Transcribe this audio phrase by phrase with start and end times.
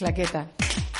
[0.00, 0.46] claqueta.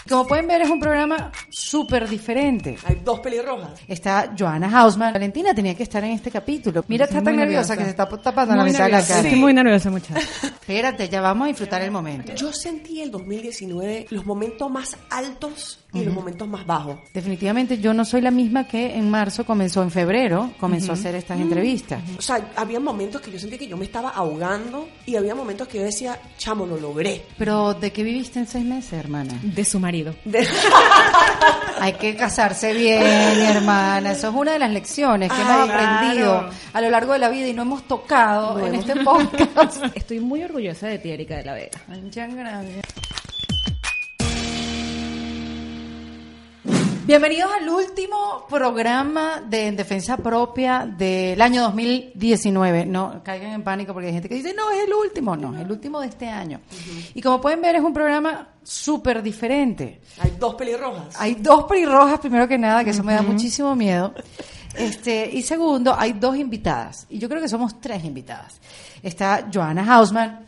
[0.09, 2.77] Como pueden ver, es un programa súper diferente.
[2.85, 3.81] Hay dos pelirrojas.
[3.87, 5.13] Está Joanna Hausman.
[5.13, 6.85] Valentina tenía que estar en este capítulo.
[6.89, 7.77] Mira, está tan nerviosa, nerviosa.
[7.77, 9.21] que se está tapando la mitad de la cara.
[9.21, 10.19] Estoy muy nerviosa, muchacha.
[10.43, 12.35] Espérate, ya vamos a disfrutar el momento.
[12.35, 16.99] Yo sentí el 2019 los momentos más altos y los momentos más bajos.
[17.13, 21.15] Definitivamente yo no soy la misma que en marzo comenzó, en febrero comenzó a hacer
[21.15, 22.03] estas entrevistas.
[22.19, 25.67] O sea, había momentos que yo sentía que yo me estaba ahogando y había momentos
[25.69, 27.25] que yo decía, chamo, lo logré.
[27.39, 29.39] Pero ¿de qué viviste en seis meses, hermana?
[29.43, 30.15] De su marido.
[30.25, 30.47] De-
[31.81, 34.13] Hay que casarse bien, hermana.
[34.13, 36.51] Eso es una de las lecciones que hemos Ay, aprendido claro.
[36.75, 39.85] a lo largo de la vida y no hemos tocado No en hemos- este podcast.
[39.97, 41.81] Estoy muy orgullosa de ti, Erika de la Vega.
[41.89, 42.85] Muchas gracias.
[47.11, 52.87] Bienvenidos al último programa de En Defensa Propia del año 2019.
[52.87, 55.37] No caigan en pánico porque hay gente que dice, no, es el último.
[55.37, 56.61] No, es el último de este año.
[57.13, 60.01] Y como pueden ver, es un programa súper diferente.
[60.21, 61.21] Hay dos pelirrojas.
[61.21, 64.15] Hay dos pelirrojas, primero que nada, que eso me da muchísimo miedo.
[64.77, 67.09] Este, y segundo, hay dos invitadas.
[67.11, 68.61] Y yo creo que somos tres invitadas.
[69.03, 70.47] Está Joanna Hausman.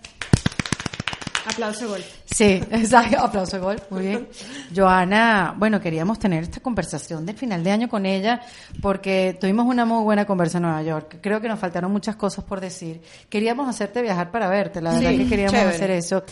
[1.46, 2.02] Aplauso gol.
[2.24, 3.18] Sí, exacto.
[3.18, 3.82] Aplauso de gol.
[3.90, 4.28] Muy bien.
[4.74, 8.40] Joana, bueno, queríamos tener esta conversación del final de año con ella
[8.80, 11.18] porque tuvimos una muy buena conversa en Nueva York.
[11.20, 13.02] Creo que nos faltaron muchas cosas por decir.
[13.28, 15.74] Queríamos hacerte viajar para verte, la verdad Sí, que queríamos chévere.
[15.76, 16.24] hacer eso.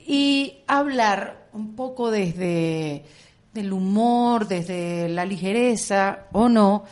[0.00, 3.04] Y hablar un poco desde
[3.52, 6.84] del humor, desde la ligereza o no,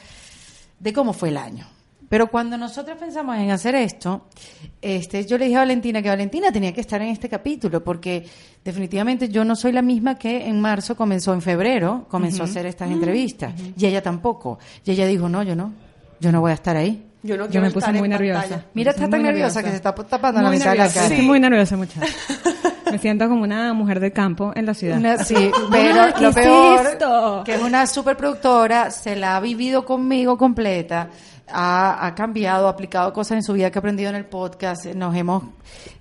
[0.79, 1.67] de cómo fue el año.
[2.15, 4.29] Pero cuando nosotros pensamos en hacer esto,
[4.81, 8.25] este, yo le dije a Valentina que Valentina tenía que estar en este capítulo porque
[8.65, 12.67] definitivamente yo no soy la misma que en marzo comenzó, en febrero comenzó a hacer
[12.67, 14.61] estas entrevistas y ella tampoco.
[14.85, 15.73] Y ella dijo, no, yo no,
[16.21, 17.05] yo no voy a estar ahí.
[17.25, 18.41] Yo no Yo quiero me puse estar muy nerviosa.
[18.43, 18.67] pantalla.
[18.75, 21.07] Mira, está tan nerviosa, que se está tapando la mitad de la cara.
[21.07, 22.07] Estoy muy nerviosa, muchacha.
[22.91, 24.99] Me siento como una mujer del campo en la ciudad.
[24.99, 25.35] Una- sí,
[25.71, 27.43] pero Ah, ¿qué lo es peor, esto?
[27.45, 31.09] que es una superproductora, se la ha vivido conmigo completa,
[31.49, 34.87] ha, ha cambiado, ha aplicado cosas en su vida que ha aprendido en el podcast,
[34.87, 35.45] nos hemos,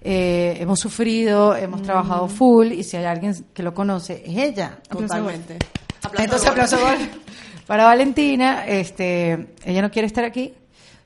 [0.02, 1.84] eh, hemos sufrido, hemos Mm.
[1.84, 4.80] trabajado full, y si hay alguien que lo conoce, es ella.
[4.90, 5.58] Totalmente.
[6.18, 6.98] Entonces, aplauso gol
[7.66, 10.54] para Valentina, este, ella no quiere estar aquí,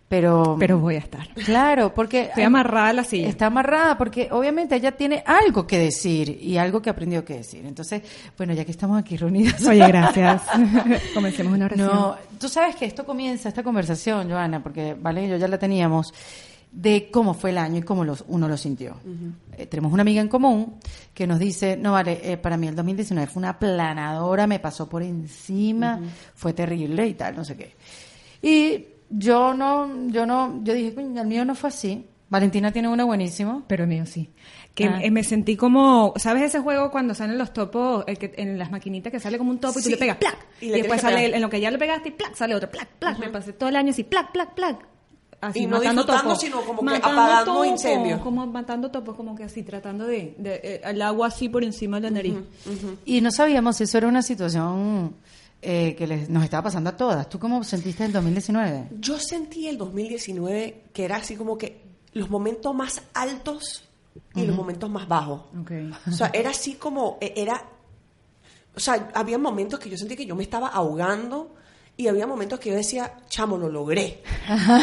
[0.08, 0.56] pero...
[0.58, 1.28] Pero voy a estar.
[1.34, 2.24] Claro, porque...
[2.24, 3.28] Estoy amarrada a la silla.
[3.28, 7.66] Está amarrada porque obviamente ella tiene algo que decir y algo que aprendió que decir.
[7.66, 8.04] Entonces,
[8.38, 9.66] bueno, ya que estamos aquí reunidas.
[9.66, 10.44] Oye, gracias.
[11.14, 11.88] Comencemos una oración.
[11.88, 15.58] No, tú sabes que esto comienza, esta conversación, Joana, porque Vale y yo ya la
[15.58, 16.14] teníamos,
[16.72, 18.98] de cómo fue el año y cómo los, uno lo sintió.
[19.58, 20.76] Eh, tenemos una amiga en común
[21.14, 24.88] que nos dice, no, vale, eh, para mí el 2019 fue una planadora, me pasó
[24.88, 26.00] por encima,
[26.34, 27.76] fue terrible y tal, no sé qué.
[28.42, 32.06] Y yo no, yo no, yo dije, "Coño, el mío no fue así.
[32.30, 33.64] Valentina tiene uno buenísimo.
[33.68, 34.30] Pero el mío sí.
[34.76, 35.00] Que Ah.
[35.02, 38.70] eh, me sentí como, ¿sabes ese juego cuando salen los topos, el que, en las
[38.70, 40.38] maquinitas que sale como un topo y tú le pegas, ¡plac!
[40.62, 41.34] Y Y, después sale, pegar.
[41.36, 42.36] en lo que ya le pegaste, y ¡plac!
[42.36, 42.88] Sale otro, ¡plac!
[43.00, 43.18] ¡plac!
[43.18, 44.32] Me pasé todo el año así, ¡plac!
[44.34, 44.54] ¡plac!
[44.54, 44.86] ¡plac!
[45.40, 46.40] Así, Y no matando topos.
[46.42, 48.22] sino como que apagando topos, incendios.
[48.22, 51.98] Como matando topos, como que así, tratando de, de eh, el agua así por encima
[52.00, 52.36] de la nariz.
[53.06, 55.14] Y no sabíamos si eso era una situación
[55.62, 57.28] eh, que les- nos estaba pasando a todas.
[57.30, 58.90] ¿Tú cómo sentiste el 2019?
[59.00, 61.82] Yo sentí el 2019 que era así como que
[62.14, 63.84] los momentos más altos
[64.36, 65.42] y los momentos más bajos.
[65.62, 65.72] Ok.
[66.08, 67.64] O sea, era así como, eh, era,
[68.76, 71.56] o sea, había momentos que yo sentí que yo me estaba ahogando
[72.00, 74.22] y había momentos que yo decía, chamo, lo logré.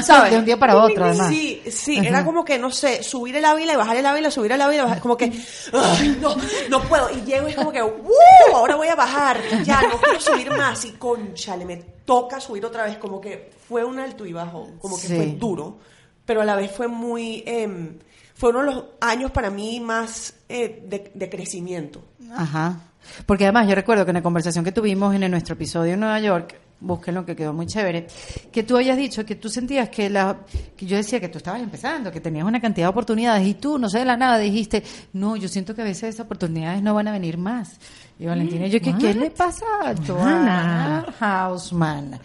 [0.02, 0.32] ¿Sabes?
[0.32, 1.28] De un día para otro, además.
[1.28, 4.50] Sí, sí, era como que, no sé, subir el ávila y bajar el ávila, subir
[4.52, 5.32] el ávila y bajar, como que,
[5.72, 6.34] "Ay, no,
[6.69, 7.08] no puedo.
[7.10, 8.12] Y llego y es como que, ¡uh!
[8.54, 10.84] Ahora voy a bajar, ya, no quiero subir más.
[10.84, 14.97] Y conchale, me toca subir otra vez, como que fue un alto y bajo, como
[15.00, 15.14] que Sí.
[15.16, 15.78] fue duro,
[16.26, 17.98] pero a la vez fue muy, em,
[18.34, 22.03] fueron los años para mí más eh, de, de crecimiento.
[22.36, 22.80] Ajá.
[23.26, 26.19] Porque además yo recuerdo que en la conversación que tuvimos en nuestro episodio en Nueva
[26.20, 28.06] York, búsquenlo que quedó muy chévere,
[28.53, 30.39] que tú hayas dicho que tú sentías que la
[30.77, 33.78] que yo decía que tú estabas empezando, que tenías una cantidad de oportunidades y tú,
[33.78, 34.83] no sé de la nada, dijiste,
[35.13, 37.78] "No, yo siento que a veces esas oportunidades no van a venir más."
[38.19, 42.21] Y Valentina, yo, ¿qué, ¿qué le pasa a Joanna Hausman?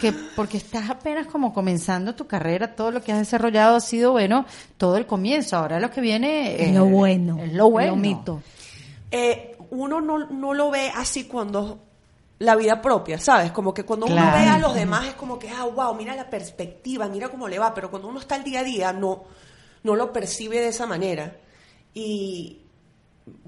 [0.00, 4.12] Que porque estás apenas como comenzando tu carrera, todo lo que has desarrollado ha sido
[4.12, 4.44] bueno,
[4.76, 7.38] todo el comienzo, ahora lo que viene Es lo bueno.
[7.42, 7.90] es lo bueno.
[7.92, 8.42] Lo mito.
[9.10, 11.80] Eh, uno no, no lo ve así cuando
[12.38, 13.52] la vida propia, ¿sabes?
[13.52, 16.28] Como que cuando uno ve a los demás es como que, ah, wow, mira la
[16.28, 19.24] perspectiva, mira cómo le va, pero cuando uno está al día a día no,
[19.82, 21.36] no lo percibe de esa manera.
[21.94, 22.60] Y,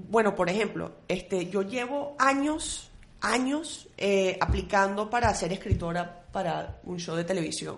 [0.09, 2.89] bueno, por ejemplo, este, yo llevo años,
[3.21, 7.77] años eh, aplicando para ser escritora para un show de televisión.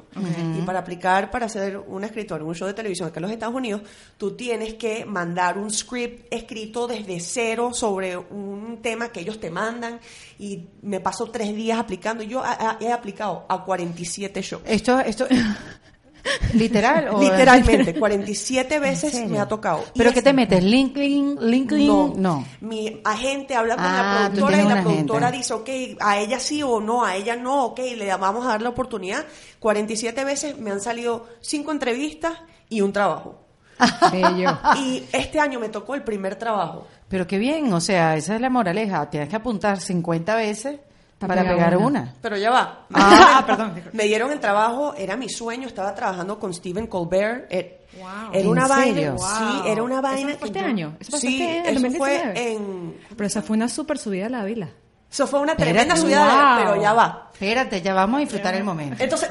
[0.58, 3.32] Y para aplicar para ser un escritor en un show de televisión acá en los
[3.32, 3.84] Estados Unidos,
[4.18, 9.50] tú tienes que mandar un script escrito desde cero sobre un tema que ellos te
[9.50, 10.02] mandan.
[10.40, 12.22] Y me paso tres días aplicando.
[12.22, 12.44] Yo
[12.82, 14.64] he aplicado a 47 shows.
[14.66, 15.26] Esto, esto,
[16.54, 19.84] literal o Literalmente, 47 ¿En veces me ha tocado.
[19.96, 20.64] ¿Pero qué te metes?
[20.64, 21.38] ¿LinkedIn?
[21.42, 21.88] ¿LinkedIn?
[21.88, 22.46] no, No.
[22.62, 23.90] Mi agente habla con Ah,
[24.24, 24.90] la tú productora y la agente.
[24.90, 25.70] productora dice, ok,
[26.00, 29.26] a ella sí o no, a ella no, ok, le vamos a dar la oportunidad.
[29.60, 32.34] 47 veces me han salido cinco entrevistas
[32.70, 33.46] y un trabajo.
[34.12, 34.58] Bello.
[34.78, 36.86] Y este año me tocó el primer trabajo.
[37.08, 39.10] Pero qué bien, o sea, esa es la moraleja.
[39.10, 40.80] Tienes que apuntar 50 veces
[41.20, 41.88] Para para, pegar pegar una.
[42.02, 42.14] una.
[42.22, 42.86] Pero ya va.
[42.94, 43.74] Ah, perdón.
[43.94, 47.52] Me dieron el trabajo, era mi sueño, estaba trabajando con Stephen Colbert.
[47.52, 48.32] er- Wow.
[48.34, 49.16] Era una ¿En vaina, serio?
[49.18, 50.36] sí, era una ¿Eso vaina.
[50.38, 50.98] fue este yo- año?
[51.00, 52.34] ¿Eso sí, este año, en eso 2019?
[52.34, 52.98] fue en.
[53.18, 54.70] Pero esa fue una súper subida a la vila.
[55.12, 56.64] Eso fue una Espérate, tremenda ciudad, wow.
[56.66, 57.30] pero ya va.
[57.34, 59.02] Espérate, ya vamos a disfrutar el momento.
[59.04, 59.30] Entonces,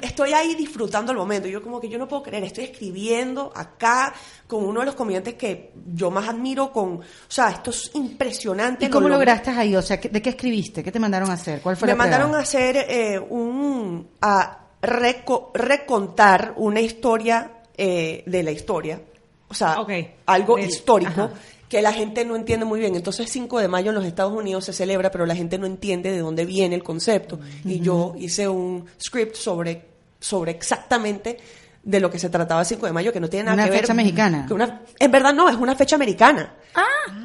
[0.00, 1.46] estoy ahí disfrutando el momento.
[1.48, 4.12] Yo como que yo no puedo creer, estoy escribiendo acá
[4.48, 8.86] con uno de los comediantes que yo más admiro con, o sea, esto es impresionante.
[8.86, 9.76] ¿Y cómo Lo lograste ahí?
[9.76, 10.82] O sea, ¿qué- ¿de qué escribiste?
[10.82, 11.60] ¿Qué te mandaron a hacer?
[11.60, 12.40] ¿Cuál fue Me la mandaron prueba?
[12.40, 19.00] a hacer eh, un a reco- recontar una historia eh, de la historia,
[19.48, 19.90] o sea, Ok.
[20.26, 21.30] algo Del- histórico ajá.
[21.72, 22.94] Que la gente no entiende muy bien.
[22.96, 26.12] Entonces, 5 de mayo en los Estados Unidos se celebra, pero la gente no entiende
[26.12, 27.40] de dónde viene el concepto.
[27.64, 29.82] Y yo hice un script sobre,
[30.20, 31.38] sobre exactamente
[31.82, 33.70] de lo que se trataba el 5 de mayo, que no tiene nada Una que
[33.70, 33.80] ver.
[33.80, 34.44] fecha mexicana.
[34.46, 36.54] que una- en verdad no, es una fecha americana.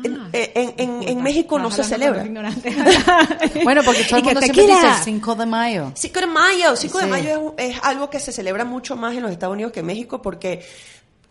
[0.04, 2.24] En, en- en- en México no se celebra.
[3.64, 5.92] Bueno, porque todo el mundo siempre dice el 5 de mayo.
[5.94, 9.14] 5 de mayo, 5 de mayo es, un- es algo que se celebra mucho más
[9.16, 10.66] en los Estados Unidos que en México porque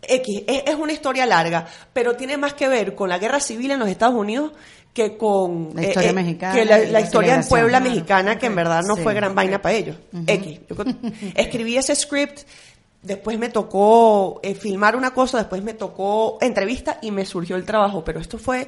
[0.01, 3.71] X es, es una historia larga, pero tiene más que ver con la guerra civil
[3.71, 4.51] en los Estados Unidos
[4.93, 7.47] que con La historia mexicana que la, y la la historia en.
[7.47, 7.85] Puebla Claro.
[7.93, 9.03] mexicana que en verdad no Sí.
[9.03, 9.95] fue gran vaina para ellos.
[10.25, 10.59] X.
[10.69, 10.75] Yo
[11.35, 12.39] escribí ese script,
[13.03, 17.65] después me tocó eh, filmar una cosa, después me tocó entrevista y me surgió el
[17.65, 18.67] trabajo, pero esto fue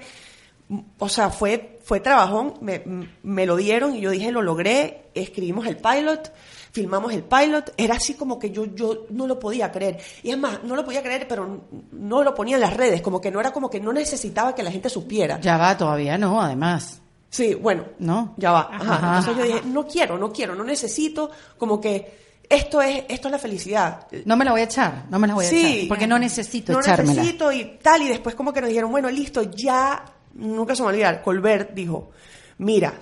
[0.99, 2.83] o sea, fue, fue trabajón, me,
[3.23, 6.31] me lo dieron y yo dije, lo logré, escribimos el pilot,
[6.71, 9.97] filmamos el pilot, era así como que yo, yo no lo podía creer.
[10.23, 11.61] Y es más, no lo podía creer, pero
[11.91, 14.63] no lo ponía en las redes, como que no era como que no necesitaba que
[14.63, 15.39] la gente supiera.
[15.41, 17.01] Ya va, todavía no, además.
[17.29, 18.33] Sí, bueno, ¿No?
[18.37, 18.69] ya va.
[18.71, 18.93] Ajá.
[18.95, 19.17] Ajá.
[19.19, 22.17] Entonces yo dije, no quiero, no quiero, no necesito, como que
[22.49, 24.07] esto es, esto es la felicidad.
[24.25, 25.77] No me la voy a echar, no me la voy a Sí.
[25.77, 25.87] echar.
[25.89, 27.13] Porque no necesito no echármela.
[27.21, 28.01] necesito y tal.
[28.01, 31.21] Y después como que nos dijeron, bueno, listo, ya, nunca se me va a olvidar,
[31.21, 32.09] Colbert dijo,
[32.57, 32.93] mira,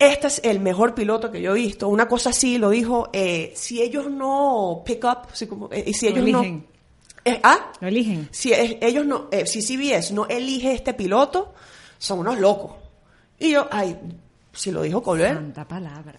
[0.00, 1.88] este es el mejor piloto que yo he visto.
[1.88, 6.08] Una cosa así lo dijo, eh, si ellos no pick up, si, como, eh, si
[6.08, 6.40] Lo ellos no...
[6.40, 6.66] eligen.
[7.22, 7.72] Eh, ¿Ah?
[7.80, 8.28] Lo eligen.
[8.32, 11.52] Si ellos no, eh, si CBS no elige este piloto,
[11.98, 12.72] son unos locos.
[13.38, 13.94] Y yo, ay,
[14.54, 15.34] si lo dijo Colbert.
[15.34, 16.18] Santa palabra.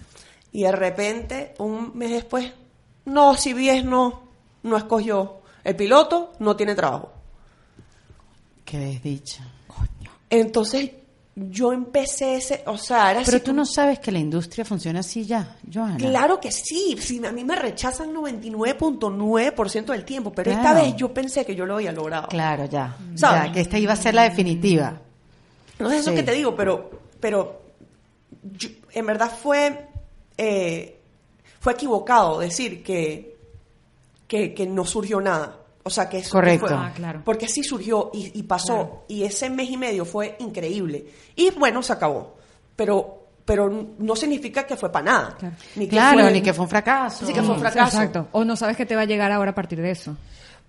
[0.52, 2.52] Y de repente, un mes después,
[3.06, 4.28] no, CBS no,
[4.62, 5.42] no escogió.
[5.64, 7.12] El piloto no tiene trabajo.
[8.64, 9.44] Qué desdicha.
[10.30, 10.92] Entonces,
[11.36, 15.00] yo empecé ese, o sea, era Pero así tú no sabes que la industria funciona
[15.00, 15.98] así ya, Johanna.
[15.98, 21.14] Claro que sí, sí, a mí me rechazan 99.9% del tiempo, pero esta vez yo
[21.14, 22.28] pensé que yo lo había logrado.
[22.28, 22.98] Claro, ya.
[23.16, 23.44] ¿Sabes?
[23.46, 25.00] Ya, que esta iba a ser la definitiva.
[25.80, 26.16] No eso Sí.
[26.18, 27.62] que te digo, pero, pero
[28.58, 29.88] yo- en verdad fue,
[30.38, 31.00] eh,
[31.60, 33.38] fue equivocado decir que,
[34.28, 35.58] que, que no surgió nada.
[35.84, 36.68] O sea, que eso Correcto.
[36.68, 37.22] fue- Ah, claro.
[37.26, 38.74] Porque sí surgió y, y pasó.
[38.76, 39.06] Claro.
[39.08, 41.06] Y ese mes y medio fue increíble.
[41.36, 42.38] Y bueno, se acabó.
[42.76, 45.36] Pero, pero no significa que fue para nada.
[45.40, 45.56] Claro.
[45.76, 47.26] Ni que Claro, fue- ni que fue un fracaso.
[47.26, 47.98] Sí, que fue un fracaso.
[47.98, 48.28] Exacto.
[48.34, 50.16] O no sabes qué te va a llegar ahora a partir de eso.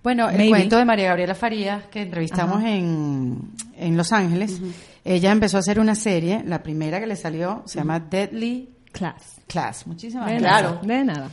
[0.03, 3.39] Bueno, el cuento de María Gabriela Farías, que entrevistamos en,
[3.77, 4.61] en Los Ángeles,
[5.05, 9.37] ella empezó a hacer una serie, la primera que le salió se llama Deadly Class.
[9.47, 9.87] Class.
[9.87, 10.61] Muchísimas De gracias.
[10.61, 10.81] Claro.
[10.83, 11.31] De nada.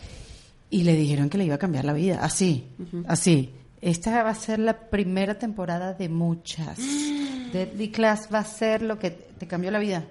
[0.70, 2.68] Y le dijeron que le iba a cambiar la vida, así,
[3.08, 3.56] así.
[3.82, 6.78] Esta va a ser la primera temporada de muchas.
[7.54, 10.04] Deadly Class va a ser lo que te cambió la vida.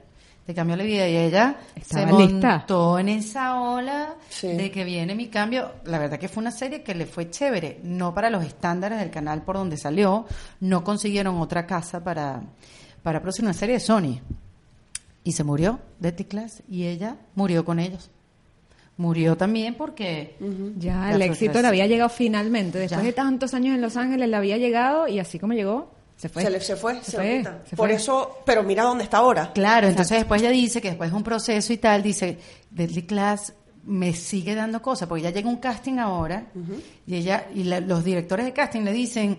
[0.46, 2.56] Te cambió la vida y ella Estaba se lista.
[2.58, 4.46] montó en esa ola Sí.
[4.48, 5.72] de que viene mi cambio.
[5.84, 9.10] La verdad que fue una serie que le fue chévere, no para los estándares del
[9.10, 10.24] canal por donde salió,
[10.60, 12.40] no consiguieron otra casa para,
[13.02, 14.20] para producir una serie de Sony.
[15.22, 18.10] Y se murió Deadly Class y ella murió con ellos.
[18.98, 20.36] Murió también porque
[20.76, 22.78] Ya, el éxito le había llegado finalmente.
[22.78, 23.06] Después Ya.
[23.06, 26.42] de tantos años en Los Ángeles le había llegado y así como llegó, se fue.
[26.42, 27.94] Se, le, se fue, se, Se fue, se Por fue.
[27.96, 29.52] eso, pero mira dónde está ahora.
[29.52, 32.38] Claro, entonces después ella dice que después de un proceso y tal, dice,
[32.70, 33.52] Deadly Class
[33.84, 36.46] me sigue dando cosas, porque ya llega un casting ahora
[37.06, 39.38] y ella y la- los directores de casting le dicen,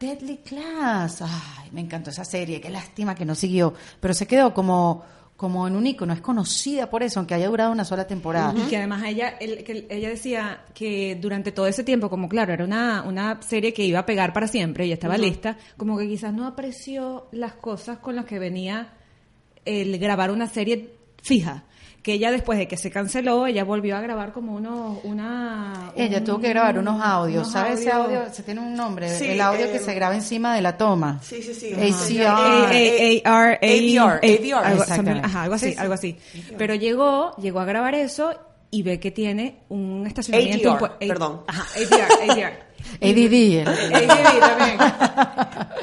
[0.00, 4.52] Deadly Class, ay, me encantó esa serie, qué lástima que no siguió, pero se quedó
[4.54, 5.04] como
[5.36, 8.54] como en un icono, es conocida por eso, aunque haya durado una sola temporada.
[8.56, 12.52] Y que además ella, él- que ella decía que durante todo ese tiempo, como claro,
[12.54, 16.08] era una, una serie que iba a pegar para siempre y estaba lista, como que
[16.08, 18.94] quizás no apreció las cosas con las que venía
[19.64, 21.64] el grabar una serie fija.
[22.06, 25.90] Que ella después de que se canceló, ella volvió a grabar como uno, una...
[25.96, 28.20] Ella un- tuvo que grabar unos audios, unos ¿sabes ese audios.
[28.20, 28.32] audio?
[28.32, 31.18] Se tiene un nombre, Sí, el audio que eh, se graba encima de la toma.
[31.20, 31.72] Sí, sí, sí.
[31.74, 32.26] ACR.
[32.28, 34.64] A- A- AR, ADR, ADR.
[34.68, 35.26] algo, Exactamente.
[35.26, 35.78] ajá, algo así, Sí, sí.
[35.80, 36.16] algo así.
[36.56, 38.38] Pero llegó, llegó a grabar eso
[38.70, 40.74] y ve que tiene un estacionamiento.
[40.74, 41.40] ADR, un perdón.
[41.48, 42.52] Ajá, ADR, ADR.
[43.02, 43.66] ADD.
[43.66, 44.78] ADR también.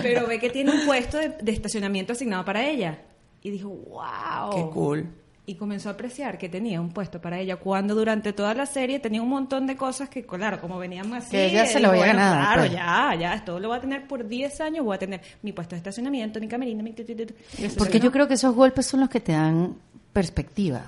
[0.01, 2.97] Pero ve que tiene un puesto de, de estacionamiento asignado para ella.
[3.41, 4.55] Y dijo, wow.
[4.55, 5.09] Qué cool.
[5.45, 8.99] Y comenzó a apreciar que tenía un puesto para ella cuando durante toda la serie
[8.99, 11.31] tenía un montón de cosas que, claro, como veníamos así.
[11.31, 12.71] Que ella se lo había bueno, ganado, Claro, pues.
[12.71, 15.71] ya, ya, esto lo voy a tener por 10 años, voy a tener mi puesto
[15.75, 16.93] de estacionamiento, mi camerino, mi...
[16.93, 17.33] tu, tu, tu,
[17.77, 18.11] Porque yo ¿no?
[18.11, 19.75] creo que esos golpes son los que te dan
[20.13, 20.81] perspectiva.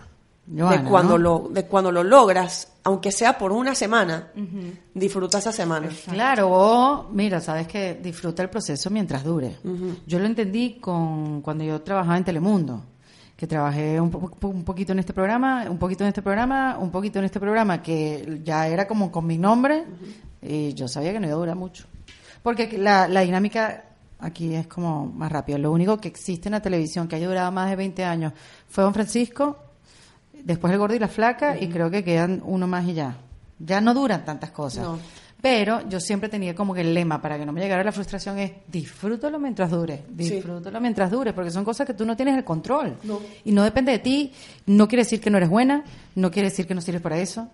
[0.47, 1.23] Joana, de cuando ¿no?
[1.41, 4.27] lo de cuando lo logras, aunque sea por una semana,
[4.93, 5.89] disfruta esa semana.
[6.09, 9.55] Claro, o mira, sabes que disfruta el proceso mientras dure.
[10.05, 12.83] Yo lo entendí con cuando yo trabajaba en Telemundo,
[13.35, 16.89] que trabajé un, po- un poquito en este programa, un poquito en este programa, un
[16.89, 19.83] poquito en este programa, que ya era como con mi nombre,
[20.41, 21.85] y yo sabía que no iba a durar mucho.
[22.43, 23.83] Porque la, la dinámica
[24.19, 25.57] aquí es como más rápida.
[25.57, 28.33] Lo único que existe en la televisión que haya durado más de 20 años
[28.69, 29.57] fue Don Francisco,
[30.43, 33.17] después el gordo y la flaca, y creo que quedan uno más y ya.
[33.59, 34.83] Ya no duran tantas cosas.
[34.83, 34.99] No.
[35.45, 38.39] Pero yo siempre tenía como que el lema para que no me llegara la frustración
[38.39, 42.43] es disfrútalo mientras dure, disfrútalo mientras dure, porque son cosas que tú no tienes el
[42.43, 42.97] control.
[43.03, 43.19] No.
[43.43, 44.33] Y no depende de ti,
[44.65, 45.83] no quiere decir que no eres buena,
[46.15, 47.47] no quiere decir que no sirves para eso,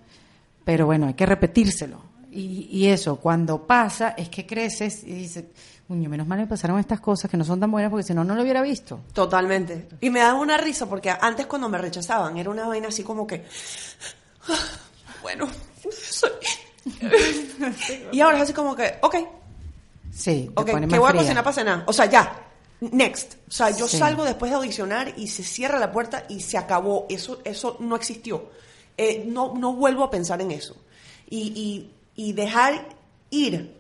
[0.64, 2.02] pero bueno, hay que repetírselo.
[2.32, 5.44] Y, y eso, cuando pasa, es que creces y dices,
[5.90, 8.24] uño, menos mal me pasaron estas cosas que no son tan buenas porque si no,
[8.24, 9.02] no lo hubiera visto.
[9.12, 9.90] Totalmente.
[10.00, 13.28] Y me da una risa porque antes cuando me rechazaban era una vaina así como
[13.28, 13.44] que,
[14.48, 14.56] "Ah,
[15.22, 15.50] bueno,
[16.10, 16.32] soy...
[18.12, 19.16] y ahora es así como que, ok,
[20.14, 21.22] Sí, te ok, pone que voy a fría.
[21.22, 21.84] cocinar para cenar.
[21.88, 22.48] O sea, ya,
[22.82, 23.36] next.
[23.48, 23.98] O sea, yo Sí.
[23.98, 27.06] salgo después de audicionar y se cierra la puerta y se acabó.
[27.10, 28.50] Eso, eso no existió.
[28.98, 30.76] Eh, no, no vuelvo a pensar en eso.
[31.30, 32.90] Y, y, y dejar
[33.30, 33.74] ir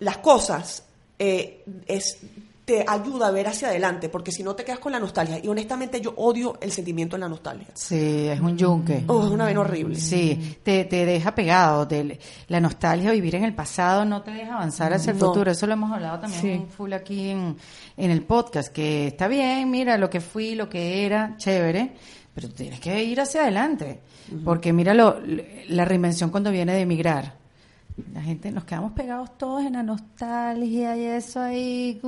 [0.00, 0.82] las cosas
[1.20, 2.18] eh, es
[2.66, 5.38] te ayuda a ver hacia adelante, porque si no te quedas con la nostalgia.
[5.42, 7.68] Y honestamente yo odio el sentimiento de la nostalgia.
[7.74, 9.04] Sí, es un yunque.
[9.06, 9.94] Oh, es una vaina horrible.
[10.00, 11.86] Sí, te, te deja pegado.
[11.86, 12.18] te-
[12.48, 15.26] la nostalgia, vivir en el pasado, no te deja avanzar hacia el No.
[15.28, 15.50] futuro.
[15.52, 16.66] Eso lo hemos hablado también Sí.
[16.76, 17.56] full aquí en,
[17.96, 21.92] en el podcast, que está bien, mira lo que fui, lo que era, chévere,
[22.34, 24.00] pero tienes que ir hacia adelante.
[24.44, 25.20] Porque mira lo,
[25.68, 27.45] la reinvención cuando viene de emigrar.
[28.12, 31.98] La gente, nos quedamos pegados todos en la nostalgia y eso ahí,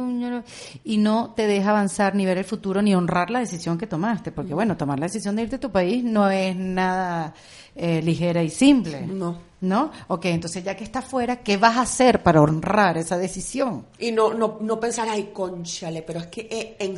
[0.85, 4.31] y no te deja avanzar ni ver el futuro ni honrar la decisión que tomaste,
[4.31, 7.33] porque bueno, tomar la decisión de irte a tu país no es nada
[7.75, 9.07] eh, ligera y simple.
[9.07, 9.48] No.
[9.61, 9.91] ¿No?
[10.07, 13.87] Ok, entonces ya que estás fuera, ¿qué vas a hacer para honrar esa decisión?
[13.99, 16.95] Y no, no, no pensar, ay, conchale, pero es que eh, en-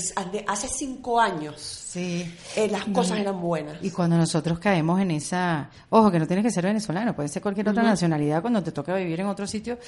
[0.47, 1.59] hace cinco años
[1.91, 2.25] Sí.
[2.57, 3.79] eh, las cosas eran buenas.
[3.83, 7.41] Y cuando nosotros caemos en esa, ojo, que no tienes que ser venezolano, puede ser
[7.43, 9.79] cualquier otra nacionalidad cuando te toca vivir en otro sitio,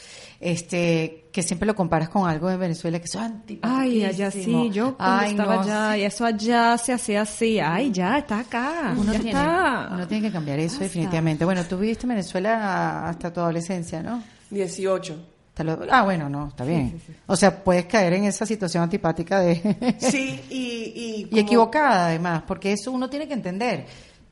[0.40, 4.70] este, que siempre lo comparas con algo de Venezuela que eso es Ay, allá sí,
[4.70, 7.60] yo cuando Ay, estaba no, allá, y eso allá se hacía así.
[7.60, 8.94] Ay, ya, está acá.
[8.98, 9.90] Uno ya tiene, está.
[9.92, 10.84] uno tiene que cambiar eso Basta.
[10.84, 11.44] definitivamente.
[11.44, 14.23] Bueno, tú viviste en Venezuela hasta tu adolescencia, ¿no?
[14.50, 15.28] 18.
[15.50, 17.00] Hasta lo- ah, bueno, no, está bien.
[17.26, 19.97] O sea, puedes caer en esa situación antipática de...
[20.00, 20.57] Sí, y...
[20.57, 23.87] Y, y como- equivocada además, porque eso uno tiene que entender.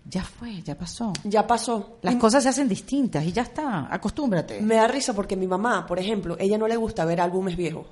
[0.08, 1.12] Ya fue, ya pasó.
[1.24, 1.98] Ya pasó.
[2.02, 4.60] Las Y cosas se hacen distintas y ya está, acostúmbrate.
[4.62, 7.86] Me da risa porque mi mamá, por ejemplo, ella no le gusta ver álbumes viejos.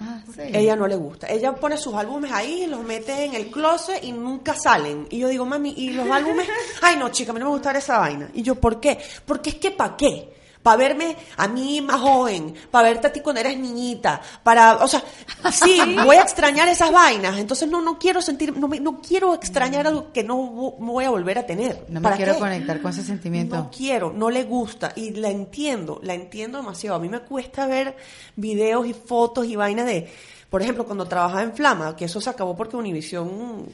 [0.00, 0.42] Ah, sí.
[0.52, 1.28] Ella no le gusta.
[1.28, 5.06] Ella pone sus álbumes ahí, los mete en el closet y nunca salen.
[5.10, 6.48] Y yo digo, mami, ¿y los álbumes?
[6.82, 8.30] Ay, no, chica, a mí no me gusta esa vaina.
[8.34, 8.98] Y yo, ¿por qué?
[9.24, 10.34] Porque es que ¿para qué?
[10.64, 14.88] Para verme a mí más joven, para verte a ti cuando eres niñita, para, o
[14.88, 15.04] sea,
[15.52, 19.34] sí, voy a extrañar esas vainas, entonces no, no quiero sentir, no, me- no quiero
[19.34, 21.84] extrañar algo que no vo- voy a volver a tener.
[21.90, 22.38] No me ¿Para quiero qué?
[22.40, 23.54] conectar con ese sentimiento.
[23.56, 26.96] No quiero, no le gusta y la entiendo, la entiendo demasiado.
[26.96, 27.94] A mí me cuesta ver
[28.34, 30.10] videos y fotos y vainas de,
[30.48, 33.66] por ejemplo, cuando trabajaba en Flama, que eso se acabó porque Univision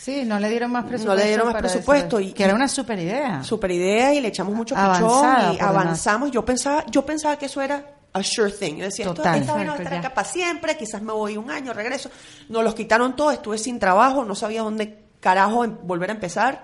[0.00, 1.14] Sí, no le dieron más presupuesto.
[1.16, 2.28] No le dieron más presupuesto eso.
[2.28, 3.42] y- que era una super idea.
[3.42, 6.30] super idea y le echamos mucho Avanzada, pichón y avanzamos.
[6.30, 8.76] Yo pensaba, yo pensaba que eso era a sure thing.
[8.76, 9.40] Yo decía, esto, Total.
[9.40, 12.10] esta vaina va a estar acá para siempre, quizás me voy un año, regreso.
[12.50, 16.62] Nos los quitaron todo, estuve sin trabajo, no sabía dónde carajo em- volver a empezar.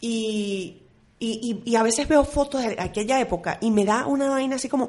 [0.00, 0.82] Y,
[1.20, 4.56] y, y- y a veces veo fotos de aquella época y me da una vaina
[4.56, 4.88] así como,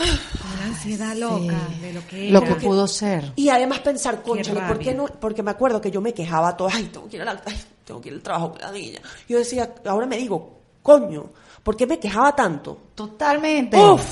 [0.00, 3.32] Una ansiedad loca de lo que Lo que pudo ser.
[3.36, 5.06] Y además pensar, conchale, ¿por qué no?
[5.06, 7.60] Porque me acuerdo que yo me quejaba todo, ay, tengo que ir, a la- ay,
[7.84, 9.00] tengo que ir al trabajo, peladilla.
[9.28, 11.30] Yo decía, ahora me digo, coño,
[11.62, 12.78] ¿por qué me quejaba tanto?
[12.94, 13.76] Totalmente.
[13.76, 14.02] Uf.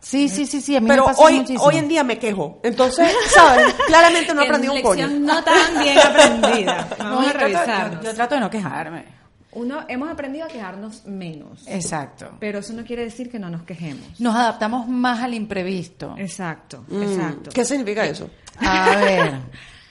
[0.00, 1.64] Sí, sí, sí, sí, a mí Pero me pasa hoy, muchísimo.
[1.64, 2.60] hoy en día me quejo.
[2.62, 3.74] Entonces, ¿sabes?
[3.88, 5.06] Claramente no he aprendido un coño.
[5.06, 6.88] Lección no tan bien aprendida.
[6.98, 7.94] Vamos a revisar.
[8.00, 9.17] yo, yo trato de no quejarme.
[9.58, 11.66] Uno, hemos aprendido a quejarnos menos.
[11.66, 12.30] Exacto.
[12.40, 14.20] Pero eso no quiere decir que no nos quejemos.
[14.20, 16.14] Nos adaptamos más al imprevisto.
[16.18, 17.50] Exacto, Mm, exacto.
[17.52, 18.28] ¿Qué significa eso?
[18.60, 19.32] A ver.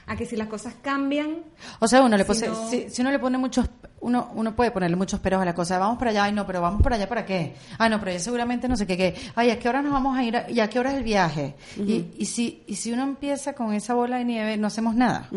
[0.10, 1.40] A que si las cosas cambian,
[1.80, 3.70] O sea, uno le Si pone, no- si, si uno le pone muchos,
[4.00, 5.78] uno, uno puede ponerle muchos peros a la cosa.
[5.80, 7.56] Vamos para allá, ay no, pero vamos para allá para qué.
[7.78, 9.16] Ay no, pero ya seguramente no sé qué, qué.
[9.36, 10.38] Ay, ¿a qué hora nos vamos a ir?
[10.38, 11.56] a- ¿Y a qué hora es el viaje?
[11.78, 15.28] y, y si, y si uno empieza con esa bola de nieve, no hacemos nada.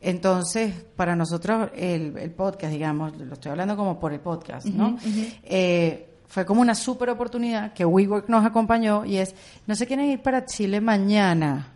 [0.00, 4.98] Entonces, para nosotros, el, el podcast, digamos, lo estoy hablando como por el podcast, ¿no?
[5.42, 9.34] Eh, fue como una super oportunidad que WeWork nos acompañó y es,
[9.66, 11.72] no se quieren ir para Chile mañana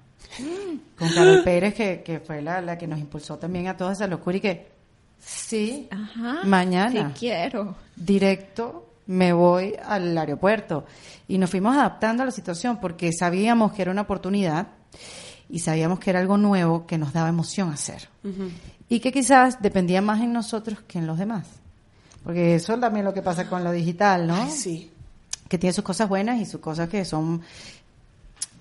[0.97, 4.07] con Carol Pérez, que, que fue la, la que nos impulsó también a toda esa
[4.07, 4.69] locura y que,
[5.19, 7.77] sí, ajá, mañana, sí quiero.
[7.97, 10.85] directo, me voy al aeropuerto.
[11.27, 14.69] Y nos fuimos adaptando a la situación porque sabíamos que era una oportunidad
[15.51, 18.09] y sabíamos que era algo nuevo que nos daba emoción hacer.
[18.89, 21.47] Y que quizás dependía más en nosotros que en los demás.
[22.25, 24.35] Porque eso es también lo que pasa con lo digital, ¿no?
[24.35, 24.91] Ay, sí.
[25.49, 27.41] Que tiene sus cosas buenas y sus cosas que son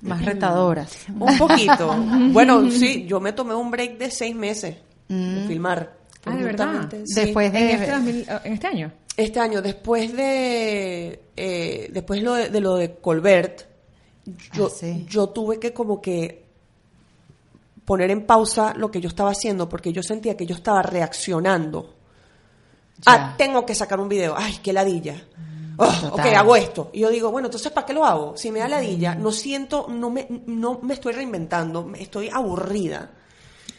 [0.01, 0.91] más retadoras.
[1.09, 1.95] Un poquito.
[2.31, 4.77] bueno, sí, yo me tomé un break de seis meses
[5.07, 5.97] de filmar.
[6.25, 6.89] Ah, ¿de verdad?
[7.05, 7.21] Sí.
[7.21, 7.59] Después de...
[7.71, 8.91] En este, 2000 en este año.
[9.17, 13.63] Este año, después de eh, después lo de, de lo de Colbert,
[14.53, 15.05] yo, Ah, sí.
[15.09, 16.45] yo tuve que como que
[17.89, 21.95] poner en pausa lo que yo estaba haciendo porque yo sentía que yo estaba reaccionando.
[22.99, 23.13] Ya.
[23.13, 24.35] Ah, tengo que sacar un video.
[24.37, 25.15] Ay, qué ladilla.
[25.77, 26.91] Oh, ok, hago esto.
[26.93, 28.37] Y yo digo, bueno, entonces, ¿para qué lo hago?
[28.37, 33.09] Si me da ladilla, no siento, no me, no me estoy reinventando, me- estoy aburrida.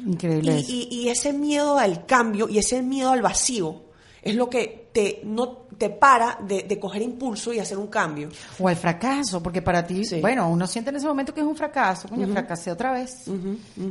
[0.05, 0.65] Increíble.
[0.67, 3.83] Y, y- y ese miedo al cambio y ese miedo al vacío
[4.23, 5.49] es lo que te, no,
[5.79, 8.29] te para de, de coger impulso y hacer un cambio.
[8.59, 10.21] O el fracaso, porque para ti, Sí.
[10.21, 12.09] bueno, uno siente en ese momento que es un fracaso.
[12.09, 13.25] Coño, fracasé otra vez.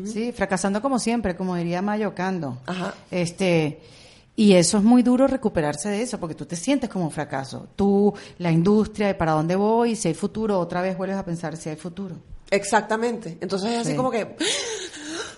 [0.06, 2.60] Sí, fracasando como siempre, como diría Mayo Cando.
[2.66, 2.94] Ajá.
[3.10, 3.80] Este,
[4.36, 7.68] y eso es muy duro recuperarse de eso, porque tú te sientes como un fracaso.
[7.76, 11.70] Tú, la industria, para dónde voy, si hay futuro, otra vez vuelves a pensar si
[11.70, 12.16] hay futuro.
[12.52, 13.38] Exactamente.
[13.42, 13.96] Entonces es así Sí.
[13.96, 14.36] como que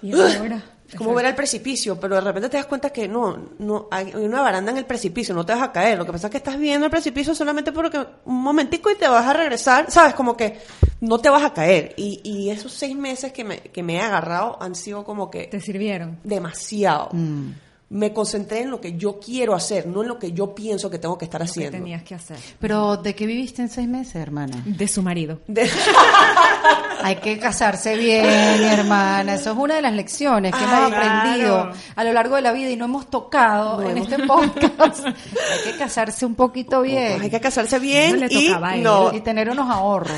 [0.02, 0.64] Y ahora.
[0.92, 4.14] Es como ver al precipicio, pero de repente te das cuenta que no, no hay
[4.14, 5.98] una baranda en el precipicio, no te vas a caer.
[5.98, 9.08] Lo que pasa es que estás viendo el precipicio solamente porque un momentico y te
[9.08, 10.60] vas a regresar, sabes, como que
[11.00, 11.94] no te vas a caer.
[11.98, 15.46] Y, y esos seis meses que me, que me he agarrado han sido como que
[15.46, 16.20] Te sirvieron.
[16.24, 17.10] demasiado.
[17.14, 17.52] Mm.
[17.94, 20.98] Me concentré en lo que yo quiero hacer, no en lo que yo pienso que
[20.98, 21.78] tengo que estar Lo que haciendo.
[21.78, 22.38] tenías que hacer.
[22.58, 24.64] Pero, ¿de qué viviste en seis meses, hermana?
[24.66, 25.40] De su marido.
[25.46, 25.70] De-
[27.04, 29.34] Hay que casarse bien, hermana.
[29.36, 31.74] Eso es una de las lecciones que Ay, hemos aprendido claro.
[31.96, 35.06] a lo largo de la vida y no hemos tocado No en hemos- este podcast.
[35.08, 38.84] Hay que casarse un poquito bien Hay que casarse bien No y él.
[38.84, 40.16] no, y tener unos ahorros.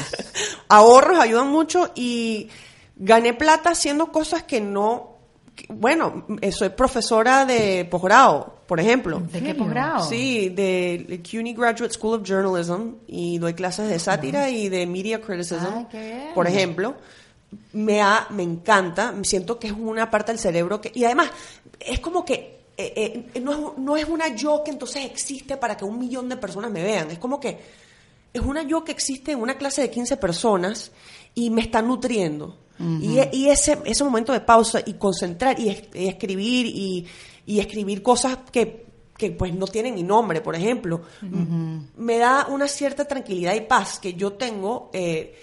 [0.69, 2.49] ahorros ayudan mucho y
[2.97, 5.12] gané plata haciendo cosas que no
[5.69, 9.19] bueno, eh, soy profesora de posgrado, por ejemplo.
[9.31, 10.03] ¿De qué posgrado?
[10.03, 15.21] Sí, de CUNY Graduate School of Journalism y doy clases de sátira y de media
[15.21, 16.33] criticism, Ay, qué bien.
[16.33, 16.95] por ejemplo.
[17.71, 20.91] Me, ha- me encanta, siento que es una parte del cerebro que...
[20.95, 21.29] Y además,
[21.79, 25.77] es como que eh, eh, no, es, no es una yo que entonces existe para
[25.77, 27.59] que un millón de personas me vean, es como que
[28.33, 30.91] es una yo que existe en una clase de 15 personas
[31.35, 32.57] y me está nutriendo.
[32.79, 37.05] Y, e- y ese, ese momento de pausa y concentrar y, es- y escribir y,
[37.45, 38.85] y escribir cosas que,
[39.17, 41.01] que pues no tienen ni nombre, por ejemplo,
[41.97, 45.35] me da una cierta tranquilidad y paz que yo tengo eh,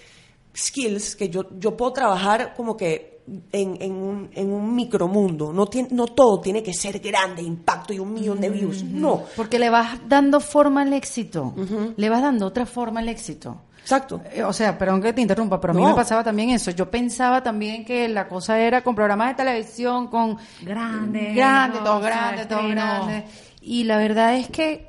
[0.55, 3.21] skills que yo, yo puedo trabajar como que
[3.53, 5.53] en, en un, en un micromundo.
[5.53, 8.83] No, tiene, no todo tiene que ser grande, impacto y un millón de views.
[8.83, 9.23] No.
[9.37, 11.53] Porque le vas dando forma al éxito.
[11.95, 13.61] Le vas dando otra forma al éxito.
[13.83, 14.21] Exacto.
[14.31, 15.89] Eh, O sea, perdón que te interrumpa, pero a mí No.
[15.89, 16.71] me pasaba también eso.
[16.71, 21.99] Yo pensaba también que la cosa era con programas de televisión, con Grande, grande, todo
[21.99, 23.25] grande, todo grande.
[23.61, 24.87] Y la verdad es que,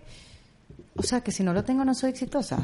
[0.97, 2.59] o sea, que si no lo tengo no soy exitosa.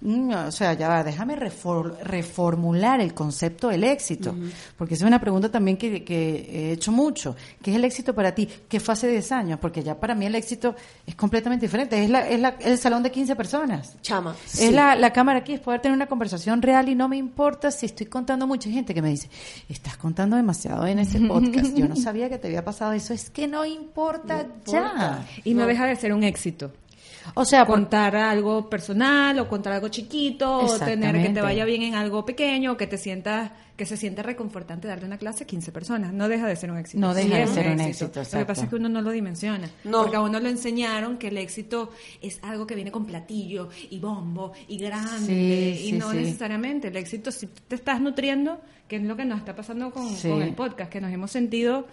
[0.00, 4.34] Mm, O sea, ya va, déjame refor- reformular el concepto del éxito,
[4.76, 7.34] porque esa es una pregunta también que, que he hecho mucho.
[7.60, 8.48] ¿Qué es el éxito para ti?
[8.68, 9.58] ¿Qué fue hace 10 años?
[9.60, 12.02] Porque ya para mí el éxito es completamente diferente.
[12.02, 13.96] Es, la, es la- el salón de 15 personas.
[14.00, 14.36] Chama.
[14.46, 17.70] Es la, la cámara aquí, es poder tener una conversación real y no me importa
[17.72, 19.28] si estoy contando mucha gente que me dice,
[19.68, 21.76] estás contando demasiado en ese podcast.
[21.76, 23.12] Yo no sabía que te había pasado eso.
[23.14, 25.26] Es que no importa ya.
[25.44, 26.70] Y no deja de ser un éxito.
[27.34, 31.64] O sea, por- contar algo personal o contar algo chiquito o tener que te vaya
[31.64, 35.44] bien en algo pequeño o que te sientas que se siente reconfortante darle una clase
[35.44, 36.12] a 15 personas.
[36.12, 36.98] No deja de ser un éxito.
[37.00, 39.10] No deja Sí de ser un éxito, Lo que pasa es que uno no lo
[39.12, 39.70] dimensiona.
[39.84, 40.00] No.
[40.02, 44.00] Porque a uno lo enseñaron que el éxito es algo que viene con platillo y
[44.00, 45.26] bombo y grande.
[45.26, 46.16] Sí, y sí, no sí.
[46.16, 46.88] necesariamente.
[46.88, 50.28] El éxito, si te estás nutriendo, que es lo que nos está pasando con, Sí.
[50.28, 51.86] con el podcast, que nos hemos sentido.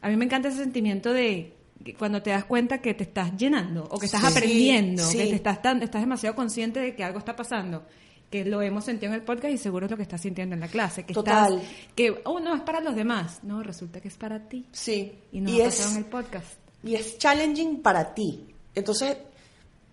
[0.00, 1.52] A mí me encanta ese sentimiento de
[1.98, 4.26] cuando te das cuenta que te estás llenando o que estás Sí.
[4.26, 5.18] aprendiendo, Sí.
[5.18, 7.84] que te estás, tan, estás demasiado consciente de que algo está pasando.
[8.30, 10.60] Que lo hemos sentido en el podcast y seguro es lo que estás sintiendo en
[10.60, 11.04] la clase.
[11.04, 11.54] Que Total.
[11.56, 13.40] Estás, que, oh, no, es para los demás.
[13.42, 14.66] No, resulta que es para ti.
[14.72, 15.12] Sí.
[15.32, 16.46] Y nos y ha es, en el podcast.
[16.82, 18.46] y es challenging para ti.
[18.74, 19.16] Entonces,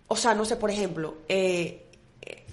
[0.08, 1.86] o sea, no sé, por ejemplo, eh,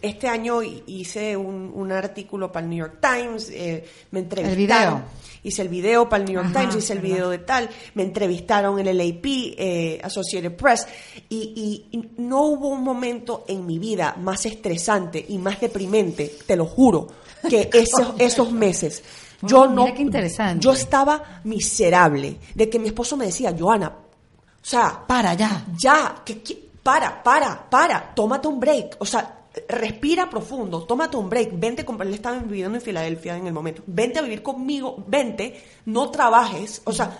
[0.03, 4.96] este año hi- hice un, un artículo para el New York Times, eh, me entrevistaron.
[4.96, 5.26] video.
[5.46, 8.02] Hice el video para el New York Ajá, Times, hice el video de tal, me
[8.02, 9.24] entrevistaron en el AP,
[9.56, 10.87] eh, Associated Press,
[11.28, 16.66] y, no hubo un momento en mi vida más estresante y más deprimente, te lo
[16.66, 17.06] juro,
[17.48, 19.02] que esos, esos meses.
[19.42, 20.64] Yo Oh, no, mira qué interesante.
[20.64, 25.64] yo estaba miserable de que mi esposo me decía, Joana, o sea, Para ya.
[25.78, 29.36] ya, que, que- para, para, para, tómate un break, o sea,
[29.69, 33.83] respira profundo, tómate un break, vente, con, él estaba viviendo en Filadelfia en el momento,
[33.87, 37.19] vente a vivir conmigo, vente, no trabajes, o sea,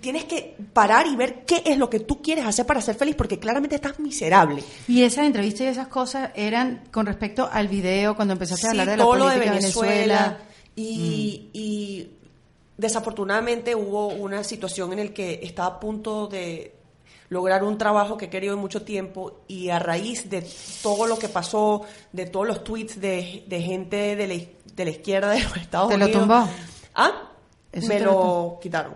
[0.00, 3.14] tienes que parar y ver qué es lo que tú quieres hacer para ser feliz,
[3.14, 4.62] porque claramente estás miserable.
[4.88, 8.90] Y esas entrevistas y esas cosas eran con respecto al video, cuando empezaste a hablar
[8.90, 10.38] de la todo política de Venezuela, Venezuela.
[10.76, 12.10] y, y
[12.76, 16.81] desafortunadamente hubo una situación en la que estaba a punto de
[17.32, 20.46] lograr un trabajo que he querido mucho tiempo y a raíz de
[20.82, 24.34] todo lo que pasó, de todos los tweets de, de gente de la,
[24.74, 26.20] de la izquierda de los Estados ¿Te lo Unidos.
[26.20, 26.48] tumbó?
[26.94, 27.30] ¿Ah?
[27.72, 28.94] Eso Me lo lo quitaron.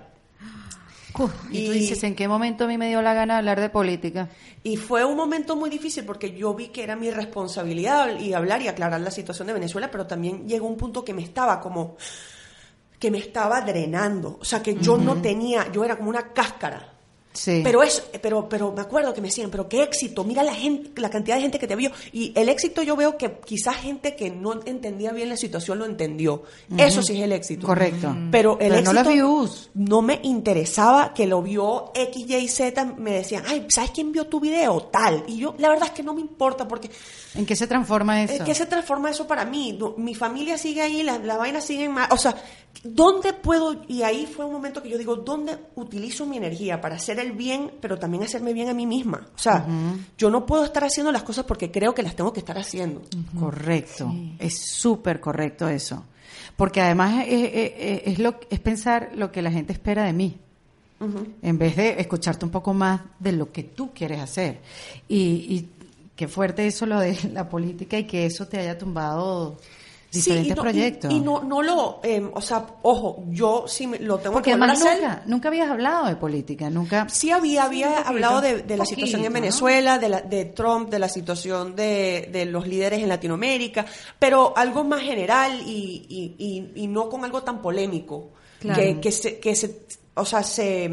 [1.18, 3.58] Uf, y, tú dices, ¿en qué momento a mí me dio la gana de hablar
[3.58, 4.28] de política?
[4.62, 8.60] Y fue un momento muy difícil porque yo vi que era mi responsabilidad y hablar
[8.60, 11.96] y aclarar la situación de Venezuela, pero también llegó un punto que me estaba como
[12.98, 16.95] que me estaba drenando, o sea, que yo no tenía, yo era como una cáscara.
[17.36, 17.60] Sí.
[17.62, 21.00] Pero es, pero, pero me acuerdo que me decían, pero qué éxito, mira la gente,
[21.00, 21.90] la cantidad de gente que te vio.
[22.12, 25.84] Y el éxito yo veo que quizás gente que no entendía bien la situación lo
[25.84, 26.42] entendió.
[26.76, 27.66] Eso sí es el éxito.
[27.66, 28.16] Correcto.
[28.30, 29.70] Pero el Pero no éxito las views.
[29.74, 34.26] no me interesaba que lo vio X, Y, Z, me decían, ay, ¿sabes quién vio
[34.26, 34.80] tu video?
[34.84, 35.24] Tal.
[35.26, 36.90] Y yo, la verdad es que no me importa porque
[37.34, 38.34] ¿En qué se transforma eso?
[38.34, 39.76] ¿En qué se transforma eso para mí?
[39.78, 42.08] No, mi familia sigue ahí, las la vainas siguen más.
[42.10, 42.34] O sea,
[42.84, 43.82] ¿dónde puedo?
[43.88, 47.32] Y ahí fue un momento que yo digo, ¿dónde utilizo mi energía para hacer el
[47.32, 49.26] bien, pero también hacerme bien a mí misma?
[49.34, 49.66] O sea,
[50.18, 53.02] yo no puedo estar haciendo las cosas porque creo que las tengo que estar haciendo.
[53.38, 56.04] Correcto, es súper correcto eso.
[56.56, 60.12] Porque además es, es- es- es lo, es pensar lo que la gente espera de
[60.12, 60.38] mí,
[61.42, 64.60] en vez de escucharte un poco más de lo que tú quieres hacer.
[65.08, 65.68] Y, y
[66.16, 69.58] qué fuerte eso lo de la política y que eso te haya tumbado
[70.12, 71.12] diferentes y no, proyectos.
[71.12, 74.54] Y, no, no lo, eh, o sea, ojo, yo sí me- lo tengo Porque que
[74.54, 75.00] además hacer.
[75.02, 77.08] nunca, nunca habías hablado de política, nunca...
[77.08, 79.34] Sí había, había hablado de, de la poquito, situación en ¿no?
[79.40, 83.84] Venezuela, de, la, de Trump, de la situación de, de los líderes en Latinoamérica,
[84.18, 86.34] pero algo más general y, y,
[86.76, 88.30] y- y no con algo tan polémico.
[88.58, 88.80] Claro.
[88.80, 89.82] Que, que, se, que se,
[90.14, 90.84] o sea, se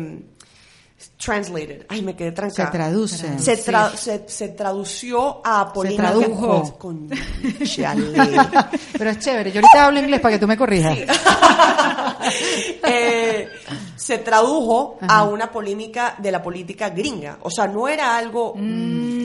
[1.18, 1.86] translated.
[1.90, 2.72] Ay, me quedé trancada.
[2.72, 3.40] Se traduce.
[3.40, 3.72] Se, Sí.
[3.72, 6.04] tra- se, se tradució a política.
[6.12, 6.78] tradujo.
[6.78, 7.10] Con.
[7.10, 10.98] Pero es chévere, yo ahorita hablo inglés para que tú me corrijas.
[12.86, 13.48] Eh,
[14.04, 17.38] se tradujo a una polémica de la política gringa.
[17.42, 18.54] O sea, no era algo,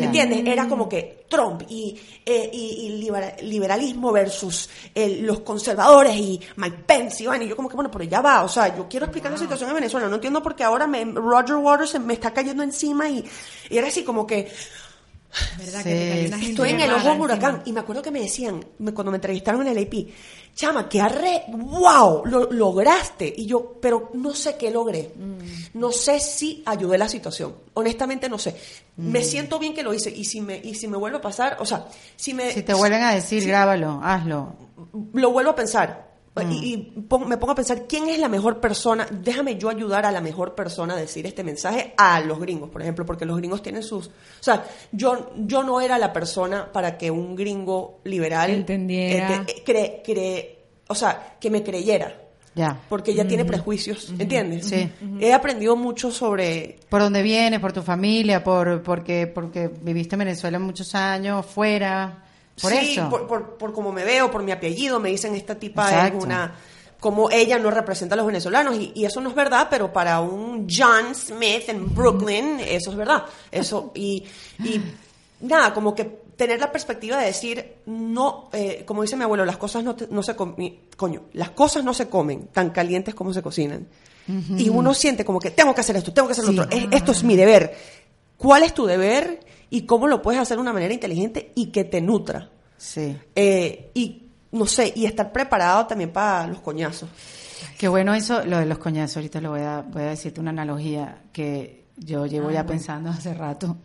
[0.02, 0.46] ¿entiendes?
[0.46, 6.40] Era como que Trump y, eh, y, y libera- liberalismo versus el- los conservadores y
[6.56, 7.44] Mike Pence y, vaina.
[7.44, 8.44] y yo como que, bueno, pero ya va.
[8.44, 10.06] O sea, yo quiero explicar la situación en Venezuela.
[10.08, 13.24] No entiendo por qué ahora me, Roger Waters me está cayendo encima y,
[13.70, 14.48] y era así como que...
[15.58, 15.78] ¿Verdad?
[15.78, 17.50] Sí, que una gente Estoy en el ojo del huracán.
[17.56, 17.62] encima.
[17.66, 20.08] Y me acuerdo que me decían, me- cuando me entrevistaron en el AP,
[20.54, 23.32] chama, que arre, wow, lo lograste.
[23.36, 25.12] Y yo, pero no sé qué logré.
[25.14, 25.78] Mm.
[25.78, 27.54] No sé si ayudé la situación.
[27.74, 28.56] Honestamente no sé.
[28.96, 29.10] Mm.
[29.10, 30.10] Me siento bien que lo hice.
[30.10, 31.86] Y si me, y si me vuelve a pasar, o sea,
[32.16, 32.50] si me...
[32.52, 34.56] Si te vuelven a decir, grábalo, hazlo.
[35.12, 36.07] Lo vuelvo a pensar.
[36.44, 36.52] Mm.
[36.52, 39.06] Y, y pon- me pongo a pensar, ¿quién es la mejor persona?
[39.10, 42.82] Déjame yo ayudar a la mejor persona a decir este mensaje a los gringos, por
[42.82, 44.06] ejemplo, porque los gringos tienen sus...
[44.08, 44.10] O
[44.42, 48.50] sea, yo, yo no era la persona para que un gringo liberal...
[48.50, 49.44] Entendiera.
[49.46, 50.48] eh, te- cre- cre-
[50.88, 52.22] o sea, que me creyera.
[52.54, 52.80] Ya.
[52.88, 54.66] Porque ella tiene prejuicios, ¿entiendes?
[54.66, 54.90] Sí.
[55.20, 56.76] He aprendido mucho sobre...
[56.88, 62.24] por dónde vienes, por tu familia, por porque porque viviste en Venezuela muchos años, fuera,
[62.60, 63.08] por sí, eso.
[63.08, 66.18] Por, por, por cómo me veo, por mi apellido, me dicen esta tipa Exacto.
[66.18, 66.54] es una
[67.00, 70.20] como ella no representa a los venezolanos y, y eso no es verdad, pero para
[70.20, 73.24] un John Smith en Brooklyn eso es verdad.
[73.52, 74.24] Eso y,
[74.64, 74.80] y
[75.40, 79.56] nada, como que tener la perspectiva de decir no, eh, como dice mi abuelo, las
[79.58, 83.32] cosas no, te- no se comen, coño, las cosas no se comen tan calientes como
[83.32, 83.86] se cocinan.
[84.58, 86.58] Y uno siente como que tengo que hacer esto, tengo que hacer lo Sí.
[86.58, 87.74] otro, es- esto es mi deber.
[88.36, 91.84] ¿Cuál es tu deber y cómo lo puedes hacer de una manera inteligente y que
[91.84, 92.50] te nutra?
[92.76, 93.16] Sí.
[93.34, 97.08] Eh, y no sé, y estar preparado también para los coñazos.
[97.76, 99.18] Qué bueno eso, lo de los coñazos.
[99.18, 103.34] Ahorita lo voy a, voy a decirte una analogía que yo llevo ya pensando hace
[103.34, 103.78] rato.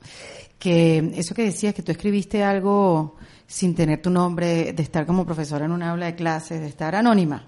[0.58, 5.26] Que eso que decías, que tú escribiste algo sin tener tu nombre, de estar como
[5.26, 7.46] profesora en un aula de clases, de estar anónima,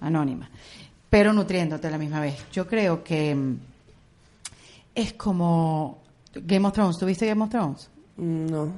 [0.00, 0.50] anónima,
[1.08, 2.36] pero nutriéndote a la misma vez.
[2.52, 3.36] Yo creo que
[4.94, 5.98] es como
[6.34, 6.98] Game of Thrones.
[6.98, 7.88] ¿Tuviste Game of Thrones?
[8.16, 8.72] Mm, No.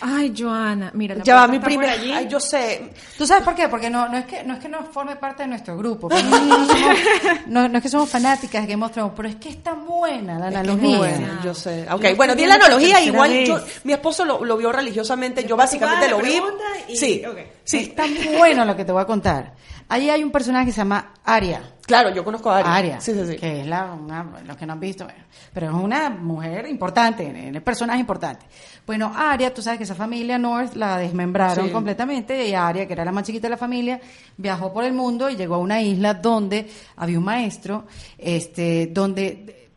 [0.00, 2.12] Ay, Joana, mira, la Ya va, mi allí.
[2.12, 2.92] Ay, yo sé.
[3.18, 3.68] ¿Tú sabes por qué?
[3.68, 6.08] Porque no, no, es, que, no es que no forme parte de nuestro grupo.
[6.08, 6.98] no, somos,
[7.46, 9.84] no, no es que somos fanáticas de Game of Thrones, pero es que es tan
[9.86, 10.88] buena la Es que es analogía.
[10.88, 11.86] muy bueno, yo sé.
[11.90, 13.02] Ok, Yo bueno, di la analogía.
[13.02, 15.44] Igual yo, mi esposo lo, lo vio religiosamente.
[15.44, 16.40] Yo básicamente lo vi.
[16.88, 17.36] y- Sí, ok.
[17.64, 17.76] sí.
[17.80, 19.54] Es tan bueno lo que te voy a contar.
[19.90, 21.60] Ahí hay un personaje que se llama Aria.
[21.90, 22.68] Claro, yo conozco a Ari.
[22.68, 23.36] Aria, Sí, sí, sí.
[23.36, 25.06] que es la, una, los que no han visto,
[25.52, 28.46] pero es una mujer importante, un personaje importante.
[28.86, 33.04] Bueno, Aria, tú sabes que esa familia North la desmembraron completamente y Aria, que era
[33.04, 34.00] la más chiquita de la familia,
[34.36, 39.68] viajó por el mundo y llegó a una isla donde había un maestro, este, donde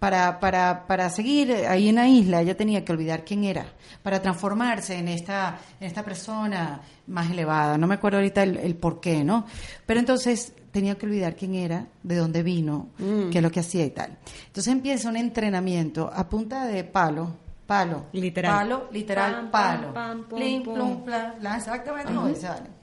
[0.00, 3.66] para, para, para seguir ahí en la isla ella tenía que olvidar quién era,
[4.02, 7.78] para transformarse en esta, en esta persona más elevada.
[7.78, 9.46] No me acuerdo ahorita el, el por qué, ¿no?
[9.86, 12.88] Pero entonces tenía que olvidar quién era, de dónde vino,
[13.30, 14.16] qué es lo que hacía y tal.
[14.46, 17.34] Entonces empieza un entrenamiento a punta de palo,
[17.66, 18.52] palo, Literal.
[18.52, 20.74] palo, literal, Pam, pam, palo, pam, Plim, pum.
[20.74, 22.34] plum, pla, exactamente vale.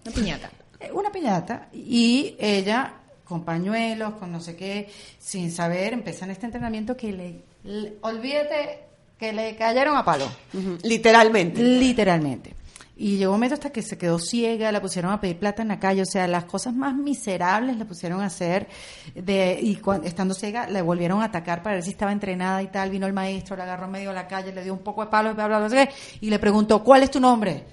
[0.06, 0.50] Una piñata.
[0.80, 6.45] Eh, una piñata y ella con pañuelos, con no sé qué, sin saber, empiezan este
[6.45, 8.82] entrenamiento que le, le- olvídate
[9.17, 11.63] que le cayeron a palo, Ujú, Literalmente.
[11.63, 12.54] literalmente.
[13.00, 15.68] Y llegó un momento hasta que se quedó ciega, la pusieron a pedir plata en
[15.68, 18.68] la calle, o sea, las cosas más miserables la pusieron a hacer,
[19.14, 22.90] de, y estando ciega le volvieron a atacar para ver si estaba entrenada y tal,
[22.90, 25.12] vino el maestro, la agarró en medio de la calle, le dio un poco de
[25.12, 27.66] palos, bla, bla, bla, y le preguntó, ¿cuál es tu nombre?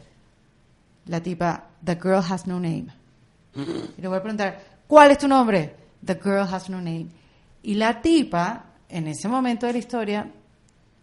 [1.06, 2.88] La tipa, The Girl Has No Name.
[3.96, 5.74] Y le voy a preguntar, ¿cuál es tu nombre?
[6.04, 7.06] The Girl Has No Name.
[7.62, 10.30] Y la tipa, en ese momento de la historia,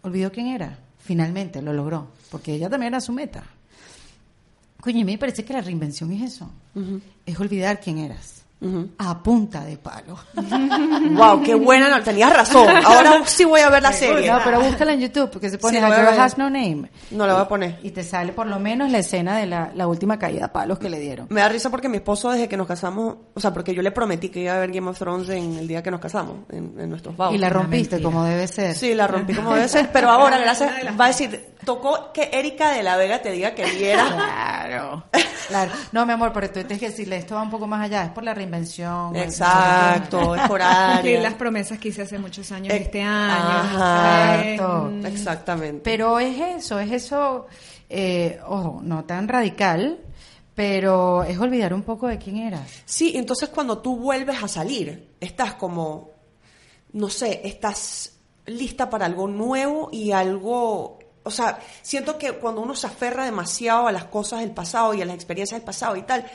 [0.03, 0.77] olvidó quién era.
[0.99, 3.43] Finalmente lo logró, porque ella también era su meta.
[4.81, 6.51] Coño, y a mí me parece que la reinvención es eso.
[7.25, 8.40] Es olvidar quién eras.
[8.97, 10.17] A punta de palo.
[11.11, 11.89] Wow, qué buena.
[11.89, 12.67] No, tenías razón.
[12.85, 14.31] Ahora sí voy a ver la serie.
[14.31, 16.19] No, pero búscala en YouTube, porque se pone Sí, ver.
[16.19, 16.89] Has No Name.
[17.11, 17.79] No la voy a poner.
[17.83, 20.79] Y te sale por lo menos la escena de la, la última caída a palos
[20.79, 21.27] que le dieron.
[21.29, 23.91] Me da risa porque mi esposo desde que nos casamos, o sea, porque yo le
[23.91, 26.75] prometí que iba a ver Game of Thrones en el día que nos casamos, en,
[26.79, 27.33] en nuestros vows.
[27.33, 28.75] Y la rompiste como debe ser.
[28.75, 32.71] Sí, la rompí como debe ser, pero ahora gracias va a decir, tocó que Erika
[32.71, 34.05] de la Vega te diga que viera.
[34.07, 35.03] Claro,
[35.47, 35.71] claro.
[35.91, 38.11] No, mi amor, pero tú tienes que decirle, esto va un poco más allá, es
[38.11, 39.15] por la reinvención.
[39.15, 41.21] Exacto, es por Cumplir área.
[41.21, 43.33] las promesas que hice hace muchos años Eh, este año.
[43.33, 44.41] ajá.
[44.43, 44.89] Exacto.
[44.91, 45.81] mm, Exactamente.
[45.83, 47.47] Pero es eso, es eso,
[47.89, 49.99] eh, ojo, no tan radical,
[50.55, 52.69] pero es olvidar un poco de quién eras.
[52.85, 56.09] Sí, entonces cuando tú vuelves a salir, estás como,
[56.93, 58.13] no sé, estás
[58.45, 63.87] lista para algo nuevo y algo, o sea, siento que cuando uno se aferra demasiado
[63.87, 66.25] a las cosas del pasado y a las experiencias del pasado y tal,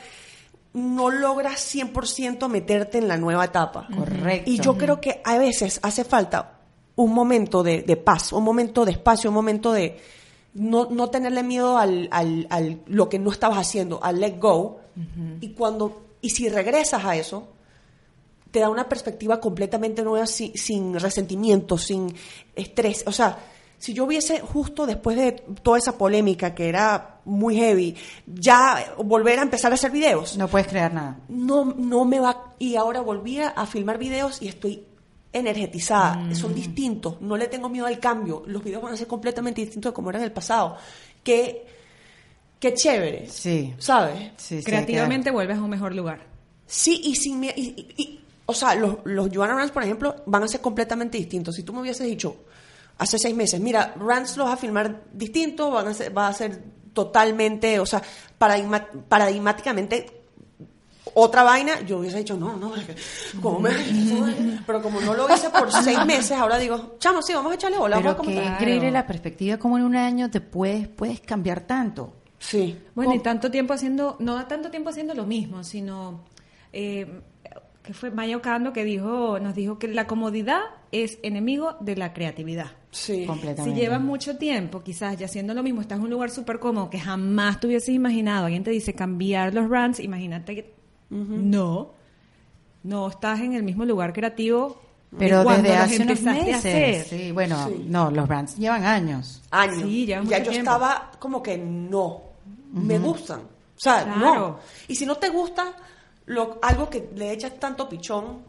[0.73, 3.87] no logras 100% meterte en la nueva etapa.
[3.95, 4.49] Correcto.
[4.49, 6.59] Y yo creo que a veces hace falta
[6.95, 9.99] un momento de, de paz, un momento de espacio, un momento de
[10.53, 14.79] no, no tenerle miedo al, al, al lo que no estabas haciendo, al let go.
[15.41, 17.47] Y cuando y si regresas a eso,
[18.51, 22.13] te da una perspectiva completamente nueva, sin, sin resentimiento, sin
[22.55, 23.03] estrés.
[23.05, 23.37] O sea,
[23.79, 29.39] si yo hubiese justo después de toda esa polémica que era muy heavy, ya volver
[29.39, 31.19] a empezar a hacer videos, No puedes crear nada.
[31.29, 32.53] no, no me va.
[32.59, 34.83] Y ahora volví a, filmar videos y estoy
[35.31, 36.33] energetizada.
[36.33, 37.21] Son distintos.
[37.21, 38.43] No le tengo miedo al cambio.
[38.47, 40.77] Los videos van a ser completamente distintos de como eran en el pasado.
[41.23, 41.65] Qué,
[42.59, 43.27] qué chévere.
[43.29, 43.73] Sí.
[43.77, 44.31] ¿Sabes?
[44.37, 46.25] Sí, sí, creativamente vuelves a un mejor lugar.
[46.65, 50.43] Sí, y sin y, y- y- o sea, los, los Joanna Rants, por ejemplo, van
[50.43, 51.53] a ser completamente distintos.
[51.55, 52.45] Si tú me hubieses dicho
[52.97, 56.33] hace seis meses, mira, Rants los va a filmar distinto, van a ser, va a
[56.33, 56.61] ser
[56.93, 58.01] totalmente, o sea,
[58.39, 60.13] paradigma- paradigmáticamente
[61.13, 62.73] otra vaina, yo hubiese dicho, no, no,
[63.41, 63.71] ¿cómo me-
[64.67, 67.77] pero como no lo hice por seis meses, ahora digo, chamo, sí, vamos a echarle
[67.77, 71.21] bola, Pero vamos a qué increíble la perspectiva, como en un año te puedes, puedes
[71.21, 72.13] cambiar tanto.
[72.39, 72.77] Sí.
[72.93, 76.21] Bueno, y tanto tiempo haciendo, no tanto tiempo haciendo lo mismo, sino
[76.73, 77.21] eh,
[77.81, 80.59] que fue Maya Ocando que dijo, nos dijo que la comodidad
[80.91, 82.71] es enemigo de la creatividad.
[82.97, 83.21] Sí.
[83.21, 83.79] Si Completamente.
[83.79, 86.99] llevas mucho tiempo, quizás ya haciendo lo mismo, estás en un lugar súper cómodo que
[86.99, 88.45] jamás te hubieses imaginado.
[88.45, 90.73] Alguien te dice cambiar los brands, imagínate que
[91.09, 91.91] no,
[92.83, 94.81] no estás en el mismo lugar creativo.
[95.17, 96.55] Pero cuando desde los hace unos meses.
[96.55, 97.03] hacer.
[97.05, 97.85] Sí, bueno, Sí.
[97.87, 99.41] no, los brands llevan años.
[99.51, 99.77] años.
[99.83, 100.57] Sí, ya mucho yo tiempo.
[100.59, 102.23] estaba como que no,
[102.73, 103.39] me gustan.
[103.39, 104.19] O sea, Claro.
[104.19, 104.59] no.
[104.89, 105.71] Y si no te gusta
[106.25, 108.39] lo, algo que le echas tanto pichón,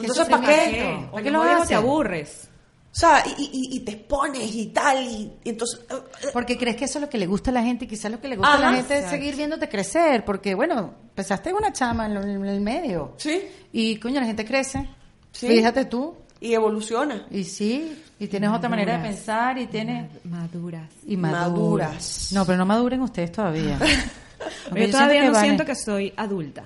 [0.00, 0.80] entonces ¿para ¿para qué?
[0.80, 1.68] ¿Para ¿Para qué lo haces?
[1.68, 2.48] te aburres.
[2.92, 5.80] O sea, y, y- y te expones y tal, y, y entonces...
[5.90, 7.88] eh, eh, Porque crees que eso es lo que le gusta a la gente y
[7.88, 11.52] quizás lo que le gusta a la gente es seguir viéndote crecer, porque bueno, empezaste
[11.54, 13.14] una chama en, lo- en el medio.
[13.16, 13.42] Sí.
[13.72, 14.88] Y coño, la gente crece.
[15.32, 15.46] Sí.
[15.46, 16.16] Fíjate tú.
[16.40, 17.26] y evoluciona.
[17.30, 20.10] Y sí, y tienes otra manera de pensar y tienes...
[20.24, 20.88] Maduras.
[21.06, 21.48] Y maduras.
[21.50, 22.28] Maduras.
[22.32, 23.78] No, pero no maduren ustedes todavía.
[24.74, 26.64] Yo todavía no vale- siento que soy adulta.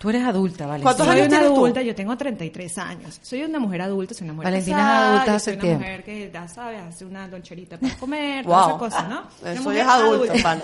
[0.00, 0.82] Tú eres adulta, ¿vale?
[0.82, 1.60] ¿Cuántos soy años una tienes tú?
[1.60, 3.18] adulta, yo tengo 33 años.
[3.22, 5.60] Soy una mujer adulta, soy una mujer Valentina es casada, adulta yo hace soy una
[5.62, 5.80] tiempo.
[5.80, 8.52] mujer que, ya sabes, hace una loncherita para comer, Wow.
[8.54, 9.50] todas esas cosas, ¿no?
[9.50, 10.32] Eso ya es adulta.
[10.42, 10.62] pana.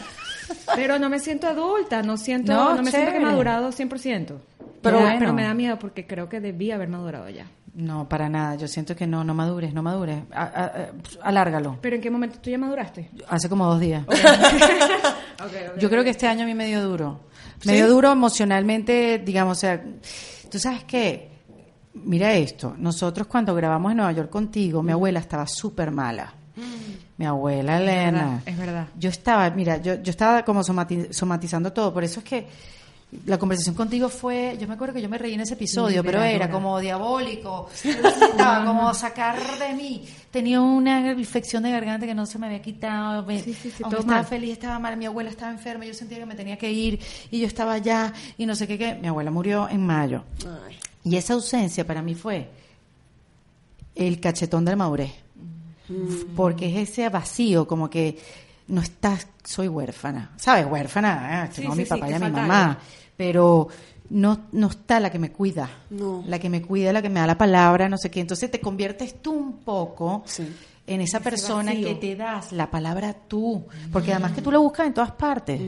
[0.75, 4.27] Pero no me siento adulta, no siento, No, no, me siento que he madurado 100%.
[4.27, 4.39] Pero
[4.81, 5.19] Pero, bueno.
[5.19, 7.47] pero me da miedo porque creo que debí haber madurado ya.
[7.75, 8.55] No, para nada.
[8.55, 10.23] Yo siento que no, no madures, no madures.
[10.33, 10.89] A- a- a-
[11.25, 11.77] alárgalo.
[11.83, 13.11] Pero ¿en qué momento tú ya maduraste?
[13.29, 14.03] Hace como dos días.
[14.09, 17.21] Okay, Yo creo que este año a mí me dio duro.
[17.65, 19.83] Me dio duro emocionalmente, digamos, o sea,
[20.51, 21.31] tú sabes qué,
[21.95, 26.33] mira esto, nosotros cuando grabamos en Nueva York contigo, mi abuela estaba súper mala.
[27.19, 28.13] Mi abuela Elena.
[28.13, 28.87] verdad, es verdad.
[28.99, 32.47] Yo estaba, mira, yo, yo estaba como somati- somatizando todo, por eso es que
[33.25, 36.23] la conversación contigo fue, yo me acuerdo que yo me reí en ese episodio, pero
[36.23, 40.05] era como diabólico, necesitaba como sacar de mí.
[40.31, 43.83] Tenía una infección de garganta que no se me había quitado, me- Sí, sí, sí,
[43.85, 44.27] aunque estaba mal.
[44.27, 46.99] feliz, estaba mal, mi abuela estaba enferma, yo sentía que me tenía que ir
[47.31, 48.95] y yo estaba allá y no sé qué, qué.
[48.97, 50.25] Mi abuela murió en mayo.
[50.67, 50.77] Ay.
[51.05, 52.51] Y esa ausencia para mí fue
[53.95, 55.13] el cachetón de la madurez.
[56.35, 58.19] Porque es ese vacío, como que
[58.69, 60.33] no estás, soy huérfana.
[60.37, 60.67] ¿Sabes?
[60.67, 62.79] Huérfana, Sí, tengo a sí, mi sí, papá y a mi mamá.
[63.17, 63.69] Pero
[64.11, 65.69] no, no está la que me cuida.
[65.91, 66.23] No.
[66.27, 68.21] La que me cuida, la que me da la palabra, no sé qué.
[68.21, 70.25] Entonces te conviertes tú un poco
[70.87, 71.89] en esa persona vacío.
[71.89, 73.65] que te das la palabra tú.
[73.93, 75.61] Porque además que tú la buscas en todas partes.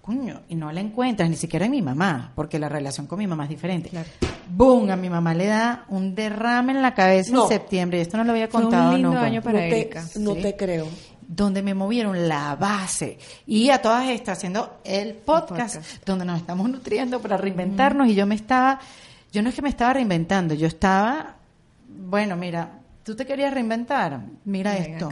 [0.00, 3.26] Coño, y no la encuentras, ni siquiera en mi mamá, porque la relación con mi
[3.26, 3.90] mamá es diferente.
[3.90, 4.08] Claro.
[4.50, 4.90] ¡Boom!
[4.90, 7.42] A mi mamá le da un derrame en la cabeza No.
[7.42, 7.98] en septiembre.
[7.98, 9.22] y Esto no lo había Fue un contado lindo nunca.
[9.24, 10.40] año para no te, no Sí.
[10.40, 10.86] te creo.
[11.30, 13.18] Donde me movieron la base.
[13.46, 16.04] Y a todas estas haciendo el podcast, podcast.
[16.06, 18.08] donde nos estamos nutriendo para reinventarnos.
[18.08, 18.80] Y yo me estaba,
[19.30, 21.36] yo no es que me estaba reinventando, yo estaba,
[21.86, 25.10] bueno, mira, tú te querías reinventar, mira Ven esto.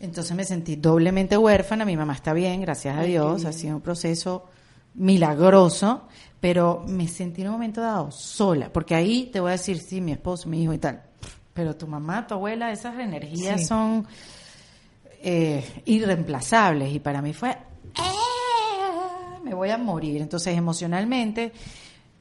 [0.00, 3.48] Entonces me sentí doblemente huérfana, mi mamá está bien, gracias a Dios, bien.
[3.48, 4.48] ha sido un proceso
[4.94, 6.06] milagroso,
[6.40, 10.00] pero me sentí en un momento dado sola, porque ahí te voy a decir, sí,
[10.00, 11.02] mi esposo, mi hijo y tal,
[11.54, 13.66] pero tu mamá, tu abuela, esas energías Sí.
[13.66, 14.06] son
[15.22, 17.56] eh, irreemplazables y para mí fue,
[17.96, 20.20] "Ah, me voy a morir.
[20.22, 21.52] Entonces emocionalmente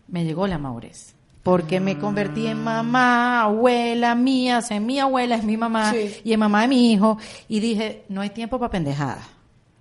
[0.07, 1.15] me llegó la madurez.
[1.43, 6.17] Porque me convertí en mamá, abuela mía, o sea, mi abuela es mi mamá Sí.
[6.23, 7.17] y en mamá de mi hijo.
[7.47, 9.25] Y dije, no hay tiempo para pendejadas.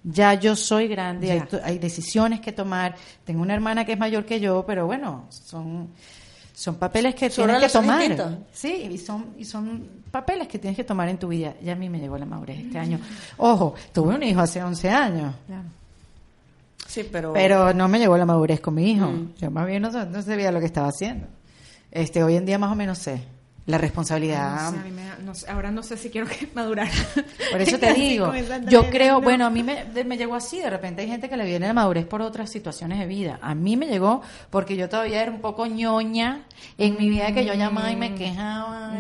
[0.03, 2.95] Ya yo soy grande, hay, hay decisiones que tomar.
[3.25, 5.91] Tengo una hermana que es mayor que yo, pero bueno, son,
[6.55, 8.39] son papeles que Son tienes que tomar.
[8.53, 11.55] Sí, y son, y son papeles que tienes que tomar en tu vida.
[11.63, 12.99] Ya a mí me llegó la madurez este año.
[13.39, 15.35] Ojo, tuve un hijo hace 11 años.
[15.47, 15.69] Claro.
[16.87, 17.33] Sí, pero...
[17.33, 19.07] Pero no me llegó la madurez con mi hijo.
[19.07, 19.35] Mm.
[19.41, 21.27] Yo más bien no, no sabía lo que estaba haciendo.
[21.91, 23.23] Este, hoy en día más o menos sé
[23.71, 24.65] la responsabilidad.
[24.65, 26.89] No sé, a mí me da- no sé, ahora no sé si quiero que madurar.
[27.51, 28.33] Por eso te digo,
[28.69, 29.21] yo creo, no.
[29.23, 31.73] bueno, a mí me, me llegó así, de repente hay gente que le viene la
[31.73, 33.39] madurez por otras situaciones de vida.
[33.43, 36.45] A mí me llegó porque yo todavía era un poco ñoña
[36.79, 37.99] en mi vida que yo llamaba y Mm.
[37.99, 38.99] me quejaba,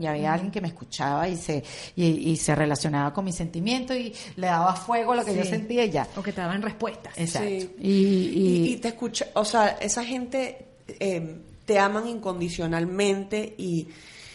[0.00, 1.62] y había alguien que me escuchaba y se,
[1.96, 5.44] y, y se relacionaba con mis sentimientos y le daba fuego a lo que yo
[5.44, 6.06] sentía y ya.
[6.16, 7.12] O que te daban respuestas.
[7.16, 7.48] Exacto.
[7.48, 7.70] Sí.
[7.80, 10.66] Y, Y, y- y te escucha, o sea, esa gente
[11.00, 13.88] eh, te aman incondicionalmente y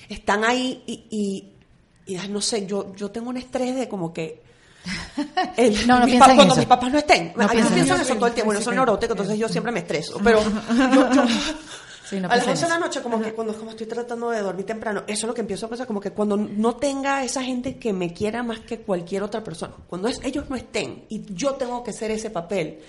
[0.08, 1.52] están ahí y,
[2.08, 4.44] y, no sé, yo, yo tengo un estrés de como que
[5.58, 7.34] el- No, no mis cuando mis papás no estén.
[7.36, 8.12] No Ay, yo piensa en pienso en eso.
[8.12, 8.50] eso todo el tiempo.
[8.52, 10.20] Bueno, Sí, neurótica, entonces yo siempre me estreso.
[10.24, 11.26] Pero yo, yo-
[12.08, 13.88] Sí, no a las piensa en 11 de la noche, como que cuando como estoy
[13.88, 16.76] tratando de dormir temprano, eso es lo que empiezo a pensar, como que cuando no
[16.76, 20.56] tenga esa gente que me quiera más que cualquier otra persona, cuando es- ellos no
[20.56, 22.82] estén y yo tengo que ser ese papel,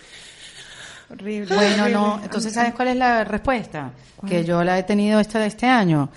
[1.14, 1.54] Horrible.
[1.54, 2.20] Bueno, no.
[2.24, 3.92] Entonces, ¿sabes cuál es la respuesta?
[4.26, 6.08] Que yo la he tenido esta, este año.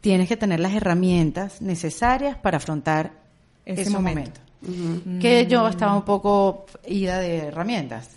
[0.00, 3.12] Tienes que tener las herramientas necesarias para afrontar
[3.64, 4.40] Ese ese momento.
[4.62, 5.20] momento.
[5.20, 8.10] Que yo estaba un poco ida de herramientas.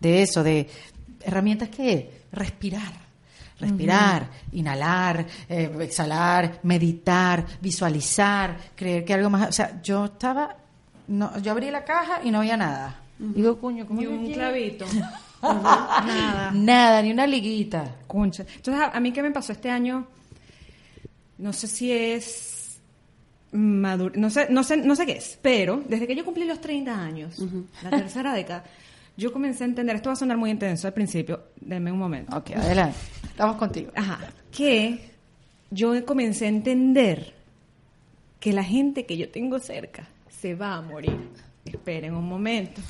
[0.00, 0.68] De eso, de
[1.22, 3.08] herramientas que respirar.
[3.60, 9.48] Respirar, inhalar, eh, exhalar, meditar, visualizar, creer que algo más.
[9.48, 10.56] O sea, yo estaba.
[11.08, 13.00] No, yo abrí la caja y no había nada.
[13.18, 14.32] Digo, coño, ¿cómo Y un
[15.42, 16.50] Nada.
[16.52, 17.96] Nada, ni una liguita.
[18.06, 18.44] Concha.
[18.56, 20.06] Entonces, a, a mí qué me pasó este año,
[21.38, 22.58] no sé si es
[23.52, 26.60] madur no sé, no sé, no sé qué es, pero desde que yo cumplí los
[26.60, 27.38] 30 años,
[27.82, 28.64] la tercera década,
[29.16, 32.36] yo comencé a entender, esto va a sonar muy intenso al principio, denme un momento.
[32.36, 32.98] Ok, adelante.
[33.24, 33.90] Estamos contigo.
[33.94, 34.20] Ajá,
[34.52, 35.10] que
[35.70, 37.34] yo comencé a entender
[38.38, 41.18] que la gente que yo tengo cerca se va a morir.
[41.64, 42.80] Esperen un momento.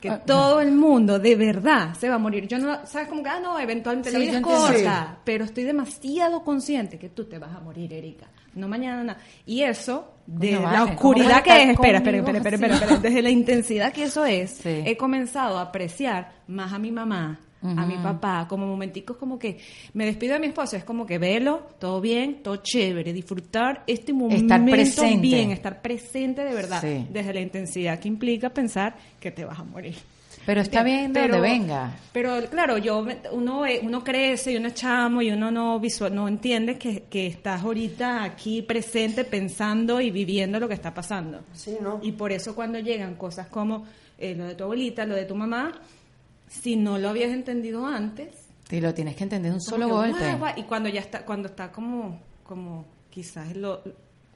[0.00, 2.46] Que Ah, todo el mundo de verdad se va a morir.
[2.48, 3.08] Yo no, ¿sabes?
[3.08, 4.66] Como que, ah, no, eventualmente la Sí, vida es entiendo.
[4.66, 5.18] corta.
[5.24, 8.26] Pero estoy demasiado consciente que tú te vas a morir, Erika.
[8.54, 9.18] No mañana, nada.
[9.46, 12.96] Y eso, de la vale, ¿cómo oscuridad que es, espera, espera, espera, espera, espera, espera,
[12.98, 14.82] desde la intensidad que eso es, Sí.
[14.86, 19.58] he comenzado a apreciar más a mi mamá, a mi papá, como momenticos como que
[19.94, 24.12] me despido de mi esposo, es como que velo, todo bien, todo chévere, disfrutar este
[24.12, 25.16] momento Estar presente.
[25.20, 27.06] bien, estar presente de verdad, Sí.
[27.10, 29.94] desde la intensidad que implica pensar que te vas a morir.
[30.46, 31.96] Pero está bien de donde venga.
[32.12, 35.80] Pero claro, yo me- uno eh, uno crece y uno es chamo y uno no
[35.80, 40.92] visual, no entiende que, que estás ahorita aquí presente pensando y viviendo lo que está
[40.92, 41.40] pasando.
[41.54, 41.98] Sí, ¿no?
[42.02, 43.86] Y por eso cuando llegan cosas como
[44.18, 45.80] eh, lo de tu abuelita, lo de tu mamá,
[46.62, 48.28] si no lo habías entendido antes,
[48.70, 50.38] Y lo tienes que entender de un solo golpe.
[50.56, 53.82] y cuando ya está, cuando está como, como quizás lo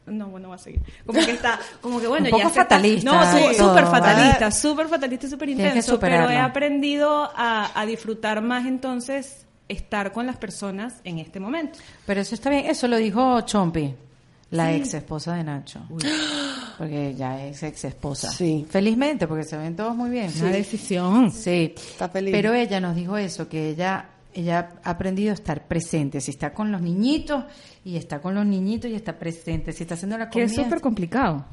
[0.06, 0.80] no, bueno, va a seguir.
[1.04, 4.50] Como que está, como que bueno, Un poco ya se está- fatalista no, súper fatalista,
[4.50, 10.24] súper fatalista y súper intenso, pero he aprendido a, a disfrutar más entonces estar con
[10.26, 11.78] las personas en este momento.
[12.06, 12.64] Pero eso está bien.
[12.66, 13.94] Eso lo dijo Chompi,
[14.50, 15.80] la ex esposa de Nacho.
[16.78, 18.30] Porque ya es ex esposa.
[18.30, 18.66] Sí.
[18.68, 20.30] Felizmente, porque se ven todos muy bien.
[20.40, 21.30] Una decisión.
[21.30, 21.74] Sí.
[21.76, 22.32] Está feliz.
[22.32, 26.20] Pero ella nos dijo eso, que ella ella ha aprendido a estar presente.
[26.20, 27.44] Si está con los niñitos
[27.84, 29.72] y está con los niñitos y está presente.
[29.72, 30.46] Si está haciendo la Que comida.
[30.46, 31.44] es súper complicado.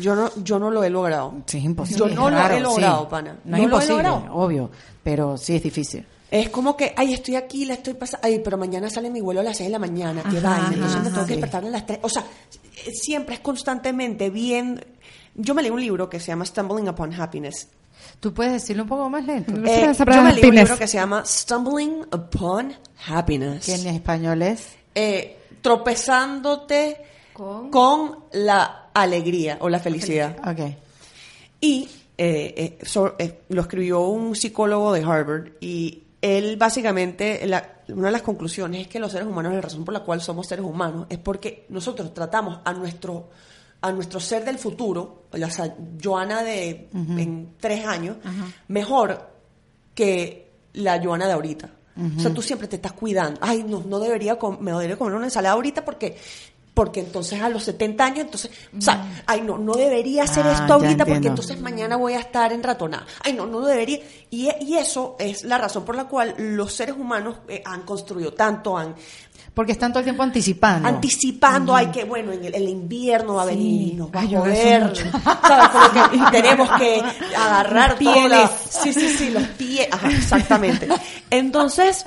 [0.00, 1.32] Yo no, yo no lo he logrado.
[1.46, 1.98] Sí, es imposible.
[2.10, 3.06] Yo no lo he logrado, sí.
[3.10, 3.38] pana.
[3.44, 4.34] No, No es lo he imposible, logrado.
[4.34, 4.70] obvio.
[5.02, 6.04] Pero sí es difícil.
[6.30, 9.40] Es como que, ay, estoy aquí, la estoy pasando, ay, pero mañana sale mi vuelo
[9.40, 11.68] a las 6 de la mañana, qué Ajá, vaina, entonces me tengo que despertar a
[11.70, 11.98] las 3.
[12.02, 12.24] O sea,
[12.86, 14.84] eh, siempre es constantemente bien.
[15.36, 17.68] Yo me leí un libro que se llama Stumbling Upon Happiness.
[18.20, 19.52] ¿Tú puedes decirlo un poco más lento?
[19.64, 22.74] Eh, yo me leí un libro que se llama Stumbling Upon
[23.06, 23.66] Happiness.
[23.66, 24.68] Que en español es...
[24.94, 26.98] Eh, tropezándote
[27.32, 30.36] Con- con la alegría o la felicidad.
[30.46, 30.72] Ok.
[31.60, 37.80] Y eh, eh, so- eh, lo escribió un psicólogo de Harvard y él básicamente, la-
[37.88, 40.46] una de las conclusiones es que los seres humanos, la razón por la cual somos
[40.46, 43.28] seres humanos es porque nosotros tratamos a nuestro,
[43.82, 48.16] a nuestro ser del futuro, o sea, Joana de en tres años,
[48.68, 49.28] mejor
[49.94, 51.70] que la Joana de ahorita.
[52.16, 53.38] O sea, tú siempre te estás cuidando.
[53.42, 56.16] Ay, no, no debería, me debería comer una ensalada ahorita porque
[56.74, 60.52] porque entonces a los 70 años, entonces, o sea, ay, no, no debería hacer Ah,
[60.60, 63.06] esto ahorita porque entonces mañana voy a estar enratonada.
[63.22, 64.00] Ay, no, no debería.
[64.30, 68.32] Y, y eso es la razón por la cual los seres humanos eh, han construido
[68.34, 68.94] tanto, han
[69.54, 70.88] Porque están todo el tiempo anticipando.
[70.88, 73.50] anticipando, ay, que bueno, en el, el invierno va a Sí.
[73.54, 74.92] venir y nos va Ay, a joder.
[74.96, 75.68] ¿Sabes?
[75.68, 77.02] Como que tenemos que
[77.36, 78.50] agarrar la- pieles.
[78.68, 79.86] Sí, sí, sí, los pies.
[79.92, 80.88] Ajá, exactamente.
[81.30, 82.04] Entonces,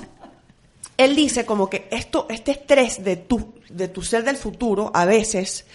[0.97, 5.05] él dice como que esto, este estrés de tu, de tu ser del futuro a
[5.05, 5.65] veces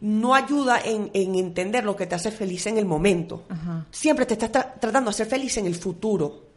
[0.00, 3.44] no ayuda en, en entender lo que te hace feliz en el momento.
[3.48, 3.86] Ajá.
[3.90, 6.50] Siempre te estás tra- tratando de hacer feliz en el futuro.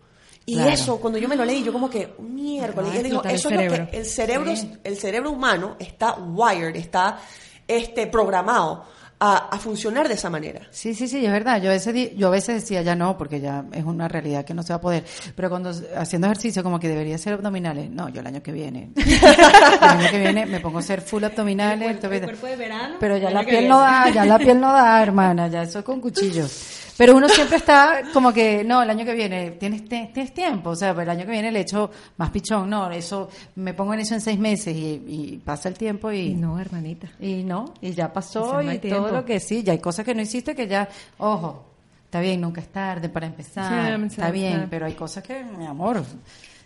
[0.48, 0.72] Y Claro.
[0.72, 3.50] eso, cuando yo me lo leí, yo como que, miércoles, yo digo, eso es lo
[3.62, 3.88] cerebro.
[3.92, 7.20] que el cerebro, el cerebro humano está wired, está
[7.68, 8.86] este, programado
[9.20, 10.62] a, a funcionar de esa manera.
[10.72, 11.62] Sí, sí, sí, es verdad.
[11.62, 14.44] Yo a, veces, di- yo a veces decía ya no, porque ya es una realidad
[14.44, 15.06] que no se va a poder.
[15.36, 17.90] Pero cuando haciendo ejercicio, como que debería ser abdominales.
[17.90, 18.90] No, yo el año que viene.
[18.96, 21.90] el año que viene me pongo a hacer full abdominales.
[21.92, 23.68] El cuerpo- el entonces- cuerpo de verano, Pero ya la piel viene.
[23.70, 25.48] no da, ya la piel no da, hermana.
[25.48, 26.82] Ya eso con cuchillos.
[26.98, 30.72] Pero uno siempre está como que, no, el año que viene, ¿tienes, tienes tiempo?
[30.72, 32.70] O sea, el año que viene le echo más pichón.
[32.70, 36.34] No, eso, me pongo en eso en seis meses y, y pasa el tiempo y...
[36.34, 37.10] No, hermanita.
[37.20, 40.16] Y no, y ya pasó no y todo lo que sí, ya hay cosas que
[40.16, 40.88] no hiciste que ya,
[41.18, 41.66] ojo,
[42.06, 45.66] está bien, nunca es tarde para empezar, Sí, está bien, pero hay cosas que, mi
[45.66, 46.04] amor,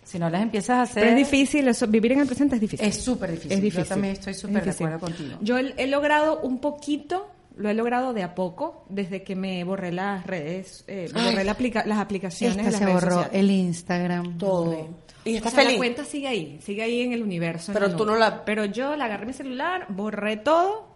[0.04, 2.60] si no las empiezas a hacer, Pero es difícil, eso, vivir en el presente es
[2.60, 2.86] difícil.
[2.86, 3.52] Es súper difícil.
[3.52, 3.84] Es difícil.
[3.84, 5.38] Yo también estoy Es súper de acuerdo contigo.
[5.40, 7.28] Yo he, he logrado un poquito,
[7.60, 11.44] lo he logrado de a poco, desde que me borré las redes, eh, me borré
[11.44, 13.40] la aplica- las aplicaciones Esta de las se redes borró sociales.
[13.40, 14.38] el Instagram.
[14.38, 14.88] Todo.
[15.24, 15.72] Y O sea, feliz.
[15.72, 17.72] La cuenta sigue ahí, sigue ahí en el universo.
[17.74, 20.88] Pero tú no la- Pero yo la agarré mi celular, borré todo,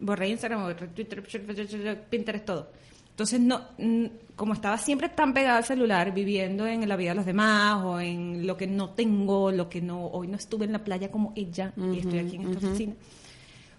[0.00, 1.22] borré Instagram, borré Twitter,
[2.08, 2.70] Pinterest, todo.
[3.10, 3.60] Entonces, no,
[4.36, 7.98] como estaba siempre tan pegada al celular, viviendo en la vida de los demás o
[8.00, 11.32] en lo que no tengo, lo que no, hoy no estuve en la playa como
[11.34, 12.94] ella y estoy aquí en esta oficina,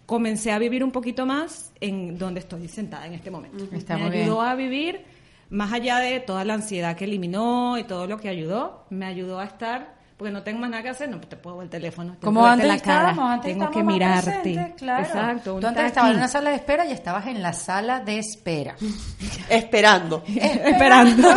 [0.10, 3.64] comencé a vivir un poquito más en donde estoy sentada en este momento.
[3.72, 4.24] Está me bien.
[4.24, 5.06] ayudó a vivir,
[5.52, 9.40] más allá de toda la ansiedad que eliminó y todo lo que ayudó, me ayudó
[9.40, 12.16] a estar, porque no tengo más nada que hacer, no te puedo ver el teléfono.
[12.24, 14.74] Como antes la cara, estábamos, antes tengo que mirarte.
[14.78, 15.06] claro.
[15.06, 15.60] Exacto.
[15.60, 18.76] Tú antes estabas en una sala de espera y estabas en la sala de espera.
[19.50, 20.24] Esperando.
[20.26, 21.30] Esperando.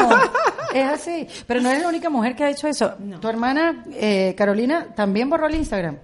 [0.75, 1.27] Es así.
[1.47, 2.95] Pero no eres la única mujer que ha hecho eso.
[2.99, 3.20] No.
[3.20, 5.99] Tu hermana, eh, Carolina, también borró el Instagram.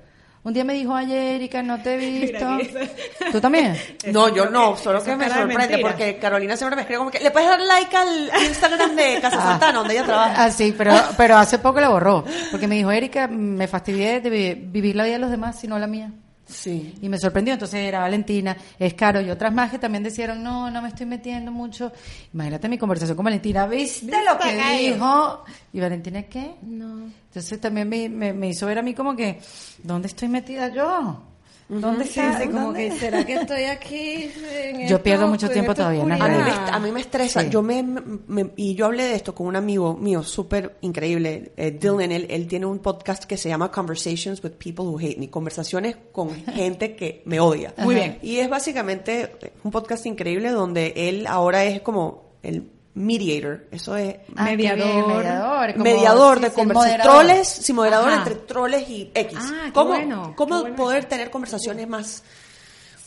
[0.45, 1.97] Un día me dijo, ay, Erika, no te he
[2.29, 2.49] visto.
[2.49, 2.89] Mira,
[3.33, 3.77] ¿Tú también?
[4.13, 7.31] No, yo no, solo que me sorprende porque Carolina siempre me escribe como que le
[7.31, 10.45] puedes dar like al Instagram de Casa Santana donde ella trabaja.
[10.45, 12.25] Ah, sí, pero, pero hace poco la borró.
[12.51, 15.79] Porque me dijo, Erika, me fastidié de vi- vivir la vida de los demás, sino
[15.79, 16.11] la mía.
[16.49, 16.95] Sí.
[17.03, 20.71] Y me sorprendió, entonces era Valentina, es Caro y otras más que también decían, no,
[20.71, 21.93] no me estoy metiendo mucho.
[22.33, 25.45] Imagínate mi conversación con Valentina, ¿viste, lo que dijo?
[25.73, 26.55] Y Valentina, ¿qué?
[26.63, 27.11] No.
[27.27, 29.41] Entonces también me, me, me hizo ver a mí como que,
[29.83, 31.23] ¿dónde estoy metida yo?
[31.69, 32.39] ¿Dónde Sí, está?
[32.41, 32.89] sí, como ¿Dónde?
[32.89, 34.31] que, ¿será que estoy aquí?
[34.55, 37.01] en Yo esto, pierdo mucho tiempo todavía en las A mí, me, a mí me
[37.01, 37.43] estresa.
[37.43, 37.49] Sí.
[37.51, 41.71] Yo me, me- y yo hablé de esto con un amigo mío súper increíble, eh,
[41.73, 42.11] Dylan.
[42.13, 45.29] Él, él tiene un podcast que se llama Conversations with People Who Hate Me.
[45.29, 47.75] Conversaciones con gente que me odia.
[47.79, 48.19] Muy bien.
[48.23, 53.67] Y es básicamente un podcast increíble donde él ahora es como el mediator.
[53.71, 55.07] Eso es Ah, Mediador.
[55.07, 56.99] mediador, como- mediador de conversaciones.
[57.05, 57.25] moderador.
[57.27, 58.19] Troles, sí, moderador Ajá.
[58.19, 59.39] entre troles y X.
[59.41, 61.09] Ah, ¿Cómo, bueno, cómo bueno poder eso.
[61.09, 62.23] tener conversaciones más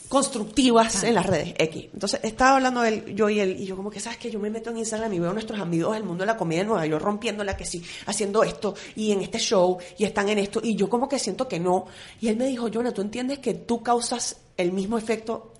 [0.08, 1.88] constructivas en las redes X.
[1.94, 4.50] Entonces, estaba hablando él, yo y él, y yo como que, ¿sabes que Yo me
[4.50, 6.86] meto en Instagram y veo a nuestros amigos del mundo de la comedia de Nueva
[6.86, 10.76] York rompiéndola, que sí, haciendo esto, y en este show, y están en esto, y
[10.76, 11.86] yo como que siento que no.
[12.20, 15.51] Y él me dijo, Jonah, ¿tú entiendes que tú causas el mismo efecto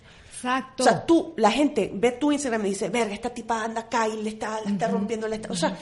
[0.44, 0.84] Exacto.
[0.84, 4.08] o sea, tú, la gente ve tu Instagram y dice, verga, esta tipa anda acá
[4.08, 5.52] y le está, la está rompiendo, le está-".
[5.52, 5.78] O sea,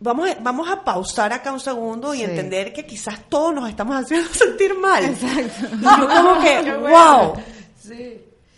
[0.00, 2.24] vamos a, vamos a pausar acá un segundo y Sí.
[2.24, 5.04] entender que quizás todos nos estamos haciendo sentir mal.
[5.04, 5.66] Exacto.
[5.76, 7.34] Y yo como que, wow.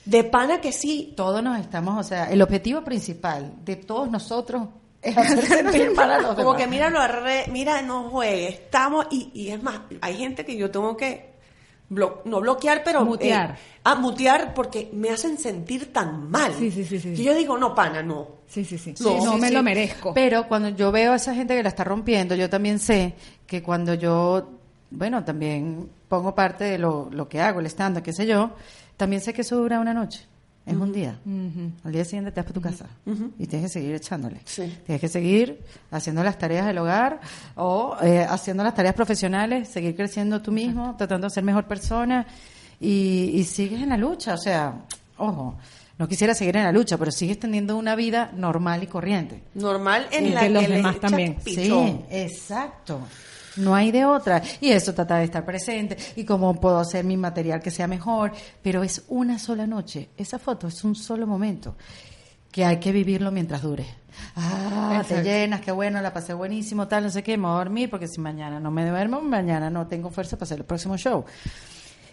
[0.04, 1.12] De pana que sí.
[1.16, 4.68] Todos nos estamos, o sea, el objetivo principal de todos nosotros
[5.02, 6.56] es hacer sentir mal a los Como demás.
[6.62, 10.56] que mira, lo arre- mira, no juegues, estamos, y, y es más, hay gente que
[10.56, 11.34] yo tengo que,
[11.90, 13.04] blo- no bloquear, pero...
[13.04, 13.50] Mutear.
[13.52, 16.52] eh, ah, mutear porque me hacen sentir tan mal.
[16.58, 17.14] Sí, sí, sí, sí.
[17.14, 18.28] Que yo digo, no, pana, no.
[18.48, 18.94] Sí, sí, sí.
[19.00, 19.54] No, no sí, me sí.
[19.54, 20.14] lo merezco.
[20.14, 23.14] Pero cuando yo veo a esa gente que la está rompiendo, yo también sé
[23.46, 24.50] que cuando yo,
[24.90, 28.50] bueno, también pongo parte de lo, lo que hago, el stand qué sé yo,
[28.96, 30.26] también sé que eso dura una noche.
[30.66, 31.16] Es un día.
[31.84, 32.86] Al día siguiente te vas para tu casa
[33.38, 34.40] y tienes que seguir echándole.
[34.44, 34.76] Sí.
[34.84, 35.60] Tienes que seguir
[35.92, 37.20] haciendo las tareas del hogar
[37.54, 42.26] o eh, haciendo las tareas profesionales, seguir creciendo tú mismo, tratando de ser mejor persona
[42.80, 44.34] y, y sigues en la lucha.
[44.34, 44.74] O sea,
[45.18, 45.56] ojo,
[45.98, 49.44] no quisiera seguir en la lucha, pero sigues teniendo una vida normal y corriente.
[49.54, 51.36] Normal en Y la que los demás también.
[51.44, 52.04] pichón.
[52.10, 53.00] Sí, exacto.
[53.56, 54.42] No hay de otra.
[54.60, 58.32] Y eso trata de estar presente y cómo puedo hacer mi material que sea mejor.
[58.62, 60.10] Pero es una sola noche.
[60.16, 61.76] Esa foto es un solo momento
[62.52, 63.86] que hay que vivirlo mientras dure.
[64.34, 67.58] Ah, te llenas, qué bueno, la pasé buenísimo, tal, no sé qué, me voy a
[67.58, 70.96] dormir porque si mañana no me duermo, mañana no tengo fuerza para hacer el próximo
[70.96, 71.24] show.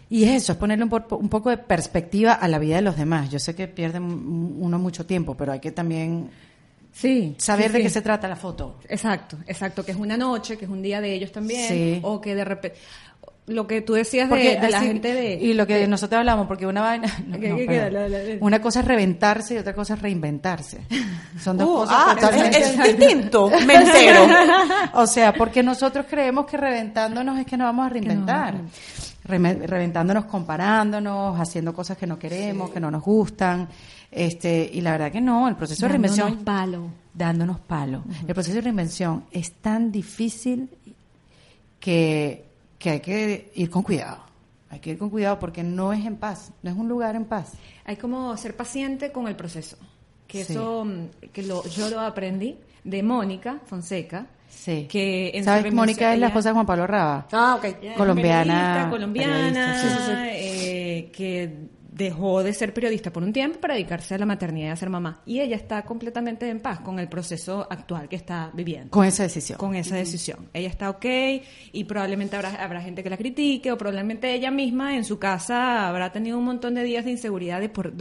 [0.10, 2.98] Y eso, es ponerle un, po- un poco de perspectiva a la vida de los
[2.98, 3.30] demás.
[3.30, 4.16] Yo sé que pierde m-
[4.60, 6.30] uno mucho tiempo, pero hay que también
[6.94, 7.36] Sí.
[7.40, 7.84] saber sí, de sí.
[7.86, 8.80] qué se trata la foto.
[8.88, 12.00] Exacto, exacto, que es una noche, que es un día de ellos también, Sí.
[12.04, 12.78] o que de repente
[13.48, 16.20] lo que tú decías de, Porque de la así- gente de y lo que nosotros
[16.20, 17.58] hablamos porque una vaina no, ¿Qué- no?
[17.92, 20.80] La- la- la- una cosa es reventarse y otra cosa es reinventarse
[21.42, 23.50] son dos Uh, cosas ah, totalmente es, es distinto.
[23.68, 24.28] Me entero.
[24.94, 28.56] o sea porque nosotros creemos que reventándonos es que nos vamos a reinventar
[29.26, 33.68] Reme- reventándonos comparándonos haciendo cosas que no queremos que no nos gustan
[34.16, 36.88] este y la verdad que no el proceso de Dándonos reinvención palo.
[37.14, 40.70] dándonos palo el proceso de reinvención es tan difícil
[41.80, 42.46] que,
[42.78, 44.20] que hay que ir con cuidado.
[44.70, 47.26] Hay que ir con cuidado porque no es en paz, no es un lugar en
[47.26, 47.52] paz.
[47.86, 49.78] Hay como ser paciente con el proceso.
[50.28, 50.54] Que Sí.
[50.54, 54.26] eso, mm, que lo, yo lo aprendí de Mónica Fonseca.
[54.50, 54.88] Sí.
[54.90, 55.72] Que en ¿Sabes?
[55.74, 57.28] Mónica es la esposa de Juan Pablo Raba.
[57.32, 57.66] Ah, ok.
[57.82, 60.12] Es colombiana, colombiana, sí, sí.
[60.16, 61.54] eh, que
[61.94, 64.90] dejó de ser periodista por un tiempo para dedicarse a la maternidad y a ser
[64.90, 65.22] mamá.
[65.26, 68.90] Y ella está completamente en paz con el proceso actual que está viviendo.
[68.90, 69.58] Con esa decisión.
[69.58, 70.50] con esa decisión.
[70.54, 71.06] Ella está ok
[71.72, 75.88] y probablemente habrá, habrá gente que la critique o probablemente ella misma en su casa
[75.88, 77.94] habrá tenido un montón de días de inseguridad de por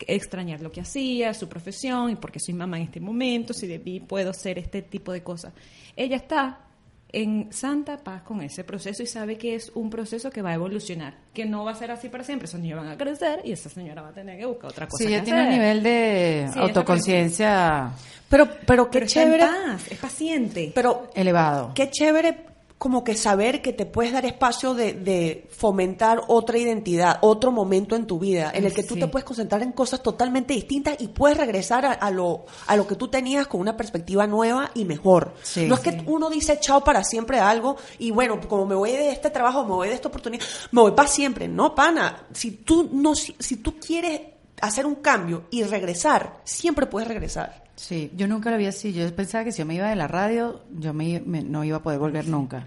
[0.00, 3.78] extrañar lo que hacía, su profesión y porque soy mamá en este momento, si de
[3.78, 5.52] mí puedo hacer este tipo de cosas.
[5.96, 6.67] Ella está
[7.10, 10.54] en santa paz con ese proceso y sabe que es un proceso que va a
[10.54, 13.52] evolucionar, que no va a ser así para siempre, esos niños van a crecer y
[13.52, 15.02] esa señora va a tener que buscar otra cosa.
[15.04, 17.90] Sí, ella tiene un nivel de Sí, autoconciencia
[18.28, 19.46] Pero, pero qué Pero está en chévere.
[19.46, 20.72] paz, es paciente.
[20.74, 21.72] Pero elevado.
[21.74, 22.47] qué chévere
[22.78, 27.96] como que saber que te puedes dar espacio de, de fomentar otra identidad, otro momento
[27.96, 29.00] en tu vida, en el que tú Sí.
[29.00, 32.86] te puedes concentrar en cosas totalmente distintas y puedes regresar a, a lo, a lo
[32.86, 35.34] que tú tenías con una perspectiva nueva y mejor.
[35.42, 38.76] Sí, no es que uno dice chao para siempre a algo y bueno, como me
[38.76, 41.48] voy de este trabajo, me voy de esta oportunidad, me voy para siempre.
[41.48, 42.28] No, pana.
[42.32, 44.20] Si tú, no, si, si tú quieres
[44.60, 47.64] hacer un cambio y regresar, siempre puedes regresar.
[47.80, 48.92] Sí, yo nunca lo vi así.
[48.92, 51.76] Yo pensaba que si yo me iba de la radio, yo me, me- no iba
[51.76, 52.66] a poder volver nunca.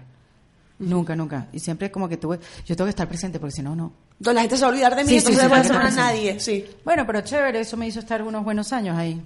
[0.78, 1.48] Nunca, nunca.
[1.52, 3.92] Y siempre como que tuve, yo tengo que estar presente porque si no, no.
[4.18, 5.58] Entonces la gente se va a olvidar de mí, Sí, sí, entonces sí, no voy
[5.58, 5.96] a sí, sí, a sí.
[5.96, 6.40] nadie.
[6.40, 6.64] Sí.
[6.84, 9.20] Bueno, pero chévere, eso me hizo estar unos buenos años ahí.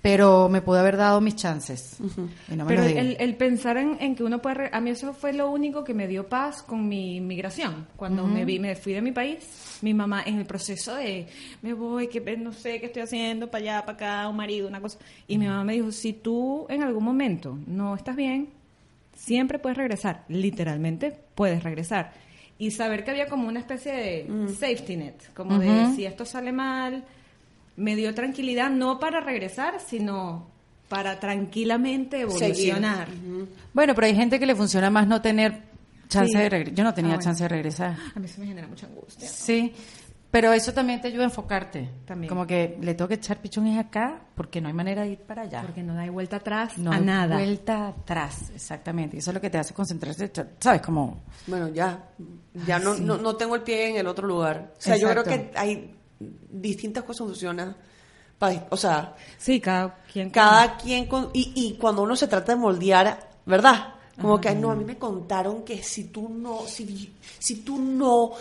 [0.00, 1.98] Pero me pude haber dado mis chances.
[2.48, 4.54] Y no me Pero el, el- pensar en, en que uno puede...
[4.54, 7.88] re- A mí eso fue lo único que me dio paz con mi inmigración.
[7.96, 11.26] Cuando me, vi, me fui de mi país, mi mamá en el proceso de
[11.62, 14.80] me voy, que no sé qué estoy haciendo, para allá, para acá, un marido, una
[14.80, 14.98] cosa.
[15.26, 18.50] Y mi mamá me dijo, si tú en algún momento no estás bien,
[19.14, 20.24] siempre puedes regresar.
[20.28, 22.12] Literalmente puedes regresar.
[22.56, 26.50] Y saber que había como una especie de safety net, como de si esto sale
[26.52, 27.04] mal,
[27.78, 30.50] me dio tranquilidad no para regresar, sino
[30.88, 33.08] para tranquilamente evolucionar.
[33.72, 35.62] Bueno, pero hay gente que le funciona más no tener
[36.08, 36.38] chance Sí.
[36.38, 36.74] de regresar.
[36.74, 37.24] Yo no tenía Ah, bueno.
[37.24, 37.96] chance de regresar.
[38.14, 39.28] A mí se me genera mucha angustia.
[39.28, 39.72] Sí,
[40.30, 41.88] pero eso también te ayuda a enfocarte.
[42.06, 42.28] También.
[42.30, 45.42] Como que le tengo que echar pichones acá porque no hay manera de ir para
[45.42, 45.60] allá.
[45.62, 47.36] Porque no hay vuelta atrás no a hay nada.
[47.36, 49.16] vuelta atrás, exactamente.
[49.16, 50.80] Y eso es lo que te hace concentrarse, ¿sabes?
[50.80, 51.20] Como...
[51.46, 52.02] Bueno, ya,
[52.66, 54.72] ya no, no, no tengo el pie en el otro lugar.
[54.78, 57.76] O sea, yo creo que hay distintas cosas funcionan.
[58.70, 60.30] O sea, Sí, cada quien.
[60.30, 63.94] cada quien con, y, y cuando uno se trata de moldear, ¿verdad?
[64.20, 68.32] Como que no, a mí me contaron que si tú no, si, si tú no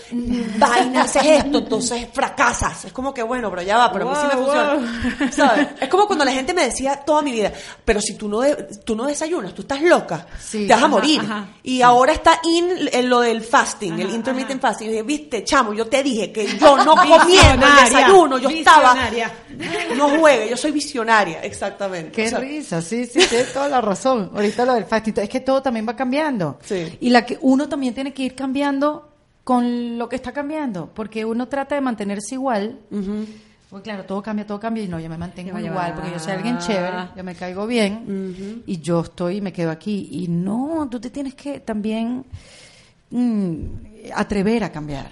[0.57, 2.85] vaina haces esto, entonces fracasas.
[2.85, 5.31] Es como que bueno, pero ya va, pero a mí sí me Wow, funciona.
[5.31, 5.67] ¿Sabes?
[5.81, 7.51] Es como cuando la gente me decía toda mi vida,
[7.85, 10.87] pero si tú no de- tú no desayunas, tú estás loca, Sí, te vas a
[10.87, 11.21] morir.
[11.21, 11.47] ajá.
[11.63, 14.69] Y ahora está in en lo del fasting, el intermittent ajá.
[14.73, 14.87] fasting.
[14.87, 19.25] Y dije, viste, chamo, yo te dije que yo no comiendo el desayuno, yo visionaria.
[19.27, 22.11] estaba no juegue, yo soy visionaria, exactamente.
[22.11, 24.31] Qué O sea, risa, sí, sí, tienes toda la razón.
[24.33, 26.59] Ahorita lo del fasting, es que todo también va cambiando.
[26.63, 26.97] Sí.
[27.01, 29.09] Y la que uno también tiene que ir cambiando
[29.43, 32.79] con lo que está cambiando, porque uno trata de mantenerse igual.
[33.69, 36.33] Pues claro, todo cambia, todo cambia y no, yo me mantengo igual, porque yo soy
[36.33, 40.07] alguien chévere, yo me caigo bien y yo estoy y me quedo aquí.
[40.11, 42.25] Y no, tú te tienes que también
[43.09, 43.55] mm,
[44.15, 45.11] atrever a cambiar,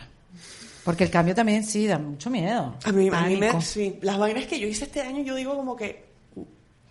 [0.83, 2.75] porque el cambio también sí da mucho miedo.
[2.83, 5.55] A mí, a mí me, sí, las vainas que yo hice este año, yo digo
[5.55, 6.04] como que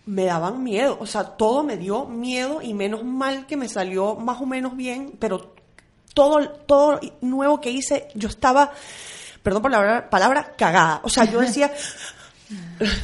[0.05, 4.15] me daban miedo, o sea, todo me dio miedo y menos mal que me salió
[4.15, 5.53] más o menos bien, pero
[6.13, 8.71] todo, todo nuevo que hice, yo estaba,
[9.43, 11.71] perdón por la palabra, cagada, o sea, yo decía,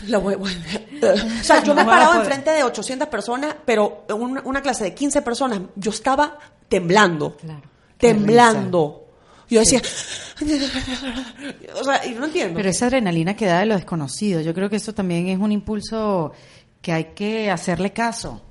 [0.08, 0.56] la voy- voy-
[1.02, 4.84] o sea, yo me he parado enfrente de 800 personas, pero en una, una clase
[4.86, 6.38] de 15 personas, yo estaba
[6.70, 7.62] temblando, Claro.
[7.97, 8.97] temblando.
[9.49, 9.82] Yo decía,
[11.80, 12.56] o sea, y no entiendo.
[12.56, 15.52] Pero esa adrenalina que da de lo desconocido, yo creo que eso también es un
[15.52, 16.32] impulso
[16.82, 18.42] que hay que hacerle caso.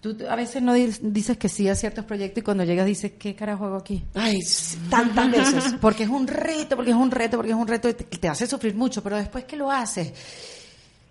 [0.00, 3.34] Tú a veces no dices que sí a ciertos proyectos y cuando llegas dices, ¿qué
[3.34, 4.02] carajo hago aquí?
[4.14, 4.40] Ay,
[4.88, 5.74] tantas veces.
[5.80, 8.46] Porque es un reto, porque es un reto, porque es un reto que te hace
[8.46, 10.12] sufrir mucho, pero después que lo haces,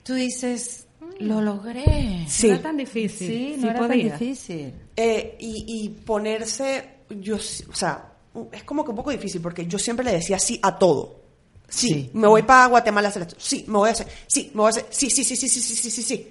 [0.01, 1.23] tú dices, mm.
[1.23, 1.85] lo logré.
[1.85, 3.27] No era tan difícil.
[3.27, 4.73] Sí, no sí era tan difícil.
[4.95, 8.11] Eh, y, ponerse, yo, o sea,
[8.51, 11.19] es como que un poco difícil porque yo siempre le decía sí a todo.
[11.67, 13.35] Sí, me voy para Guatemala a hacer esto.
[13.37, 14.07] Sí, me voy a hacer.
[14.25, 14.87] Sí, me voy a hacer.
[14.89, 16.01] Sí, sí, sí, sí, sí, sí, sí, sí.
[16.01, 16.27] sí.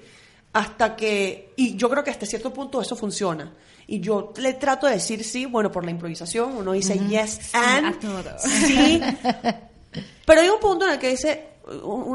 [0.53, 3.53] Hasta que, y yo creo que hasta cierto punto eso funciona.
[3.87, 7.97] Y yo le trato de decir sí, bueno, por la improvisación, uno dice yes and
[8.39, 9.01] sí.
[10.27, 11.49] Pero hay un punto en el que dice,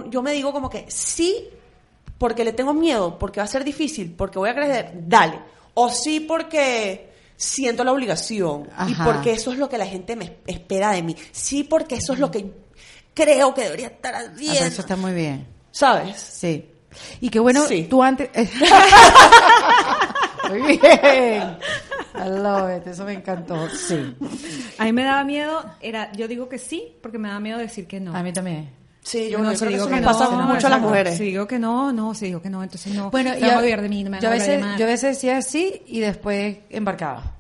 [0.09, 1.47] yo me digo como que sí,
[2.17, 5.39] porque le tengo miedo, porque va a ser difícil, porque voy a crecer, dale.
[5.73, 10.38] O sí porque siento la obligación y porque eso es lo que la gente me
[10.45, 11.15] espera de mí.
[11.31, 12.51] Sí, porque eso es lo que
[13.13, 14.63] creo que debería estar Ah, haciendo.
[14.65, 15.47] eso está muy bien.
[15.71, 16.19] ¿Sabes?
[16.19, 16.69] Sí.
[17.21, 17.87] Y qué bueno, Sí.
[17.89, 18.29] tú antes...
[20.49, 21.57] muy bien.
[22.15, 22.87] I love it.
[22.87, 23.67] Eso me encantó.
[23.69, 24.15] Sí.
[24.77, 27.87] A mí me daba miedo, era, yo digo que sí, porque me daba miedo decir
[27.87, 28.15] que no.
[28.15, 28.69] A mí también.
[29.01, 31.17] Sí, yo, no, yo creo que digo eso que pasa no, mucho a las mujeres.
[31.17, 33.11] Si digo que no, no, si digo que no, entonces no.
[33.11, 35.15] Bueno, se y van a- de mí, no me yo, a veces, yo a veces
[35.15, 37.35] decía sí y después embarcaba.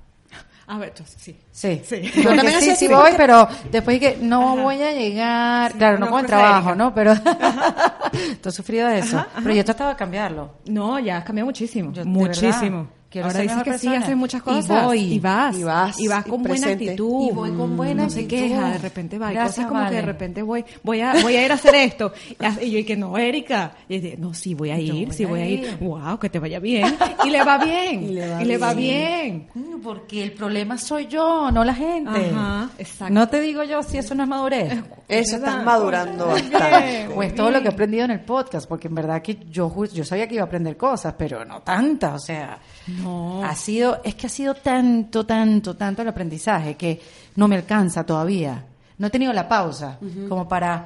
[0.67, 1.37] A ver, entonces sí.
[1.51, 1.81] Sí.
[1.83, 2.01] Sí.
[2.15, 4.61] Yo también sí, sí voy, pero después que no Ajá.
[4.63, 5.73] voy a llegar.
[5.73, 6.75] claro, no no con el trabajo.
[6.75, 6.93] ¿no?
[6.93, 7.13] Pero
[8.41, 9.17] tú has sufrido de eso.
[9.17, 9.41] Ajá, ajá.
[9.43, 10.51] Pero yo trataba de cambiarlo.
[10.65, 11.91] No, ya has cambiado muchísimo.
[11.91, 12.87] Yo, muchísimo.
[13.13, 14.85] Quiero Ahora ser dices que sí, haces muchas Y cosas.
[14.85, 14.99] voy.
[15.13, 15.57] Y vas.
[15.57, 16.85] Y vas, Y vas y con buena presente.
[16.89, 17.27] actitud.
[17.29, 19.31] Y voy con buena No se queja, de repente va.
[19.31, 22.11] Gracias, cosas como que de repente voy, voy a, voy a ir a hacer esto.
[22.61, 23.73] Y yo, y que no, Erika.
[23.87, 25.59] Y dice, no, sí voy a ir, voy sí a voy a ir.
[25.59, 25.77] ir.
[25.79, 26.95] Wow, que te vaya bien.
[27.23, 28.03] Y le va bien.
[28.03, 29.47] Y le va y le va bien.
[29.83, 32.31] Porque el problema soy yo, no la gente.
[32.33, 33.13] Ajá, exacto.
[33.13, 34.73] No te digo yo si eso no es madurez.
[35.07, 35.49] Eso ¿Verdad?
[35.49, 36.51] estás madurando Bien.
[36.51, 37.09] bastante.
[37.13, 40.03] Pues todo lo que he aprendido en el podcast, porque en verdad que yo yo
[40.03, 42.57] sabía que iba a aprender cosas, pero no tantas, o sea,
[42.87, 43.02] No.
[43.43, 47.01] Ha sido, es que ha sido tanto, tanto, tanto el aprendizaje que
[47.35, 48.65] no me alcanza todavía.
[48.97, 49.97] No he tenido la pausa
[50.29, 50.85] como para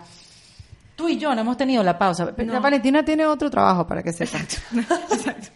[0.95, 2.34] tú y yo no hemos tenido la pausa.
[2.36, 4.39] Pero La Valentina tiene otro trabajo para que sepa.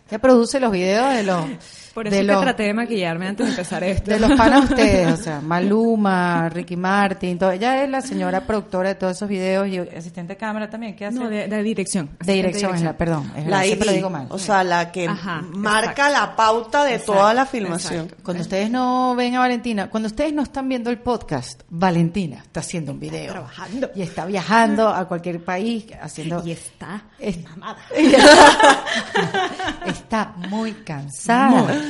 [0.10, 1.46] Ella produce los videos de los
[1.94, 4.12] Por eso de es que los traté de maquillarme antes de empezar esto.
[4.12, 7.52] de los panas de ustedes, o sea, Maluma, Ricky Martin, todo.
[7.52, 11.06] ella es la señora productora de todos esos videos y asistente de cámara también, ¿qué
[11.08, 11.18] hace?
[11.20, 12.10] No, de, de dirección.
[12.24, 14.28] De dirección, es la, perdón, es La siempre lo digo mal.
[14.30, 18.12] o sea, la que Ajá, marca la pauta de toda la filmación.
[18.24, 22.62] cuando ustedes no ven a Valentina, cuando ustedes no están viendo el podcast, Valentina está
[22.62, 23.32] haciendo un video.
[23.32, 23.90] trabajando.
[23.96, 26.42] Y está viajando a cualquier país haciendo...
[26.46, 27.78] Y está Es- mamada.
[29.86, 31.81] está muy cansada.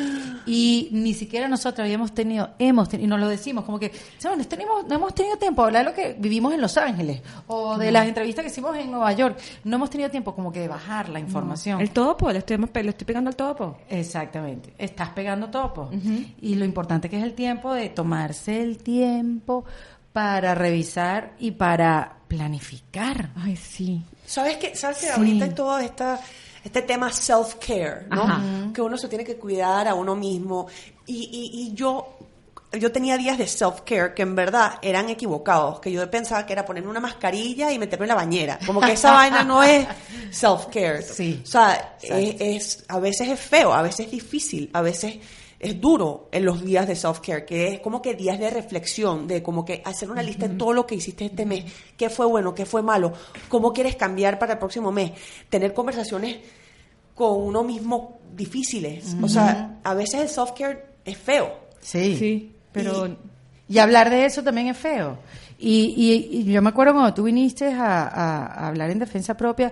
[0.46, 4.38] Y ni siquiera nosotros habíamos tenido, hemos tenido, y nos lo decimos, como que, ¿sabes?
[4.38, 7.22] No, tenemos, no hemos tenido tiempo de hablar de lo que vivimos en Los Ángeles
[7.48, 9.38] o de las entrevistas que hicimos en Nueva York.
[9.64, 11.80] No hemos tenido tiempo como que de bajar la información.
[11.82, 13.78] El topo, le estoy, le estoy pegando al topo.
[13.90, 15.90] Exactamente, estás pegando topo.
[16.42, 19.66] Y lo importante que es el tiempo de tomarse el tiempo
[20.14, 23.30] para revisar y para planificar.
[23.36, 24.02] Ay, sí.
[24.26, 24.76] ¿Sabes qué?
[24.76, 25.12] ¿Sabes que Sí.
[25.16, 26.20] ahorita hay todo esta,
[26.64, 28.24] este tema self-care, ¿no?
[28.24, 28.42] Ajá.
[28.74, 30.68] Que uno se tiene que cuidar a uno mismo.
[31.06, 32.18] Y, y, y yo,
[32.74, 36.66] yo tenía días de self-care que en verdad eran equivocados, que yo pensaba que era
[36.66, 38.60] ponerme una mascarilla y meterme en la bañera.
[38.66, 39.88] Como que esa vaina no es
[40.32, 41.02] self-care.
[41.02, 41.42] Sí.
[41.44, 45.18] O sea, es, es- a veces es feo, a veces es difícil, a veces
[45.62, 49.44] es duro en los días de self-care, que es como que días de reflexión, de
[49.44, 52.56] como que hacer una lista de todo lo que hiciste este mes, qué fue bueno,
[52.56, 53.14] qué fue malo,
[53.48, 55.12] cómo quieres cambiar para el próximo mes,
[55.50, 56.38] tener conversaciones
[57.14, 59.16] con uno mismo difíciles.
[59.22, 61.54] O sea, a veces el self-care es feo.
[61.82, 62.16] Sí.
[62.18, 63.16] Sí, pero...
[63.68, 65.20] Y hablar de eso también es feo.
[65.58, 69.38] Y, y- y yo me acuerdo cuando tú viniste a, a- a hablar en defensa
[69.38, 69.72] propia,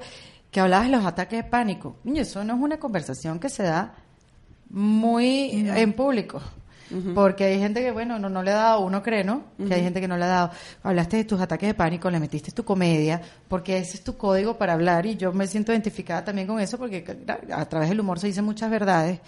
[0.51, 1.95] que hablabas de los ataques de pánico.
[2.03, 3.95] Niño, eso no es una conversación que se da
[4.69, 6.41] muy en público.
[7.13, 9.43] Porque hay gente que, bueno, no, no le ha dado, uno cree, ¿no?
[9.67, 10.51] Que hay gente que no le ha dado.
[10.81, 14.57] Hablaste de tus ataques de pánico, le metiste tu comedia, porque ese es tu código
[14.57, 17.05] para hablar y yo me siento identificada también con eso porque
[17.53, 19.19] a través del humor se dicen muchas verdades.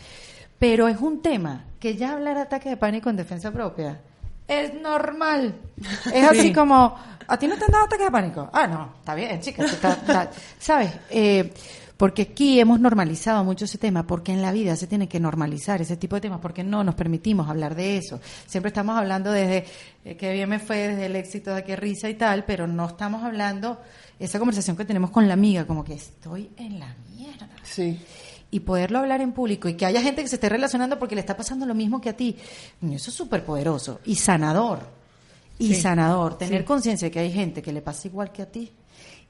[0.58, 4.00] Pero es un tema que ya hablar ataques de pánico en defensa propia
[4.48, 5.54] es normal.
[6.12, 6.96] Es así como,
[7.28, 8.50] ¿a ti no te han dado ataques de pánico?
[8.54, 9.64] Ah, no, está bien, chica.
[9.66, 10.92] está- ¿Sabes?
[11.12, 11.54] Eh,
[12.02, 15.84] porque aquí hemos normalizado mucho ese tema, porque en la vida se tiene que normalizar
[15.84, 18.20] ese tipo de temas, porque no nos permitimos hablar de eso.
[18.48, 19.66] Siempre estamos hablando desde
[20.04, 22.88] eh, qué bien me fue, desde el éxito, de qué risa y tal, pero no
[22.88, 23.80] estamos hablando
[24.18, 28.00] esa conversación que tenemos con la amiga, como que estoy en la mierda Sí.
[28.50, 31.22] y poderlo hablar en público y que haya gente que se esté relacionando porque le
[31.22, 32.36] está pasando lo mismo que a ti,
[32.82, 34.80] eso es súper poderoso y sanador.
[35.60, 35.82] Y Sí.
[35.82, 38.72] sanador, tener conciencia de que hay gente que le pasa igual que a ti.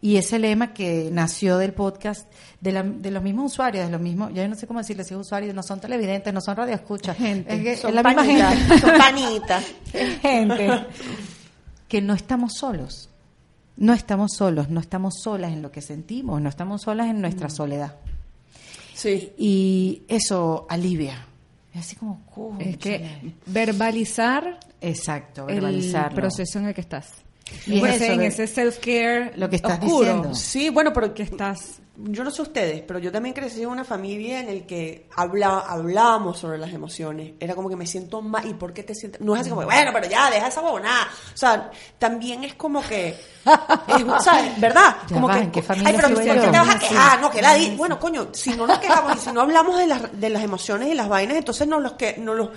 [0.04, 2.28] Y ese lema que nació del podcast
[2.60, 5.14] de, la- de los mismos usuarios, de los mismos, ya no sé cómo decirle si
[5.14, 7.54] es usuarios, no son televidentes, no son radioescuchas, Gente.
[7.54, 9.66] es, que Son es la misma panitas, gente, son panitas.
[10.22, 10.70] gente
[11.88, 13.10] que no estamos solos.
[13.78, 17.50] No estamos solos, no estamos solas en lo que sentimos, no estamos solas en nuestra
[17.50, 17.96] soledad.
[18.94, 19.32] Sí.
[19.38, 21.26] Y eso alivia.
[21.74, 22.22] Es así como...
[22.60, 26.16] Es que verbalizar Exacto, el verbalizarlo.
[26.16, 27.08] proceso en el que estás.
[27.66, 30.36] Y eso, en ese self-care lo que estás oscuro diciendo.
[30.36, 31.80] Sí, bueno, pero que estás...
[31.98, 35.60] yo no sé ustedes, pero yo también crecí en una familia en el que habla,
[35.60, 37.34] hablábamos sobre las emociones.
[37.40, 38.46] Era como que me siento mal.
[38.48, 39.20] ¿Y por qué te sientes?
[39.22, 41.08] No es así como, bueno, pero ya, deja esa bobonada.
[41.34, 41.70] O sea,
[42.00, 43.10] también es como que.
[43.10, 44.60] es, ¿Sabes?
[44.60, 44.96] ¿Verdad?
[45.10, 45.42] Ya como va, que.
[45.42, 47.22] ¿en qué familia Ay, pero ¿por qué te vas a quejar?
[47.22, 49.88] No, que la di- Bueno, coño, si no nos quejamos y si no hablamos de
[49.88, 52.16] las, de las emociones y las vainas, entonces no los que.
[52.18, 52.50] No los,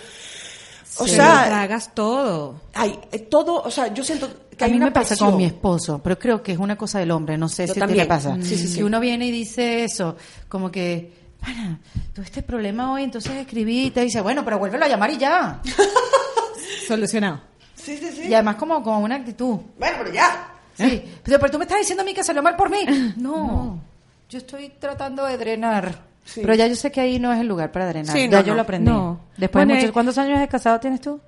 [0.97, 2.61] o sea, tragas todo.
[2.72, 3.62] hay, eh, todo.
[3.62, 5.31] O sea, yo siento que a mí me pasa presión.
[5.31, 7.81] con mi esposo, pero creo que es una cosa del hombre, no sé Yo si
[7.81, 8.01] también.
[8.01, 8.37] a ti te pasa.
[8.43, 8.79] Sí, sí, sí.
[8.79, 10.17] Que uno viene y dice eso,
[10.49, 11.79] como que, para,
[12.15, 15.19] tuve este problema hoy, entonces escribí y te dice, bueno, pero vuélvelo a llamar y
[15.19, 15.61] ya.
[16.89, 17.41] Solucionado.
[17.75, 18.29] Sí, sí, sí.
[18.29, 19.59] Y además como con una actitud.
[19.79, 20.49] Bueno, pero ya.
[20.75, 22.79] Sí, pero, pero tú me estás diciendo a mí que salió mal por mí.
[23.17, 23.81] No,
[24.29, 26.15] yo estoy tratando de drenar.
[26.25, 26.41] Sí.
[26.41, 28.17] Pero ya yo sé que ahí no es el lugar para drenar.
[28.17, 28.55] Sí, ya no, yo no.
[28.57, 28.91] lo aprendí.
[28.91, 29.21] No.
[29.37, 31.21] Después de Bueno, muchos, ¿cuántos años de casado tienes tú?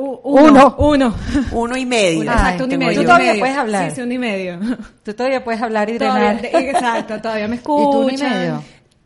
[0.00, 0.74] Uno.
[0.78, 1.14] Uno.
[1.52, 2.22] Uno y medio.
[2.22, 2.94] Exacto, un y medio.
[2.94, 3.40] Tú un todavía medio.
[3.40, 3.88] puedes hablar.
[3.90, 4.60] Sí, sí, un y medio.
[5.02, 6.62] Tú todavía puedes hablar y Todavía- drenar.
[6.64, 8.62] exacto, todavía me ¿Y tú un y medio?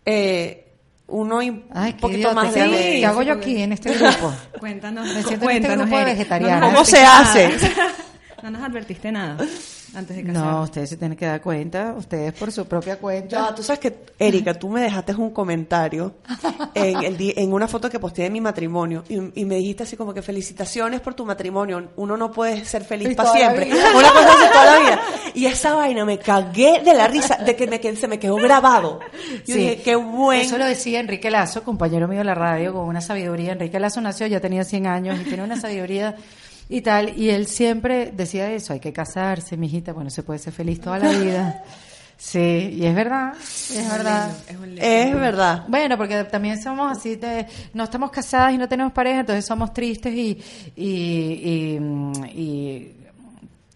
[0.06, 0.60] Eh,
[1.06, 2.78] uno y un Ay, qué poquito idiota, más ¿qué hago- de...
[3.00, 4.32] ¿Qué hago yo aquí en este grupo?
[4.58, 6.14] Cuéntanos, Me siento en este cuéntanos, grupo de Eric.
[6.16, 6.60] vegetarianas.
[6.60, 7.50] No nos ¿Cómo se hace?
[8.42, 9.38] No nos advertiste nada
[9.96, 10.52] antes de casarnos.
[10.52, 13.48] No, ustedes se tienen que dar cuenta, ustedes por su propia cuenta.
[13.48, 16.14] Ya, tú sabes que, Erika, tú me dejaste un comentario
[16.74, 19.82] en, el di- en una foto que posteé de mi matrimonio y, y me dijiste
[19.84, 23.66] así como que felicitaciones por tu matrimonio, uno no puede ser feliz para siempre.
[23.70, 25.00] Una cosa así toda la vida.
[25.34, 28.36] Y esa vaina me cagué de la risa, de que me, que se me quedó
[28.36, 29.00] grabado.
[29.46, 29.60] Yo Sí.
[29.60, 30.42] dije, qué bueno.
[30.42, 33.52] Eso lo decía Enrique Lazo, compañero mío de la radio, con una sabiduría.
[33.52, 36.16] Enrique Lazo nació, ya tenía 100 años y tiene una sabiduría
[36.68, 37.18] y tal.
[37.18, 40.98] Y él siempre decía eso, hay que casarse, mijita, bueno, se puede ser feliz toda
[40.98, 41.64] la vida.
[42.16, 44.30] Sí, y es verdad, es verdad.
[44.48, 44.80] Es lindo.
[44.80, 45.64] Es verdad.
[45.68, 49.72] Bueno, porque también somos así, de, no estamos casadas y no tenemos pareja, entonces somos
[49.72, 50.40] tristes y,
[50.76, 53.03] y, y, mm, y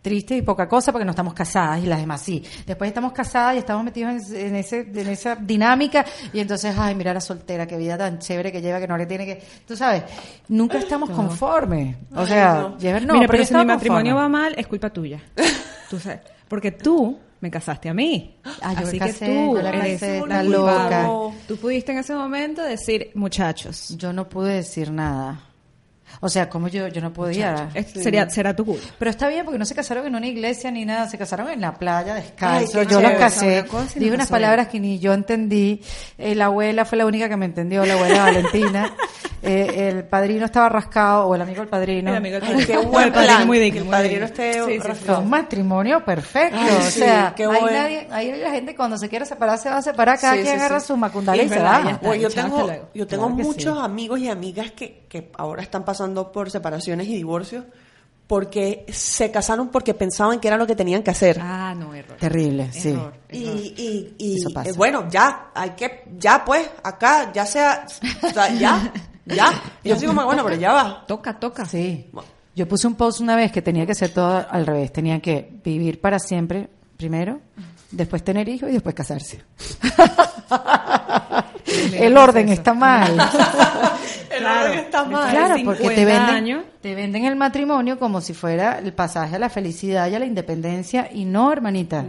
[0.02, 2.42] tristes y poca cosa porque no estamos casadas y las demás sí.
[2.66, 6.94] Después estamos casadas y estamos metidos en, en ese, en esa dinámica y entonces, ay,
[6.94, 9.42] mira la soltera, qué vida tan chévere que lleva, que no le tiene que...
[9.66, 10.04] Tú sabes,
[10.48, 11.96] nunca estamos conformes.
[12.14, 12.78] O sea, no.
[12.78, 15.20] llevar- no, Mira, pero si mi matrimonio va mal, es culpa tuya.
[15.90, 16.20] Tú sabes.
[16.48, 18.36] Porque tú me casaste a mí.
[18.62, 20.48] Ah, yo Así casé, que tú yo la eres casé, culpable.
[20.50, 21.08] loca.
[21.46, 25.40] Tú pudiste en ese momento decir, muchachos, Yo no pude decir nada.
[26.20, 27.68] O sea, como yo, yo no podía.
[27.94, 28.82] sería, será tu culpa.
[28.98, 31.60] Pero está bien porque no se casaron en una iglesia ni nada, se casaron en
[31.60, 32.80] la playa descalzo.
[32.80, 35.80] Ay, yo los casé, Una cosa dije nos unas palabras que ni yo entendí.
[36.16, 38.92] Eh, la abuela fue la única que me entendió, la abuela Valentina.
[39.40, 42.10] Eh, el padrino estaba rascado, o el amigo del padrino.
[42.10, 42.90] El amigo del Ay, qué padrino.
[42.90, 43.46] buen El padrino plan.
[43.46, 45.10] muy digno, el padrino esté Sí, sí, sí.
[45.12, 46.58] Un matrimonio perfecto.
[46.60, 47.70] Ay, o sí, sea, qué ahí, bueno.
[47.70, 50.54] nadie, ahí la gente cuando se quiere separar se va a separar, cada Sí, quien
[50.56, 50.88] sí, agarra sí.
[50.88, 51.98] su macundala y, Y se va.
[52.02, 53.84] Bueno, yo tengo, yo tengo Claro muchos sí.
[53.84, 57.64] amigos y amigas que, que ahora están pasando por separaciones y divorcios
[58.26, 61.38] porque se casaron porque pensaban que era lo que tenían que hacer.
[61.40, 62.18] Ah, no, error.
[62.18, 62.90] Terrible, sí.
[62.90, 63.56] Error, Y, error.
[63.58, 64.68] y, y Eso pasa.
[64.68, 67.86] eh, bueno, ya, hay que, ya pues, acá, ya sea,
[68.22, 68.92] o sea, ya,
[69.24, 69.62] ya.
[69.82, 71.04] Yo digo, bueno, pero ya va.
[71.06, 71.64] Toca, toca.
[71.64, 72.10] Sí.
[72.54, 74.92] Yo puse un post una vez que tenía que ser todo al revés.
[74.92, 77.40] Tenía que vivir para siempre primero,
[77.90, 79.42] después tener hijos y después casarse.
[81.94, 83.12] El orden está mal.
[84.30, 85.30] El orden está mal.
[85.30, 86.64] Claro, porque te 50 venden, años.
[86.80, 90.26] te venden el matrimonio como si fuera el pasaje a la felicidad y a la
[90.26, 92.04] independencia y no, hermanita.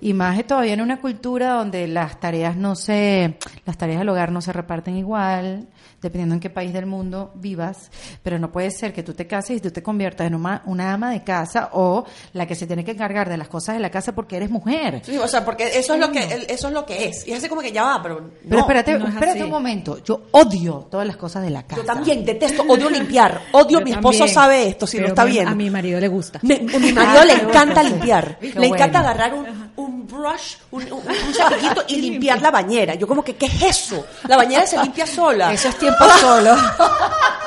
[0.00, 4.08] Y más es todavía en una cultura donde las tareas no se, las tareas del
[4.08, 5.66] hogar no se reparten igual,
[6.04, 7.90] dependiendo en qué país del mundo vivas,
[8.22, 10.92] pero no puede ser que tú te cases y tú te conviertas en una, una
[10.92, 13.90] ama de casa o la que se tiene que encargar de las cosas de la
[13.90, 15.02] casa porque eres mujer.
[15.04, 17.26] Sí, o sea, porque eso es lo que, eso es lo que es.
[17.26, 18.58] Y así como que ya va, pero Pero no.
[18.60, 19.42] espérate, no es espérate así.
[19.42, 20.02] un momento.
[20.04, 21.80] Yo odio todas las cosas de la casa.
[21.80, 24.34] Yo también detesto, odio limpiar, odio, Yo mi esposo también.
[24.34, 25.50] sabe esto, si Pero lo está mi- viendo.
[25.50, 26.38] A mi marido le gusta.
[26.42, 28.38] Me- a mi marido Ah, le encanta limpiar.
[28.40, 29.46] Qué le encanta agarrar un,
[29.76, 32.94] un brush, un, un, un cepillito y limpiar la bañera.
[32.94, 34.06] Yo como que, ¿qué es eso?
[34.28, 35.52] La bañera se limpia sola.
[35.52, 36.54] Eso es tiempo solo.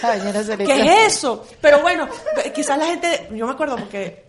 [0.58, 1.44] ¿Qué es eso?
[1.60, 2.08] Pero bueno,
[2.54, 4.26] quizás la gente, yo me acuerdo porque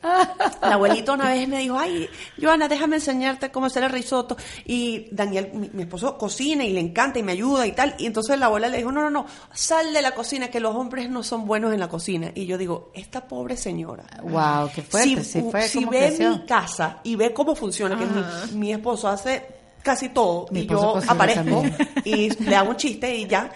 [0.61, 2.09] la abuelita una vez me dijo, ay,
[2.41, 4.37] Joana, déjame enseñarte cómo hacer el risotto.
[4.65, 7.95] Y Daniel, mi, mi esposo, cocina y le encanta y me ayuda y tal.
[7.97, 10.75] Y entonces la abuela le dijo, no, no, no, sal de la cocina, que los
[10.75, 12.31] hombres no son buenos en la cocina.
[12.35, 14.03] Y yo digo, esta pobre señora.
[14.23, 15.23] Wow, qué fuerte.
[15.23, 16.29] si sí, fue si como ve creció.
[16.31, 20.67] mi casa y ve cómo funciona, que mi, mi esposo hace casi todo Mi y
[20.67, 21.75] yo aparezco también.
[22.05, 23.51] y le hago un chiste y ya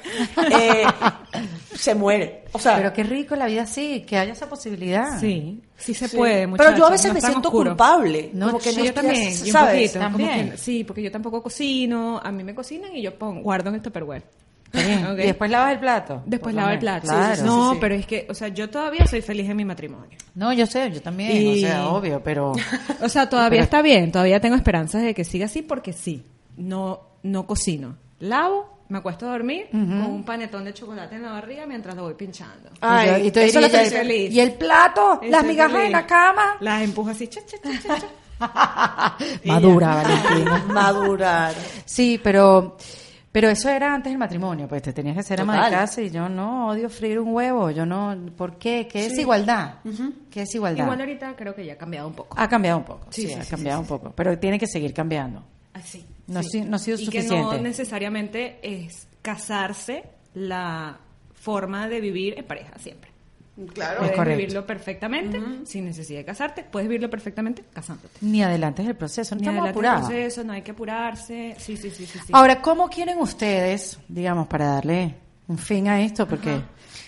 [0.52, 0.84] eh,
[1.76, 5.20] se muere o sea Pero qué rico la vida así, que haya esa posibilidad.
[5.20, 6.16] Sí, sí se Sí.
[6.18, 6.78] puede, Pero muchachos.
[6.80, 7.72] yo a veces no me siento oscuro.
[7.72, 8.30] culpable.
[8.34, 9.92] No, como que sí, no yo estoy también, un ¿sabes?
[9.92, 9.94] poquito.
[10.06, 10.52] como También.
[10.52, 13.76] que- sí, porque yo tampoco cocino, a mí me cocinan y yo pongo, guardo en
[13.76, 14.24] el Tupperware.
[14.76, 15.06] Está bien.
[15.12, 15.20] Ok.
[15.20, 16.24] Y después lavas el plato.
[16.26, 17.08] Después lavo el plato.
[17.08, 17.44] Claro.
[17.44, 17.78] no, sí, sí.
[17.82, 20.18] pero es que, o sea, yo todavía soy feliz en mi matrimonio.
[20.36, 22.54] No, yo sé, yo también, Y- o sea, obvio, pero...
[23.02, 26.24] O sea, todavía Pero- está bien, todavía tengo esperanzas de que siga así porque sí.
[26.58, 27.96] No, no cocino.
[28.20, 32.04] Lavo, me acuesto a dormir con un panetón de chocolate en la barriga mientras lo
[32.04, 32.70] voy pinchando.
[32.82, 34.14] Ay, y yo- y eso es lo.
[34.14, 35.20] ¿y el plato?
[35.28, 35.86] ¿Las migajas feliz.
[35.88, 36.58] en la cama?
[36.60, 38.08] Las empujo así, cha, cha, cha, cha, cha.
[39.46, 40.64] Madura, Valentina.
[40.68, 41.54] madurar
[41.86, 42.78] Sí, pero
[43.36, 46.10] pero eso era antes del matrimonio, pues te tenías que ser ama de casa y
[46.10, 48.88] yo no odio freír un huevo, yo no, ¿por qué?
[48.90, 49.80] ¿Qué es igualdad?
[50.32, 50.86] ¿Qué es igualdad?
[50.86, 52.34] Igual ahorita creo que ya ha cambiado un poco.
[52.40, 54.58] Ha cambiado un poco, sí, Sí, sí, ha sí, cambiado sí, un poco, pero tiene
[54.58, 55.44] que seguir cambiando.
[55.74, 56.06] Así.
[56.28, 57.58] No ha si- no ha sido y que suficiente.
[57.58, 60.98] no necesariamente es casarse la
[61.34, 63.05] forma de vivir en pareja siempre.
[63.74, 64.38] Claro Puedes correcto.
[64.38, 66.64] vivirlo perfectamente sin necesidad de casarte.
[66.64, 68.18] Puedes vivirlo perfectamente casándote.
[68.22, 71.56] Ni adelantes el proceso, no Ni estamos adelante el proceso, no hay que apurarse.
[71.58, 72.20] Sí, sí, sí, sí.
[72.20, 72.32] sí.
[72.34, 75.16] Ahora, ¿cómo quieren ustedes, digamos, para darle
[75.48, 76.60] un fin a esto, porque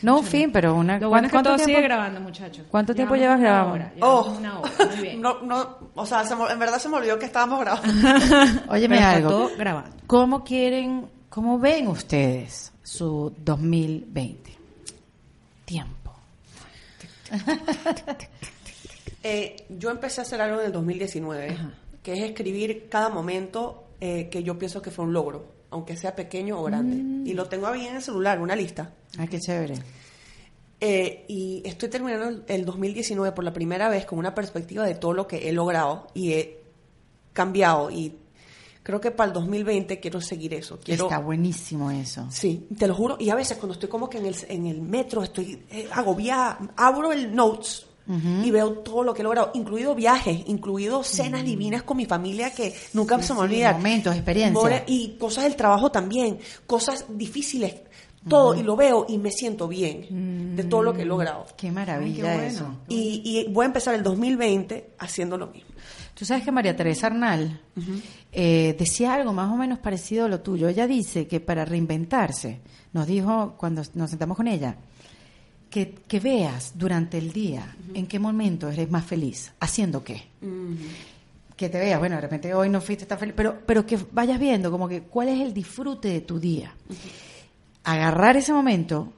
[0.04, 1.00] no un fin, pero una.
[1.00, 2.66] Lo bueno es que ¿cuánto todo tiempo- sigue grabando, muchachos.
[2.70, 3.74] ¿Cuánto tiempo llevas una grabando?
[3.74, 5.22] hora, Oh, una hora, muy bien.
[5.22, 7.92] no, no, o sea, se me- en verdad se me olvidó que estábamos grabando.
[8.70, 9.30] Óyeme Pero está algo.
[9.30, 9.98] todo grabando.
[10.06, 14.56] ¿Cómo quieren, cómo ven ustedes su 2020?
[15.66, 15.97] Tiempo.
[19.24, 21.58] Eh, yo empecé a hacer algo en el 2019,
[22.02, 26.16] que es escribir cada momento eh, que yo pienso que fue un logro, aunque sea
[26.16, 27.30] pequeño o grande.
[27.30, 28.94] Y lo tengo ahí en el celular, una lista.
[29.18, 29.76] Ay, qué chévere.
[30.80, 35.14] Eh, y estoy terminando el 2019 por la primera vez con una perspectiva de todo
[35.14, 36.60] lo que he logrado y he
[37.34, 37.90] cambiado.
[37.90, 38.16] Y
[38.88, 40.80] creo que para el 2020 quiero seguir eso.
[40.82, 42.26] Quiero, Está buenísimo eso.
[42.32, 43.18] Sí, te lo juro.
[43.20, 46.58] Y a veces cuando estoy como que en el, en el metro, estoy eh, agobiada,
[46.78, 47.86] abro el notes
[48.42, 52.52] y veo todo lo que he logrado, incluido viajes, incluido cenas divinas con mi familia
[52.52, 53.22] que nunca Mm.
[53.22, 53.76] Sí, se me sí, olvidan.
[53.76, 54.84] momentos, experiencias.
[54.88, 57.76] Y cosas del trabajo también, cosas difíciles,
[58.30, 58.56] todo.
[58.56, 61.46] Y lo veo y me siento bien de todo lo que he logrado.
[61.58, 62.74] Qué maravilla Ay, qué eso.
[62.88, 65.72] Y, y voy a empezar el 2020 haciendo lo mismo.
[66.18, 67.62] Tú sabes que María Teresa Arnal
[68.40, 70.68] eh, decía algo más o menos parecido a lo tuyo.
[70.68, 72.60] Ella dice que para reinventarse,
[72.94, 74.76] nos dijo cuando nos sentamos con ella,
[75.72, 80.28] que, que veas durante el día en qué momento eres más feliz, haciendo qué.
[81.56, 84.40] Que te veas, bueno, de repente hoy no fuiste tan feliz, pero, pero que vayas
[84.40, 86.76] viendo como que cuál es el disfrute de tu día.
[87.86, 89.14] Agarrar ese momento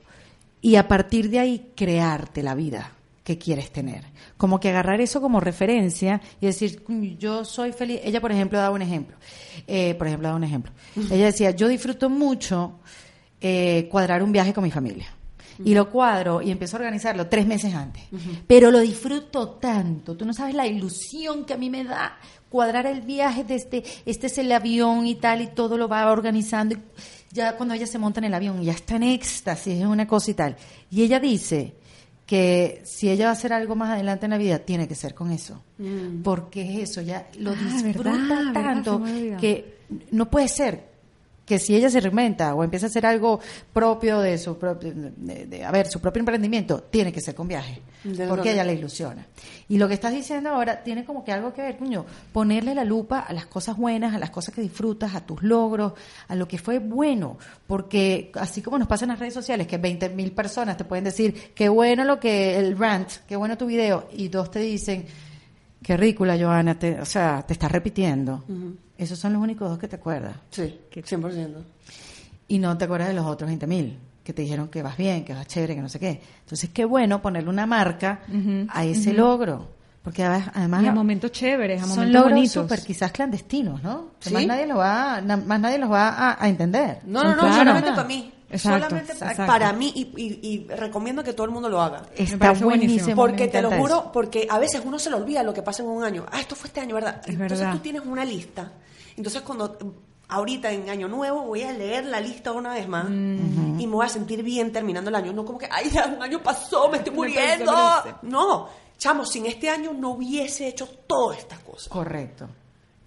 [0.62, 2.94] y a partir de ahí crearte la vida
[3.30, 4.06] que quieres tener.
[4.38, 8.00] Como que agarrar eso como referencia y decir, "Coño, yo soy feliz.
[8.04, 9.18] Ella, por ejemplo, daba un ejemplo.
[9.68, 10.72] Eh, por ejemplo, daba un ejemplo.
[11.12, 12.80] Ella decía, yo disfruto mucho
[13.40, 15.14] eh, cuadrar un viaje con mi familia.
[15.64, 18.02] Y lo cuadro y empiezo a organizarlo tres meses antes.
[18.48, 20.18] Pero lo disfruto tanto.
[20.18, 22.18] Tú no sabes la ilusión que a mí me da
[22.50, 26.76] cuadrar el viaje desde este es el avión y tal y todo lo va organizando.
[26.76, 26.80] Y
[27.32, 30.32] ya cuando ella se monta en el avión ya está en éxtasis, es una cosa
[30.32, 30.56] y tal.
[30.90, 31.76] Y ella dice
[32.30, 35.16] que si ella va a hacer algo más adelante en la vida, tiene que ser
[35.16, 35.64] con eso.
[36.24, 39.02] Porque es eso, ya lo Ah, disfruta verdad, tanto
[39.40, 39.80] que
[40.12, 40.89] no puede ser
[41.50, 43.40] que si ella se reinventa o empieza a hacer algo
[43.74, 47.48] propio de su propio, de, de- a ver, su propio emprendimiento, tiene que ser con
[47.48, 49.26] viaje, De porque ella le ilusiona.
[49.68, 52.84] Y lo que estás diciendo ahora tiene como que algo que ver, cuño, ponerle la
[52.84, 55.94] lupa a las cosas buenas, a las cosas que disfrutas, a tus logros,
[56.28, 59.80] a lo que fue bueno, porque así como nos pasa en las redes sociales, que
[59.80, 63.66] 20 mil personas te pueden decir, qué bueno lo que, el rant, qué bueno tu
[63.66, 65.06] video, y dos te dicen,
[65.82, 68.44] qué ridícula, Joana, te, o sea, te estás repitiendo.
[69.00, 70.36] Esos son los únicos dos que te acuerdas.
[70.52, 71.64] Sí, 100%.
[72.50, 75.24] Y no te acuerdas de los otros 20 mil que te dijeron que vas bien,
[75.26, 76.22] que vas chévere, que no sé qué.
[76.42, 78.22] Entonces, qué bueno ponerle una marca
[78.70, 79.80] a ese logro.
[80.04, 82.54] Porque además, además Y a momentos chéveres, a son momentos logros bonitos.
[82.54, 84.12] súper quizás clandestinos, ¿no?
[84.20, 84.34] Que Sí.
[84.36, 87.00] Más nadie lo va, más nadie los va a, a entender.
[87.06, 87.56] No, no, no, Claro.
[87.56, 88.32] solamente para mí.
[88.52, 89.46] Exacto, solamente exacto.
[89.46, 92.04] para mí y, y- y recomiendo que todo el mundo lo haga.
[92.16, 93.16] Está buenísimo.
[93.16, 95.90] Porque te lo juro, porque a veces uno se le olvida lo que pasa en
[95.90, 96.26] un año.
[96.32, 97.22] Ah, esto fue este año, ¿verdad?
[97.26, 97.74] Es Entonces verdad.
[97.74, 98.72] tú tienes una lista.
[99.20, 99.78] Entonces cuando
[100.30, 103.12] ahorita en año nuevo voy a leer la lista una vez más y
[103.86, 105.34] me voy a sentir bien terminando el año.
[105.34, 107.72] No como que, ay, ya un año pasó, me estoy muriendo.
[108.24, 111.90] me No, chamo, sin este año no hubiese hecho todas estas cosas.
[111.90, 112.48] Correcto.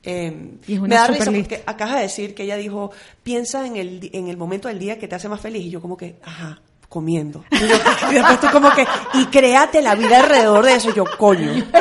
[0.02, 1.56] Eh, Y es una me da risa lista.
[1.56, 2.90] porque acabas de decir que ella dijo,
[3.22, 5.64] piensa en el, en el momento del día que te hace más feliz.
[5.64, 7.42] Y yo como que, ajá, comiendo.
[7.52, 7.76] Y, yo-
[8.10, 8.84] y después tú como que,
[9.14, 10.90] y créate la vida alrededor de eso.
[10.90, 11.52] Y yo, coño.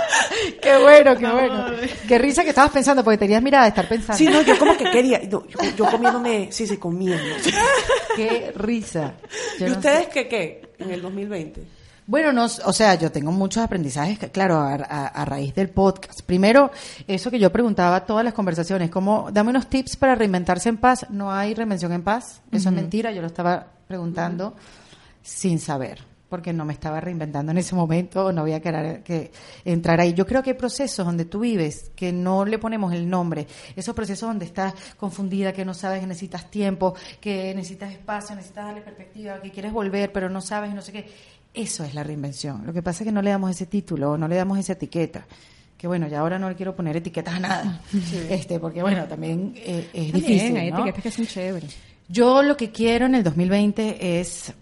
[0.62, 1.66] Qué bueno, qué bueno.
[2.08, 4.16] Qué risa que estabas pensando, porque tenías mirada de estar pensando.
[4.18, 7.22] Sí, no, yo como que quería, no, yo, yo comiéndome, sí, sí, comiendo.
[8.16, 9.14] Qué risa.
[9.58, 9.78] Yo ¿Y no sé.
[9.78, 10.72] ustedes qué, qué?
[10.78, 11.62] En el 2020.
[12.08, 16.20] Bueno, no, o sea, yo tengo muchos aprendizajes, claro, a, a- a raíz del podcast.
[16.22, 16.70] Primero,
[17.08, 21.06] eso que yo preguntaba todas las conversaciones, como, dame unos tips para reinventarse en paz.
[21.10, 24.54] No hay reinvención en paz, eso es mentira, yo lo estaba preguntando
[25.22, 25.98] sin saber,
[26.28, 29.30] porque no me estaba reinventando en ese momento, no había que, que
[29.64, 30.12] entrar ahí.
[30.12, 33.46] Yo creo que hay procesos donde tú vives que no le ponemos el nombre,
[33.76, 38.66] esos procesos donde estás confundida, que no sabes que necesitas tiempo, que necesitas espacio, necesitas
[38.66, 41.08] darle perspectiva, que quieres volver, pero no sabes, no sé qué.
[41.54, 42.66] Eso es la reinvención.
[42.66, 45.26] Lo que pasa es que no le damos ese título, no le damos esa etiqueta.
[45.78, 47.80] Que bueno, ya ahora no le quiero poner etiquetas a nada.
[48.30, 50.56] Este, porque bueno, también eh, es También, difícil.
[50.56, 50.78] hay ¿no?
[50.78, 51.76] etiquetas que son chéveres.
[52.08, 54.52] Yo lo que quiero en el 2020 es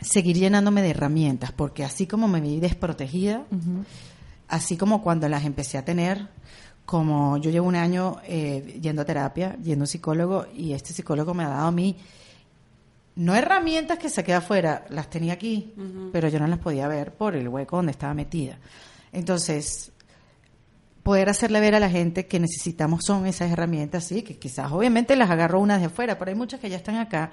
[0.00, 3.44] seguir llenándome de herramientas, porque así como me vi desprotegida,
[4.48, 6.28] así como cuando las empecé a tener,
[6.86, 10.92] como yo llevo un año eh, yendo a terapia, yendo a un psicólogo, y este
[10.92, 11.96] psicólogo me ha dado a mí,
[13.16, 15.74] no herramientas que saqué afuera, las tenía aquí,
[16.12, 18.58] pero yo no las podía ver por el hueco donde estaba metida.
[19.12, 19.90] Entonces,
[21.02, 25.16] poder hacerle ver a la gente que necesitamos son esas herramientas, sí, que quizás obviamente
[25.16, 27.32] las agarro unas de afuera, pero hay muchas que ya están acá.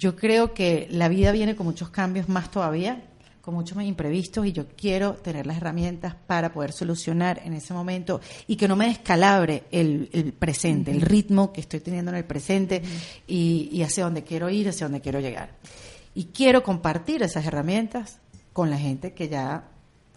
[0.00, 3.04] Yo creo que la vida viene con muchos cambios más todavía,
[3.42, 7.74] con muchos más imprevistos y yo quiero tener las herramientas para poder solucionar en ese
[7.74, 12.16] momento y que no me descalabre el, el presente, el ritmo que estoy teniendo en
[12.16, 12.80] el presente
[13.26, 15.50] y, y hacia dónde quiero ir, hacia dónde quiero llegar.
[16.14, 18.20] Y quiero compartir esas herramientas
[18.54, 19.69] con la gente que ya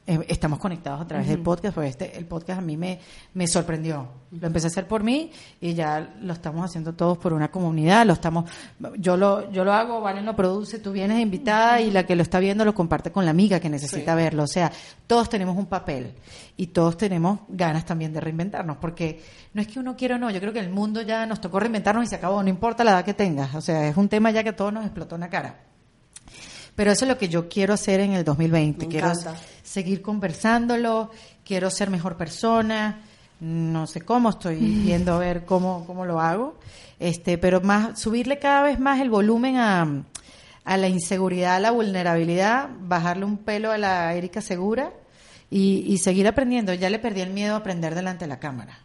[0.06, 3.00] eh, estamos conectados a través del podcast, porque este, el podcast a mí me,
[3.34, 4.06] me sorprendió.
[4.32, 5.32] Lo empecé a hacer por mí
[5.62, 8.06] y ya lo estamos haciendo todos por una comunidad.
[8.06, 8.52] Lo estamos,
[8.98, 12.22] yo lo, yo lo hago, Valen lo produce, tú vienes invitada y la que lo
[12.22, 14.44] está viendo lo comparte con la amiga que necesita verlo.
[14.44, 14.72] O sea,
[15.08, 16.14] todos tenemos un papel
[16.58, 19.24] y todos tenemos ganas también de reinventarnos, porque
[19.54, 21.62] no es que uno quiera o no, yo creo que el mundo ya nos tocó
[21.62, 23.56] reinventarnos y se acabó, no importa la edad que tengas.
[23.56, 25.73] O sea, es un tema ya que a todos nos explotó en la cara.
[26.76, 28.86] Pero eso es lo que yo quiero hacer en el 2020.
[28.86, 29.36] Me quiero encanta.
[29.62, 31.12] seguir conversándolo,
[31.46, 33.02] quiero ser mejor persona,
[33.40, 34.56] no sé cómo, estoy
[34.86, 36.58] viendo a ver cómo, cómo lo hago,
[37.00, 40.04] este, pero más, subirle cada vez más el volumen a,
[40.64, 44.92] a la inseguridad, a la vulnerabilidad, bajarle un pelo a la Erika Segura
[45.50, 46.74] y, y seguir aprendiendo.
[46.74, 48.80] Ya le perdí el miedo a aprender delante de la cámara.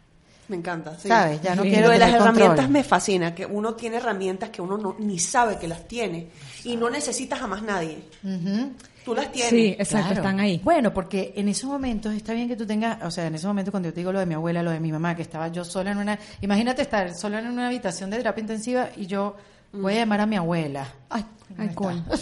[0.49, 1.07] Me encanta, sí.
[1.07, 1.41] ¿Sabes?
[1.41, 2.27] Ya no Y quiero Lo de las control.
[2.37, 6.27] herramientas me fascina, que uno tiene herramientas que uno no, ni sabe que las tiene
[6.63, 8.03] y no necesitas a más nadie.
[8.23, 8.71] Ujú.
[9.05, 9.49] Tú las tienes.
[9.51, 10.15] Sí, exacto, Claro.
[10.21, 10.59] están ahí.
[10.63, 13.71] Bueno, porque en esos momentos está bien que tú tengas, o sea, en esos momentos
[13.71, 15.63] cuando yo te digo lo de mi abuela, lo de mi mamá, que estaba yo
[15.63, 19.35] sola en una, imagínate estar sola en una habitación de terapia intensiva y yo
[19.71, 20.87] voy a llamar a mi abuela.
[21.09, 21.25] Ay,
[21.57, 22.03] Ay, coño.
[22.11, 22.17] o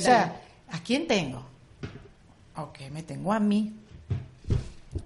[0.00, 0.36] sea,
[0.70, 1.44] ¿a quién tengo?
[2.56, 3.74] Ok, me tengo a mí.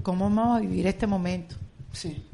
[0.03, 1.57] ¿Cómo vamos a vivir este momento?
[1.93, 2.25] Sí.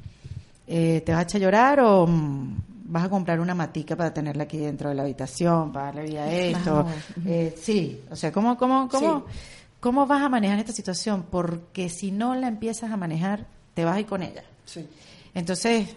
[0.66, 2.56] Eh, ¿Te vas a echar a llorar o mm,
[2.88, 6.24] vas a comprar una matica para tenerla aquí dentro de la habitación, para darle vida
[6.24, 6.86] a esto?
[7.24, 9.38] Eh, sí, o sea, ¿cómo, cómo, cómo, Sí.
[9.80, 11.26] ¿cómo vas a manejar esta situación?
[11.30, 14.42] Porque si no la empiezas a manejar, te vas a ir con ella.
[14.64, 14.86] Sí.
[15.34, 15.94] Entonces,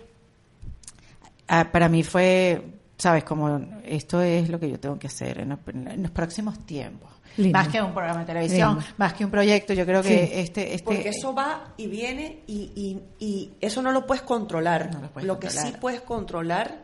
[1.48, 5.50] ah, para mí fue, sabes, como esto es lo que yo tengo que hacer en
[5.50, 7.10] los, en los próximos tiempos.
[7.40, 7.58] Lindo.
[7.58, 8.94] Más que un programa de televisión, Lindo.
[8.98, 10.32] más que un proyecto, yo creo que Sí.
[10.34, 12.72] este, este Porque eso va y viene y,
[13.20, 14.94] y, y eso no lo puedes controlar.
[14.94, 15.66] No lo puedes que controlar.
[15.68, 16.84] sí puedes controlar,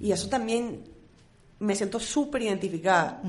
[0.00, 0.82] y eso también
[1.60, 3.20] me siento súper identificada.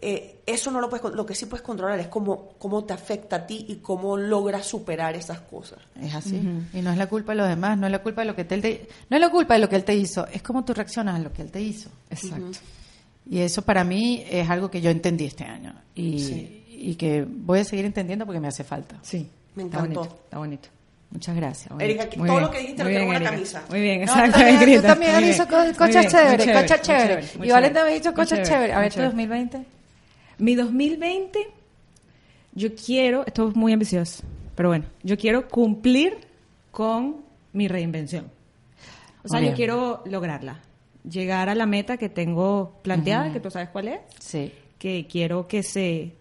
[0.00, 3.34] Eh, eso no lo puedes lo que sí puedes controlar es cómo, cómo te afecta
[3.36, 5.80] a ti y cómo logras superar esas cosas.
[6.00, 6.36] Es así.
[6.72, 8.42] Y no es la culpa de los demás, no es la culpa de lo que
[8.42, 10.72] él te, no es la culpa de lo que él te hizo, es cómo tú
[10.72, 11.90] reaccionas a lo que él te hizo.
[12.10, 12.58] Exacto.
[13.30, 16.64] Y eso para mí es algo que yo entendí este año y, Sí.
[16.70, 18.96] y que voy a seguir entendiendo porque me hace falta.
[19.02, 19.28] Sí.
[19.54, 20.00] Me Está encantó.
[20.00, 20.20] bonito.
[20.24, 20.68] Está bonito.
[21.10, 21.62] Muchas gracias.
[21.62, 21.90] está bonito.
[22.02, 23.30] Erika, todo bien, lo que dijiste muy lo tengo en una Erika.
[23.32, 23.62] camisa.
[23.70, 24.38] Muy bien, No, exacto.
[24.60, 27.34] Grita, tú también has dicho cosas chéveres, chévere, cosas chéveres.
[27.42, 28.76] Y Valenta me ha chévere, dicho cosas chévere, chéveres.
[28.76, 29.08] A ver, ¿tu chévere.
[29.10, 29.64] 2020?
[30.38, 31.38] Mi 2020,
[32.54, 34.22] yo quiero, esto es muy ambicioso,
[34.54, 36.18] pero bueno, yo quiero cumplir
[36.70, 37.16] con
[37.52, 38.30] mi reinvención.
[39.24, 40.60] O sea, yo quiero lograrla,
[41.08, 44.52] llegar a la meta que tengo planteada, que tú sabes cuál es, Sí.
[44.78, 46.12] que quiero que se,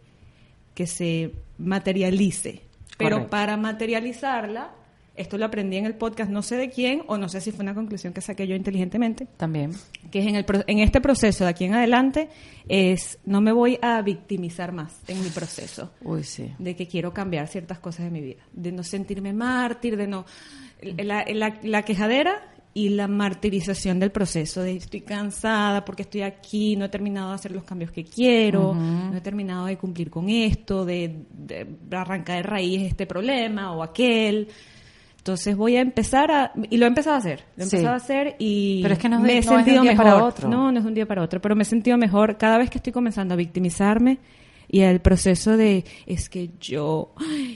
[0.73, 2.61] que se materialice.
[2.97, 3.29] Pero Correcto.
[3.29, 4.71] para materializarla,
[5.15, 7.63] esto lo aprendí en el podcast, no sé de quién, o no sé si fue
[7.63, 9.71] una conclusión que saqué yo inteligentemente, También.
[10.11, 12.29] que es en, el, en este proceso de aquí en adelante,
[12.69, 16.53] es no me voy a victimizar más en mi proceso Uy, sí.
[16.59, 20.25] de que quiero cambiar ciertas cosas de mi vida, de no sentirme mártir, de no...
[20.81, 22.39] La, la- la quejadera
[22.77, 27.35] y la martirización del proceso, de estoy cansada porque estoy aquí, no he terminado de
[27.35, 32.37] hacer los cambios que quiero, no he terminado de cumplir con esto, de, de arrancar
[32.37, 34.47] de raíz este problema o aquel.
[35.17, 36.51] Entonces voy a empezar a...
[36.69, 37.75] Y lo he empezado a hacer, lo he Sí.
[37.77, 39.57] empezado a hacer y Pero es que no es me he no es de un
[39.63, 40.05] sentido día mejor.
[40.05, 40.47] para otro.
[40.49, 42.69] No, no es de un día para otro, pero me he sentido mejor cada vez
[42.69, 44.19] que estoy comenzando a victimizarme
[44.69, 47.13] y el proceso de es que yo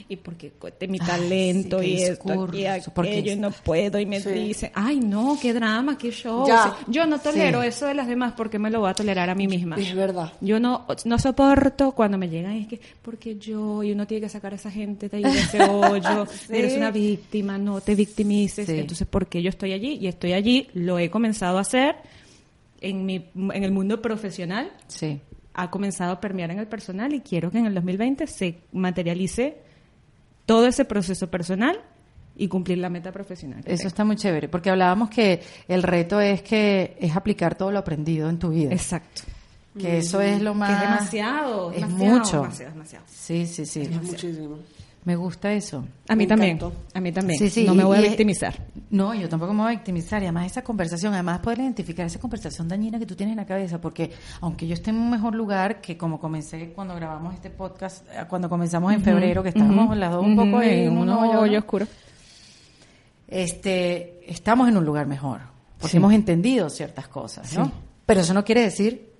[0.08, 3.50] y porque cueste mi Ay, talento sí, y esto discurso, y porque aquello y no
[3.50, 4.30] puedo y me Sí.
[4.30, 6.60] dice ay no qué drama qué show Ya.
[6.60, 7.68] O sea, yo no tolero Sí.
[7.68, 10.32] eso de las demás porque me lo voy a tolerar a mí misma Es verdad.
[10.40, 14.28] yo no no soporto cuando me llegan es que porque yo y uno tiene que
[14.30, 18.68] sacar a esa gente de ahí de ese hoyo eres una víctima no te victimices
[18.68, 21.96] entonces porque yo estoy allí y estoy allí lo he comenzado a hacer
[22.80, 25.20] en mi en el mundo profesional Sí.
[25.54, 29.58] Ha comenzado a permear en el personal y quiero que en el 2020 se materialice
[30.46, 31.80] todo ese proceso personal
[32.36, 33.60] y cumplir la meta profesional.
[33.60, 33.88] Eso tengo.
[33.88, 38.28] está muy chévere, porque hablábamos que el reto es que es aplicar todo lo aprendido
[38.30, 38.72] en tu vida.
[38.72, 39.22] Exacto.
[39.78, 40.70] que eso es lo Que más...
[40.72, 42.36] es demasiado, Es demasiado, mucho.
[42.42, 43.04] demasiado, demasiado.
[43.08, 43.88] Sí, sí, sí.
[43.88, 44.58] Muchísimo.
[45.04, 45.84] Me gusta eso.
[46.08, 46.76] A mí Me también, encantó.
[46.94, 47.36] a mí también.
[47.38, 48.54] Sí, sí, no me voy a es- victimizar.
[48.90, 50.22] No, yo tampoco me voy a victimizar.
[50.22, 53.46] Y además esa conversación, además poder identificar esa conversación dañina que tú tienes en la
[53.46, 57.50] cabeza, porque aunque yo esté en un mejor lugar que como comencé cuando grabamos este
[57.50, 60.96] podcast, eh, cuando comenzamos en febrero, que estábamos Ujú, las dos un poco en en
[60.96, 61.86] un hoyo, oscuro.
[63.28, 65.40] este, estamos en un lugar mejor,
[65.78, 65.96] porque Sí.
[65.96, 67.66] hemos entendido ciertas cosas, ¿no?
[67.66, 67.72] Sí.
[68.06, 69.10] Pero eso no quiere decir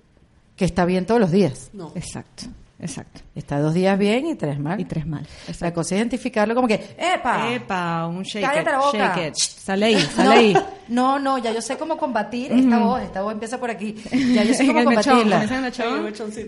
[0.55, 1.69] que está bien todos los días.
[1.73, 1.91] No.
[1.95, 2.43] Exacto,
[2.83, 3.21] exacto.
[3.35, 4.79] Está dos días bien y tres mal.
[4.79, 5.25] Y tres mal.
[5.59, 7.51] La cosa es identificarlo como que, ¡epa!
[7.51, 9.15] Epa, un shake Cállate it, la boca.
[9.15, 9.35] shake it.
[9.35, 10.65] Sale ahí, sale no, ahí.
[10.89, 13.01] No, no, ya yo sé cómo combatir esta voz.
[13.01, 13.95] Esta voz empieza por aquí.
[14.33, 15.45] Ya yo sé En cómo combatirla.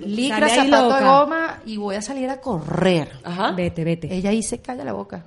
[0.05, 3.09] Licra, zapato de goma y voy a salir a correr.
[3.23, 3.51] Ajá.
[3.51, 4.13] Vete, vete.
[4.13, 5.25] Ella ahí se calla la boca.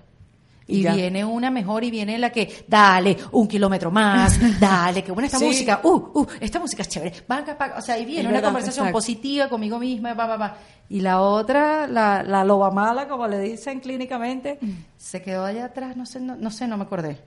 [0.70, 0.94] Y Y ya.
[0.94, 5.38] viene una mejor y viene la que, dale, un kilómetro más, dale, qué buena esta
[5.38, 5.46] Sí.
[5.46, 5.88] música, uh,
[6.20, 7.76] uh, esta música es chévere, vaca, vaca.
[7.78, 8.96] o sea, ahí viene Es una verdad, conversación exacto.
[8.98, 10.56] positiva conmigo misma, va, va, va.
[10.90, 14.58] Y la otra, la, la loba mala, como le dicen clínicamente,
[14.96, 17.18] se quedó allá atrás, no sé, no, no sé, no me acordé.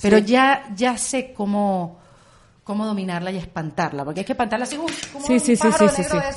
[0.00, 0.24] Pero Sí.
[0.26, 1.98] ya, ya sé cómo,
[2.68, 4.88] cómo dominarla y espantarla, porque hay que espantarla así, como
[5.26, 6.30] Sí, un sí, sí, sí, sí, ah,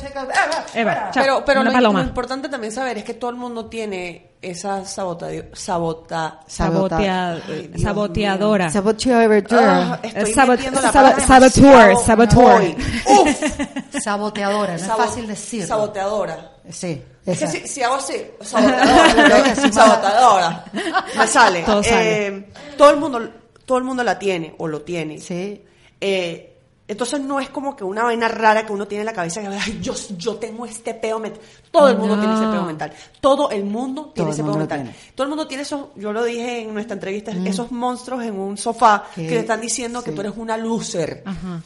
[0.87, 1.11] ah.
[1.13, 5.27] Pero, pero lo, lo importante también saber es que todo el mundo tiene esa sabota,
[5.51, 8.69] sabota, Sabotea- Ay, Dios saboteadora.
[8.71, 9.45] Saboteur.
[9.53, 12.75] Ah, estoy Sabot- metiendo la sabo- palabra saboteur, saboteur.
[13.07, 15.67] Uf, Saboteadora, no es fácil decirlo.
[15.67, 16.51] Saboteadora.
[16.69, 17.03] Sí.
[17.25, 17.53] Es que esa.
[17.59, 20.65] si, si hago así, sabotadora, sabotadora,
[21.17, 21.63] me sale.
[21.63, 22.27] Todo sale.
[22.27, 23.29] Eh, todo el mundo,
[23.65, 25.19] todo el mundo la tiene o lo tiene.
[25.19, 25.61] Sí.
[26.01, 26.47] Eh,
[26.87, 29.47] entonces no es como que una vaina rara que uno tiene en la cabeza que
[29.47, 31.39] Ay, yo, yo tengo este peo mental.
[31.71, 32.21] Todo el mundo No.
[32.21, 32.91] tiene ese peo mental.
[33.21, 34.81] Todo el mundo tiene ese mundo peo mental.
[34.93, 35.11] tiene.
[35.15, 38.57] Todo el mundo tiene esos, yo lo dije en nuestra entrevista, esos monstruos en un
[38.57, 41.23] sofá Que- que le están diciendo que tú eres una loser.
[41.25, 41.61] Ajá.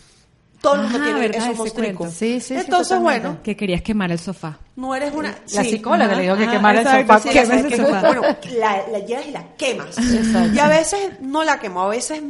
[0.62, 1.44] Todo el mundo Ah, tiene ¿verdad?
[1.44, 2.14] esos monstruos.
[2.14, 4.60] Sí, sí, sí, Entonces, bueno, Que querías quemar el sofá.
[4.76, 5.30] no eres una...
[5.53, 5.70] La sí.
[5.72, 7.16] psicóloga le dijo que Ajá, quemara el sofá.
[7.16, 8.02] así el que, sofá.
[8.02, 8.22] bueno,
[8.60, 9.95] la, la llevas y la quemas.
[10.53, 12.22] Y a veces no la quemo, a veces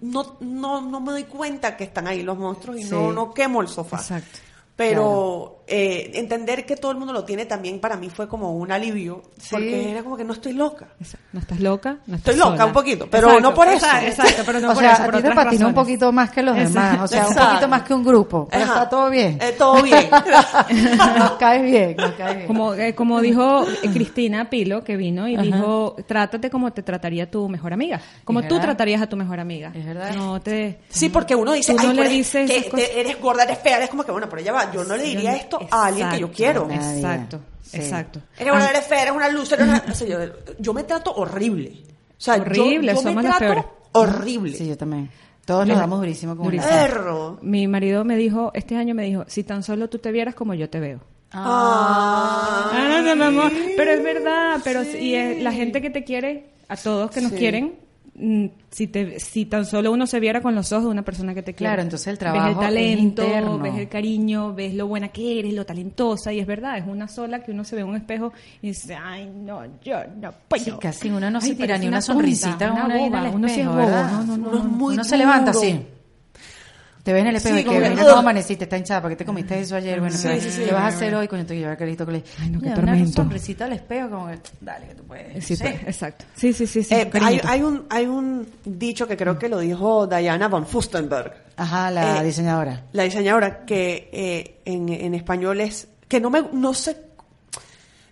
[0.00, 2.90] no, no, no me doy cuenta que están ahí los monstruos y Sí.
[2.90, 3.96] no, no quemo el sofá.
[3.98, 4.38] Exacto.
[4.76, 8.72] Pero eh, entender que todo el mundo lo tiene también para mí fue como un
[8.72, 9.48] alivio, Sí.
[9.50, 10.88] porque era como que no estoy loca.
[10.98, 11.26] Exacto.
[11.32, 13.84] No estás loca, no estás Estoy loca un poquito, pero no por eso.
[13.86, 16.30] Exacto, exacto, pero no o por sea, eso, a ti te patinó un poquito más
[16.30, 17.00] que los demás.
[17.02, 18.48] O sea, un poquito más que un grupo.
[18.50, 18.72] Pero Ajá.
[18.74, 19.38] está todo bien.
[19.40, 20.08] Eh, todo bien.
[21.18, 22.46] nos caes bien, nos caes bien.
[22.46, 27.48] Como, eh, como dijo Cristina Pilo, que vino y dijo, trátate como te trataría tu
[27.48, 28.00] mejor amiga.
[28.24, 29.70] Como Es tú tratarías a tu mejor amiga.
[29.74, 30.14] Es verdad.
[30.14, 30.78] No te...
[30.88, 34.04] Sí, porque uno dice, ay, no le dices que eres gorda, eres fea, eres como
[34.04, 36.68] que, bueno, pero ya va, yo no le diría esto a alguien que yo quiero.
[36.70, 37.76] Exacto, Sí.
[37.76, 38.20] exacto.
[38.38, 39.84] Eres gorda, eres fea, eres una luz, eres una...
[39.90, 40.18] o sea, yo,
[40.58, 41.82] yo me trato horrible.
[42.16, 44.52] O sea, Horrible, yo, me somos las trato horrible.
[44.56, 45.10] Sí, yo también.
[45.44, 46.70] Todos nos damos durísimo con Durísimo.
[46.70, 47.38] Perro.
[47.42, 50.54] Mi marido me dijo, este año me dijo, si tan solo tú te vieras como
[50.54, 51.00] yo te veo.
[51.32, 52.70] Ah.
[52.72, 53.52] Ah, no, no, amor.
[53.76, 57.32] Pero es verdad, pero si es la gente que te quiere, a todos que nos
[57.32, 57.38] Sí.
[57.38, 57.78] quieren,
[58.70, 61.42] si te si tan solo uno se viera con los ojos de una persona que
[61.42, 61.70] te quiere.
[61.70, 63.58] Claro, entonces el ves trabajo el es talento, interno.
[63.58, 67.08] ves el cariño, ves lo buena que eres, lo talentosa y es verdad, es una
[67.08, 68.32] sola que uno se ve en un espejo
[68.62, 71.86] y dice, "Ay, no, yo no puedo." Sí, casi uno no Ay, se tira ni
[71.88, 74.10] una sonrisita una una boba, al uno sí es bobo, ¿verdad?
[74.12, 75.80] no, no, no, Uno uno se levanta así.
[77.02, 79.16] Te ves en el espejo Sí, y como que cómo amaneciste, está hinchada, ¿por qué
[79.16, 79.98] te comiste eso ayer?
[80.00, 80.64] Bueno, Sí, ¿qué, sí, sí.
[80.64, 81.26] ¿qué vas a hacer hoy?
[81.26, 83.02] Coño, te llevar carito que le Ay, no, qué tormento.
[83.04, 85.44] Una sonrisita al espejo, como que, dale, que tú puedes.
[85.44, 85.62] Sí, Sí.
[85.62, 86.24] pues, exacto.
[86.34, 86.94] Sí, sí, sí, sí.
[86.94, 91.32] Eh, hay, hay un, hay un dicho que creo que lo dijo Diana von Fustenberg,
[91.56, 92.84] Ajá, la Eh, diseñadora.
[92.92, 96.96] la diseñadora, que eh, en, en español es, que no me, no sé,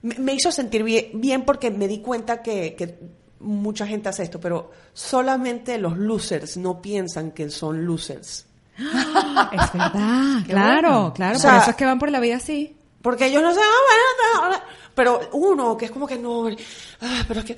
[0.02, 2.98] me, me hizo sentir bien, bien porque me di cuenta que, que
[3.40, 8.45] mucha gente hace esto, pero solamente los losers no piensan que son losers.
[9.52, 11.36] Es verdad, claro, claro.
[11.36, 12.76] O sea, por eso es que van por la vida así.
[13.02, 14.62] Porque ellos no saben, ah, bueno, no, no".
[14.94, 16.48] pero uno que es como que no,
[17.00, 17.56] ah, pero es que,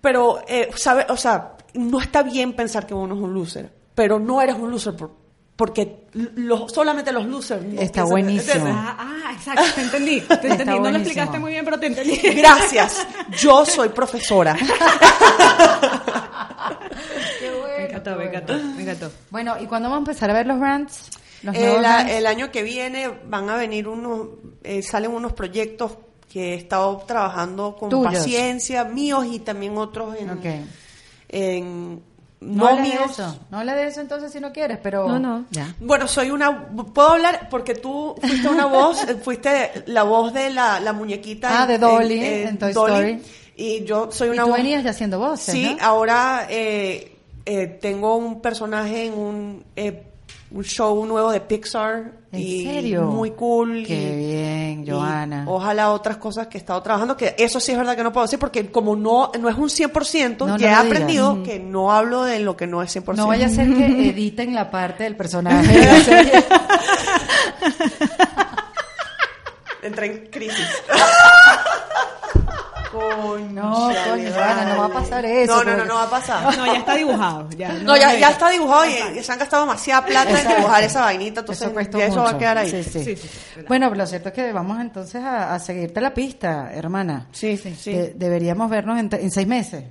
[0.00, 4.18] pero, eh, sabe, o sea, no está bien pensar que uno es un loser, pero
[4.18, 5.22] no eres un loser por-
[5.54, 7.62] porque los, solamente los losers.
[7.64, 8.64] no Está buenísimo.
[8.68, 10.20] Ah, ah, exacto, te entendí.
[10.22, 10.78] Te entendí.
[10.80, 12.16] No lo explicaste muy bien, pero te entendí.
[12.16, 13.06] Gracias,
[13.38, 14.56] yo soy profesora.
[18.16, 19.10] Me encantó, me encantó, me encantó.
[19.30, 21.10] Bueno, ¿y cuándo vamos a empezar a ver los brands?
[21.42, 22.12] Los El, nuevos brands?
[22.12, 24.28] el año que viene van a venir unos,
[24.62, 25.92] eh, salen unos proyectos
[26.32, 28.12] que he estado trabajando con Tuyos.
[28.12, 30.44] paciencia, míos y también otros en, Ok.
[31.28, 32.02] en
[32.40, 33.10] No, no hable de míos.
[33.12, 33.38] eso.
[33.50, 35.06] No hable de eso entonces si no quieres, pero...
[35.08, 35.74] No, no, ya.
[35.78, 36.68] Bueno, soy una.
[36.68, 41.62] Puedo hablar porque tú fuiste una voz, eh, fuiste la voz de la, la muñequita.
[41.62, 43.22] Ah, de Dolly, en Toy Story.
[43.54, 44.56] Y yo soy Y una tú voz.
[44.56, 45.84] venías ya haciendo voces, Sí, ¿no?
[45.84, 47.11] ahora eh,
[47.46, 50.04] eh, tengo un personaje en un, eh,
[50.52, 52.12] un show nuevo de Pixar.
[52.30, 53.02] ¿En y serio?
[53.04, 53.84] Muy cool.
[53.86, 55.44] Qué y- bien, y Joana.
[55.48, 58.24] ojalá otras cosas que he estado trabajando, que eso sí es verdad que no puedo
[58.26, 60.86] decir, porque como no, no es un 100%, No, no ya he digas.
[60.86, 63.16] aprendido que no hablo de lo que no es 100%.
[63.16, 66.44] No vaya a ser que editen la parte del personaje de la serie.
[69.82, 70.68] Entré en crisis.
[72.92, 76.10] Coño, No, coño, Joana, no va a pasar eso, No, no, no, no va a
[76.10, 76.56] pasar.
[76.58, 77.48] No, ya está dibujado.
[77.56, 81.00] Ya, No, ya, está dibujado y, y se han gastado demasiada plata en dibujar esa
[81.00, 82.38] vainita, entonces eso cuesta ya eso va a mucho.
[82.38, 82.70] quedar ahí.
[82.70, 83.04] Sí, sí.
[83.04, 83.60] Sí, sí, sí.
[83.66, 87.28] Bueno, pero lo cierto es que vamos entonces a, a seguirte la pista, hermana.
[87.32, 87.92] Sí, sí, sí.
[87.92, 89.84] De- deberíamos vernos en, en seis meses.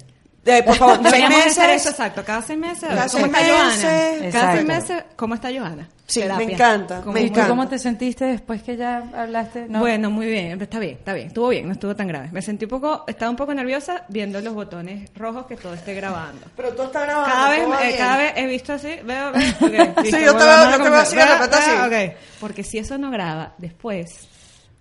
[0.44, 1.92] Eh, por favor, seis Deberíamos hacer eso meses.
[1.92, 2.90] exacto, cada seis meses.
[2.90, 3.68] Cada ver ¿Cómo seis está Joana?
[3.70, 4.34] meses.
[4.34, 5.90] Cada seis meses, ¿cómo está Joana?
[6.08, 7.50] Sí, me encanta, ¿Cómo- me ¿Y tú encanta.
[7.50, 9.68] cómo te sentiste después que ya hablaste?
[9.70, 9.80] No.
[9.80, 12.30] Bueno, muy bien, está bien, está bien, estuvo bien, no estuvo tan grave.
[12.34, 15.94] Me sentí un poco, estaba un poco nerviosa viendo los botones rojos que todo esté
[15.94, 16.48] grabando.
[16.58, 17.34] Pero tú estás grabando.
[17.34, 19.42] Cada vez, todo eh, cada vez he visto así, veo, veo,
[20.04, 22.12] Sí, yo te veo- a yo te veo así, de repente Veo, así.
[22.42, 24.28] Porque si eso no graba después,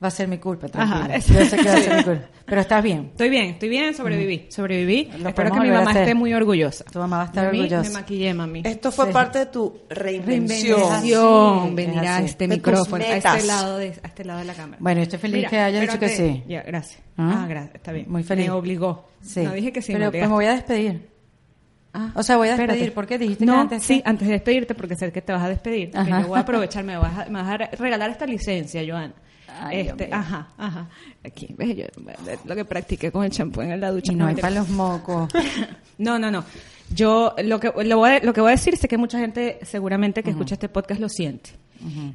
[0.03, 1.19] Va a ser mi culpa, tranquila.
[1.19, 2.25] Yo sé que va a ser mi culpa.
[2.47, 3.09] Pero estás bien.
[3.13, 5.11] estoy bien, estoy bien, sobreviví, sobreviví.
[5.19, 6.85] Lo Espero que mi mamá esté muy orgullosa.
[6.87, 7.83] Tu mamá va a estar De mí, orgullosa.
[7.91, 8.63] Me maquillé, mami.
[8.65, 9.13] Esto fue Sí.
[9.13, 10.81] parte de tu reinvención.
[10.81, 12.25] Reinvención, Sí, venir a así.
[12.25, 13.35] este De tus micrófono, a metas.
[13.37, 14.77] este lado de, a este lado de la cámara.
[14.81, 16.43] Bueno, yo estoy feliz Mira, que hayas dicho que sí.
[16.49, 17.03] Ya, gracias.
[17.19, 17.43] ¿Ah?
[17.43, 18.07] Ah, gracias, está bien.
[18.09, 18.47] Muy feliz.
[18.47, 19.07] Me obligó.
[19.21, 19.41] Sí.
[19.43, 21.11] No dije que sí, Pero me pues, voy a despedir.
[21.93, 22.73] Ah, O sea, voy a espérate.
[22.73, 22.95] despedir.
[22.95, 23.83] ¿Por qué dijiste no, que antes?
[23.83, 25.91] sí, antes de despedirte, porque sé que te vas a despedir.
[25.91, 26.23] que Ajá.
[26.23, 29.13] yo voy a aprovechar, me vas a, me vas a regalar esta licencia, Joana.
[29.61, 30.89] Ay, este, ajá, ajá.
[31.25, 31.85] Aquí, ves, yo,
[32.45, 34.13] lo que practiqué con el champú en la ducha.
[34.13, 35.31] Y no hay para los mocos.
[35.99, 36.45] No, no, no.
[36.95, 39.59] Yo lo que, lo, voy a, lo que voy a decir es que mucha gente
[39.63, 41.51] seguramente que escucha este podcast lo siente.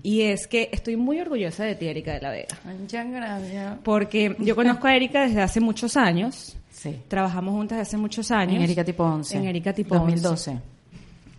[0.03, 2.55] Y es que estoy muy orgullosa de ti, Erika de la Vega.
[2.79, 3.77] Muchas gracias.
[3.83, 6.55] Porque yo conozco a Erika desde hace muchos años.
[6.71, 6.95] Sí.
[7.07, 8.55] Trabajamos juntas desde hace muchos años.
[8.57, 9.37] En Erika tipo 11.
[9.37, 10.21] En Erika tipo 11.
[10.21, 10.59] 2012.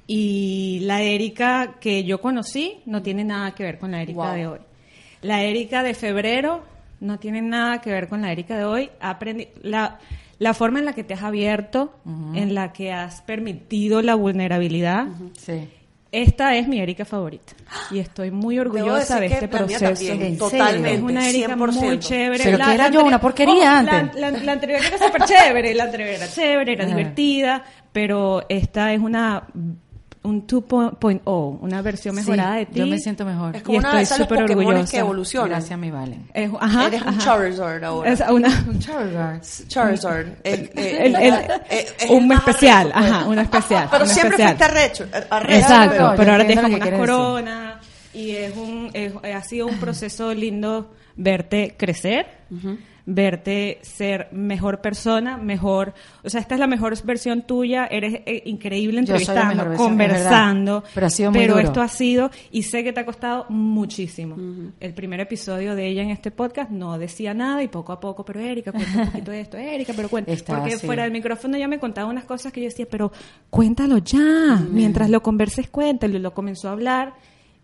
[0.08, 4.34] Y la Erika que yo conocí no tiene nada que ver con la Erika Wow.
[4.34, 4.58] de hoy.
[5.22, 6.62] La Erika de febrero
[7.00, 8.90] no tiene nada que ver con la Erika de hoy.
[9.00, 9.98] Aprendi la,
[10.38, 11.94] la forma en la que te has abierto,
[12.34, 15.06] en la que has permitido la vulnerabilidad.
[15.38, 15.68] Sí.
[16.12, 17.52] Esta es mi Erika favorita.
[17.90, 19.84] Y estoy muy orgullosa de este la proceso.
[19.84, 21.72] también, ¿En totalmente, Es una Erika 100%.
[21.72, 22.44] muy chévere.
[22.44, 24.20] Pero que era yo, una porquería la- antes.
[24.20, 29.00] La, la anterior era súper chévere, la anterior era chévere, era divertida, pero esta es
[29.00, 29.42] una
[30.26, 32.78] un 2.0, una versión mejorada Sí, de ti.
[32.80, 33.56] Yo me siento mejor.
[33.56, 34.90] Es como Y una estoy de esas los súper orgullosa.
[34.92, 35.48] que evolucionan.
[35.50, 36.28] Gracias, mi Valen.
[36.34, 37.18] Es- ajá, Eres un ajá.
[37.24, 38.12] Charizard ahora.
[38.12, 39.40] Es una, Un Charizard.
[39.68, 40.26] Charizard.
[40.44, 41.34] El- el- el-
[41.70, 43.12] eh, un especial, arrecho, pues.
[43.12, 43.88] ajá, un especial.
[43.90, 44.56] Pero un siempre especial.
[44.58, 44.64] fuiste
[45.12, 45.26] arrecho.
[45.30, 45.58] arrecho.
[45.58, 47.14] Exacto, yo pero ahora tienes como que unas quieres decir.
[47.14, 47.74] coronas
[48.14, 52.26] y es un es- ha sido un proceso lindo verte crecer,
[53.06, 58.42] verte ser mejor persona, mejor, o sea, esta es la mejor versión tuya, eres eh,
[58.46, 61.66] increíble entrevistando, versión, conversando, pero ha sido muy pero duro.
[61.66, 64.36] esto ha sido y sé que te ha costado muchísimo.
[64.80, 68.24] El primer episodio de ella en este podcast no decía nada y poco a poco,
[68.24, 71.56] pero Erika, cuenta un poquito de esto, Erika, pero cuenta, Está porque fuera del micrófono
[71.56, 73.12] ya me contaba unas cosas que yo decía, pero
[73.50, 77.14] cuéntalo ya, mientras lo converses, cuéntalo, y lo comenzó a hablar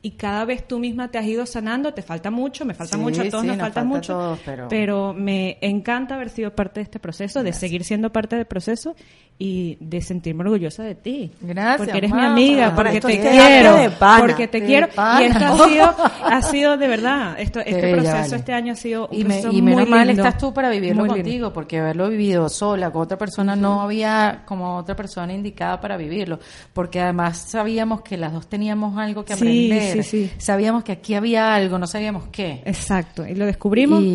[0.04, 3.02] y cada vez tú misma te has ido sanando, te falta mucho, me falta Sí,
[3.02, 6.54] mucho, a todos sí, nos nos falta, falta mucho, todos, pero- me encanta haber sido
[6.54, 8.96] parte de este proceso, de seguir siendo parte del proceso
[9.38, 11.32] y de sentirme orgullosa de ti.
[11.40, 14.20] Gracias, Porque eres mi amiga, porque te quiero, de pana.
[14.20, 15.22] porque te De quiero pana.
[15.22, 15.94] y esto ha sido,
[16.26, 18.36] ha sido de verdad, esto, Qué este bella, proceso vale.
[18.36, 20.54] este año ha sido un y, me, proceso y menos muy mal lindo, estás tú
[20.54, 21.24] para vivirlo muy lindo.
[21.24, 25.96] contigo, porque haberlo vivido sola con otra persona no había como otra persona indicada para
[25.96, 26.38] vivirlo,
[26.72, 30.30] porque además sabíamos que las dos teníamos algo que Sí, aprender, sí, sí.
[30.38, 32.62] sabíamos que aquí había algo, no sabíamos qué.
[32.64, 34.00] Exacto, y lo descubrimos.
[34.02, 34.06] Y,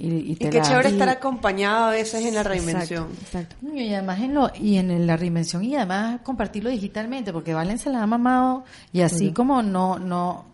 [0.00, 3.04] y, y te Y qué la- chévere y- estar acompañada a veces en la reinvención.
[3.22, 3.76] Exacto, exacto.
[3.78, 7.90] Y además en lo, y en la reinvención y además compartirlo digitalmente, porque Valen se
[7.90, 10.44] la ha mamado y así como no, no,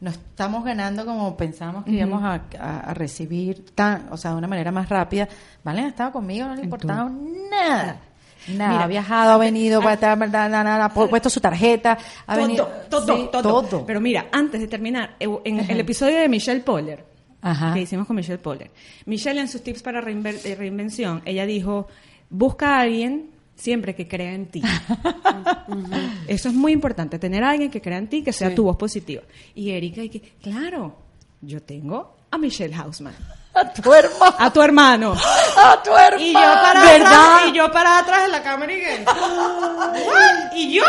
[0.00, 4.36] no estamos ganando como pensábamos que íbamos a, a- a recibir tan, o sea, de
[4.38, 5.28] una manera más rápida.
[5.62, 7.10] Valen ha estado conmigo, no le ha importado
[7.50, 8.00] nada.
[8.46, 12.68] Nada, Mira, ha viajado, ha venido, ha, ha- ha puesto su tarjeta, ha todo, venido.
[12.90, 17.06] todo, sí, todo, Pero mira, antes de terminar, eh, en el episodio de Michelle Poller,
[17.40, 17.72] Ajá.
[17.72, 18.70] que hicimos con Michelle Poller,
[19.06, 21.88] Michelle en sus tips para reinver- eh, reinvención, ella dijo,
[22.28, 24.62] busca a alguien siempre que crea en ti.
[26.28, 28.54] Eso es muy importante, tener a alguien que crea en ti, que sea Sí.
[28.54, 29.22] tu voz positiva.
[29.54, 30.96] Y Erika, y que, claro,
[31.40, 33.14] yo tengo a Michelle Hausman,
[33.54, 35.14] a tu hermano, a tu hermano.
[35.56, 37.06] a tu hermano, Y yo para ¿verdad?
[37.06, 40.52] atrás, y yo para atrás en la cámara y que, "What?
[40.56, 40.82] y yo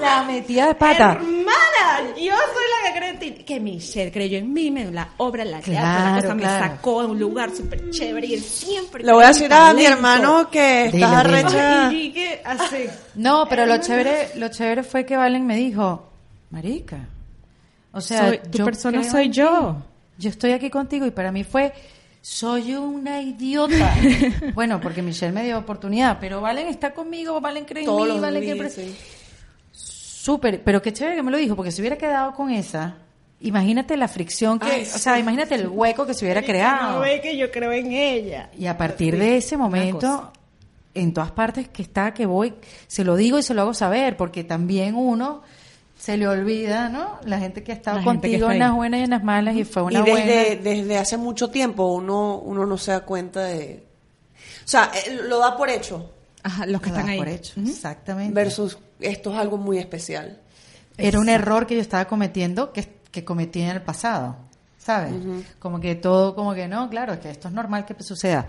[0.00, 1.12] La metida de pata.
[1.12, 3.30] Hermana, yo soy la que cree en ti.
[3.44, 6.42] Que Michelle creyó en mí, me dio la obra, la teatro, la Claro, cosa me
[6.42, 6.64] claro.
[6.74, 9.02] sacó de un lugar súper chévere y él siempre.
[9.04, 10.90] Le voy a decir a mi hermano que.
[11.92, 12.86] Y que así.
[13.16, 16.08] No, pero lo chévere, lo chévere fue que Valen me dijo,
[16.50, 16.98] marica,
[17.92, 19.76] o sea, Soy- tu yo persona soy yo.
[20.18, 21.72] Yo estoy aquí contigo y para mí fue,
[22.28, 23.94] soy una idiota.
[24.54, 28.18] bueno, porque Michelle me dio oportunidad, pero Valen está conmigo, Valen cree en Todos mí,
[28.18, 28.70] Valen días, que...
[28.70, 28.96] sí.
[29.70, 32.96] Súper, pero qué chévere que me lo dijo, porque si hubiera quedado con esa,
[33.38, 37.00] imagínate la fricción que, Ay, o sea, imagínate el hueco que se hubiera creado.
[37.22, 38.50] que yo creo en ella.
[38.58, 40.32] Y a partir de ese momento,
[40.94, 42.54] en todas partes que está, que voy,
[42.88, 45.42] se lo digo y se lo hago saber, porque también uno
[46.06, 47.18] se le olvida, ¿no?
[47.24, 49.82] La gente que ha estado contigo en las buenas y en las malas y fue
[49.82, 50.62] una y desde, buena.
[50.62, 53.84] desde hace mucho tiempo uno, uno no se da cuenta de...
[54.64, 56.12] O sea, eh, lo da por hecho
[56.44, 57.18] Ajá, los que Lo están ahí.
[57.18, 58.32] por hecho, exactamente.
[58.32, 60.40] versus esto es algo muy especial.
[60.96, 64.36] Era un error que yo estaba cometiendo que, que cometí en el pasado,
[64.78, 65.12] ¿sabes?
[65.58, 68.46] Como que todo, como que no, claro, es que esto es normal que suceda.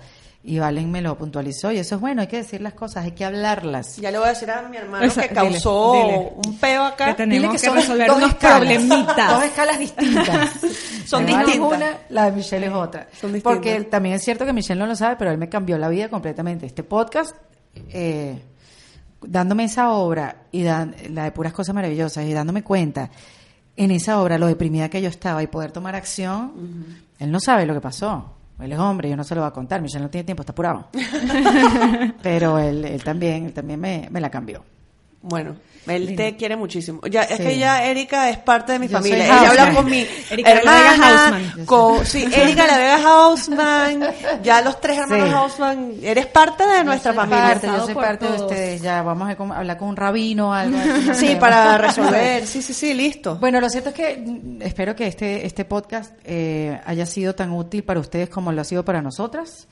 [0.49, 3.11] Y Valen me lo puntualizó y eso es bueno, hay que decir las cosas, hay
[3.11, 3.97] que hablarlas.
[3.97, 6.31] Ya le voy a decir a mi hermano Esa- que dile, causó dile.
[6.45, 7.07] un peo acá.
[7.07, 9.29] Que tenemos que, son resolver dos unos escalas, problemitas.
[9.33, 10.49] Dos escalas distintas.
[11.05, 11.77] Son Valen es distintas.
[11.77, 13.07] una, la de Michelle es otra.
[13.19, 13.53] Son distintas.
[13.53, 16.07] Porque también es cierto que Michelle no lo sabe, pero él me cambió la vida
[16.07, 16.65] completamente.
[16.65, 17.35] Este podcast,
[17.89, 18.41] eh,
[19.21, 23.09] dándome esa obra, y dan- la de puras cosas maravillosas, y dándome cuenta
[23.75, 27.65] en esa obra lo deprimida que yo estaba y poder tomar acción, él no sabe
[27.65, 28.33] lo que pasó.
[28.59, 29.81] Él es hombre, yo no se lo voy a contar.
[29.81, 30.87] Michelle no tiene tiempo, está apurado.
[32.23, 34.63] pero él, él también, él también me, me la cambió.
[35.21, 35.55] Bueno,
[35.87, 36.99] él te quiere muchísimo.
[37.09, 37.43] Ya, es Sí.
[37.43, 39.25] que ya Erika es parte de mi Yo familia.
[39.25, 40.59] Ella habla con mi Erika La
[40.93, 44.03] hermana, con, sí, Erika La Vega Hausman,
[44.43, 45.33] ya los tres hermanos Sí.
[45.35, 47.43] Hausman, eres parte de nuestra Yo familia.
[47.43, 48.81] parte, yo soy parte de ustedes.
[48.81, 50.77] Ya vamos a hablar con un rabino o algo.
[51.13, 52.45] Sí, para resolver.
[52.45, 53.37] Sí, sí, sí, listo.
[53.37, 57.51] Bueno, lo cierto es que mm, espero que este, este podcast eh, haya sido tan
[57.51, 59.67] útil para ustedes como lo ha sido para nosotras.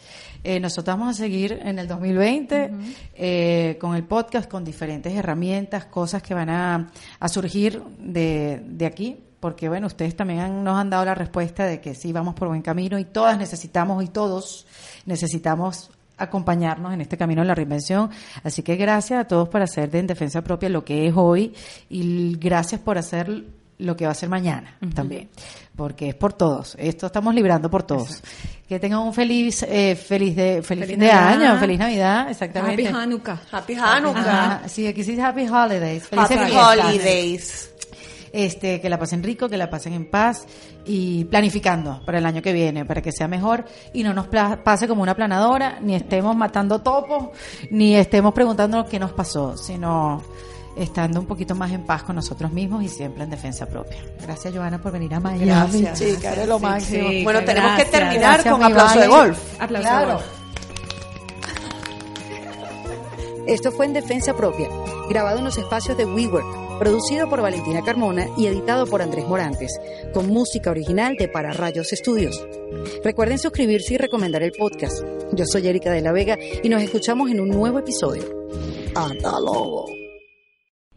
[0.47, 2.72] Eh, nosotros vamos a seguir en el 2020
[3.15, 6.88] eh, con el podcast, con diferentes herramientas, cosas que van a,
[7.19, 11.65] a surgir de, de aquí, porque bueno, ustedes también han- nos han dado la respuesta
[11.65, 14.67] de que sí vamos por buen camino y todas necesitamos y todos
[15.07, 18.09] necesitamos acompañarnos en este camino de la reinvención.
[18.43, 21.53] Así que gracias a todos por hacer de En Defensa Propia lo que es hoy
[21.89, 23.43] y gracias por hacer
[23.77, 25.30] lo que va a ser mañana también,
[25.76, 26.76] porque es por todos.
[26.80, 28.22] Esto estamos librando por todos.
[28.68, 31.41] Que tengan un feliz, eh, feliz de, feliz, Feliz fin de Navidad.
[31.52, 32.88] año, feliz Navidad, exactamente.
[32.88, 33.41] Happy Hanukkah.
[33.52, 34.61] Happy Hanukkah.
[34.68, 36.07] Sí, aquí sí Happy Holidays.
[36.07, 36.52] Felices Happy.
[36.56, 37.72] Holidays.
[38.34, 40.45] Este, que la pasen rico, que la pasen en paz
[40.85, 44.89] y planificando para el año que viene, para que sea mejor y no nos pase
[44.89, 47.30] como una planadora, ni estemos matando topos,
[47.72, 50.22] ni estemos preguntándonos qué nos pasó, sino
[50.76, 53.97] estando un poquito más en paz con nosotros mismos y siempre en defensa propia.
[54.22, 55.45] Gracias, Joana, por venir a Miami.
[55.45, 55.99] Gracias.
[55.99, 57.10] chica, eres lo Sí, máximo.
[57.10, 57.23] sí.
[57.23, 59.39] Bueno, tenemos que terminar Gracias, con aplauso de golf.
[59.61, 60.07] Aplauso Claro.
[60.07, 60.26] de golf.
[63.47, 64.68] Esto fue en Defensa Propia,
[65.07, 69.80] grabado en los espacios de WeWork, producido por Valentina Carmona y editado por Andrés Morantes,
[70.14, 72.43] con música original de Para Rayos Estudios.
[73.03, 75.03] Recuerden suscribirse y recomendar el podcast.
[75.34, 78.23] Yo soy Erika de la Vega y nos escuchamos en un nuevo episodio.
[78.95, 80.05] ¡Hasta luego!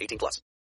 [0.00, 0.42] 18 plus.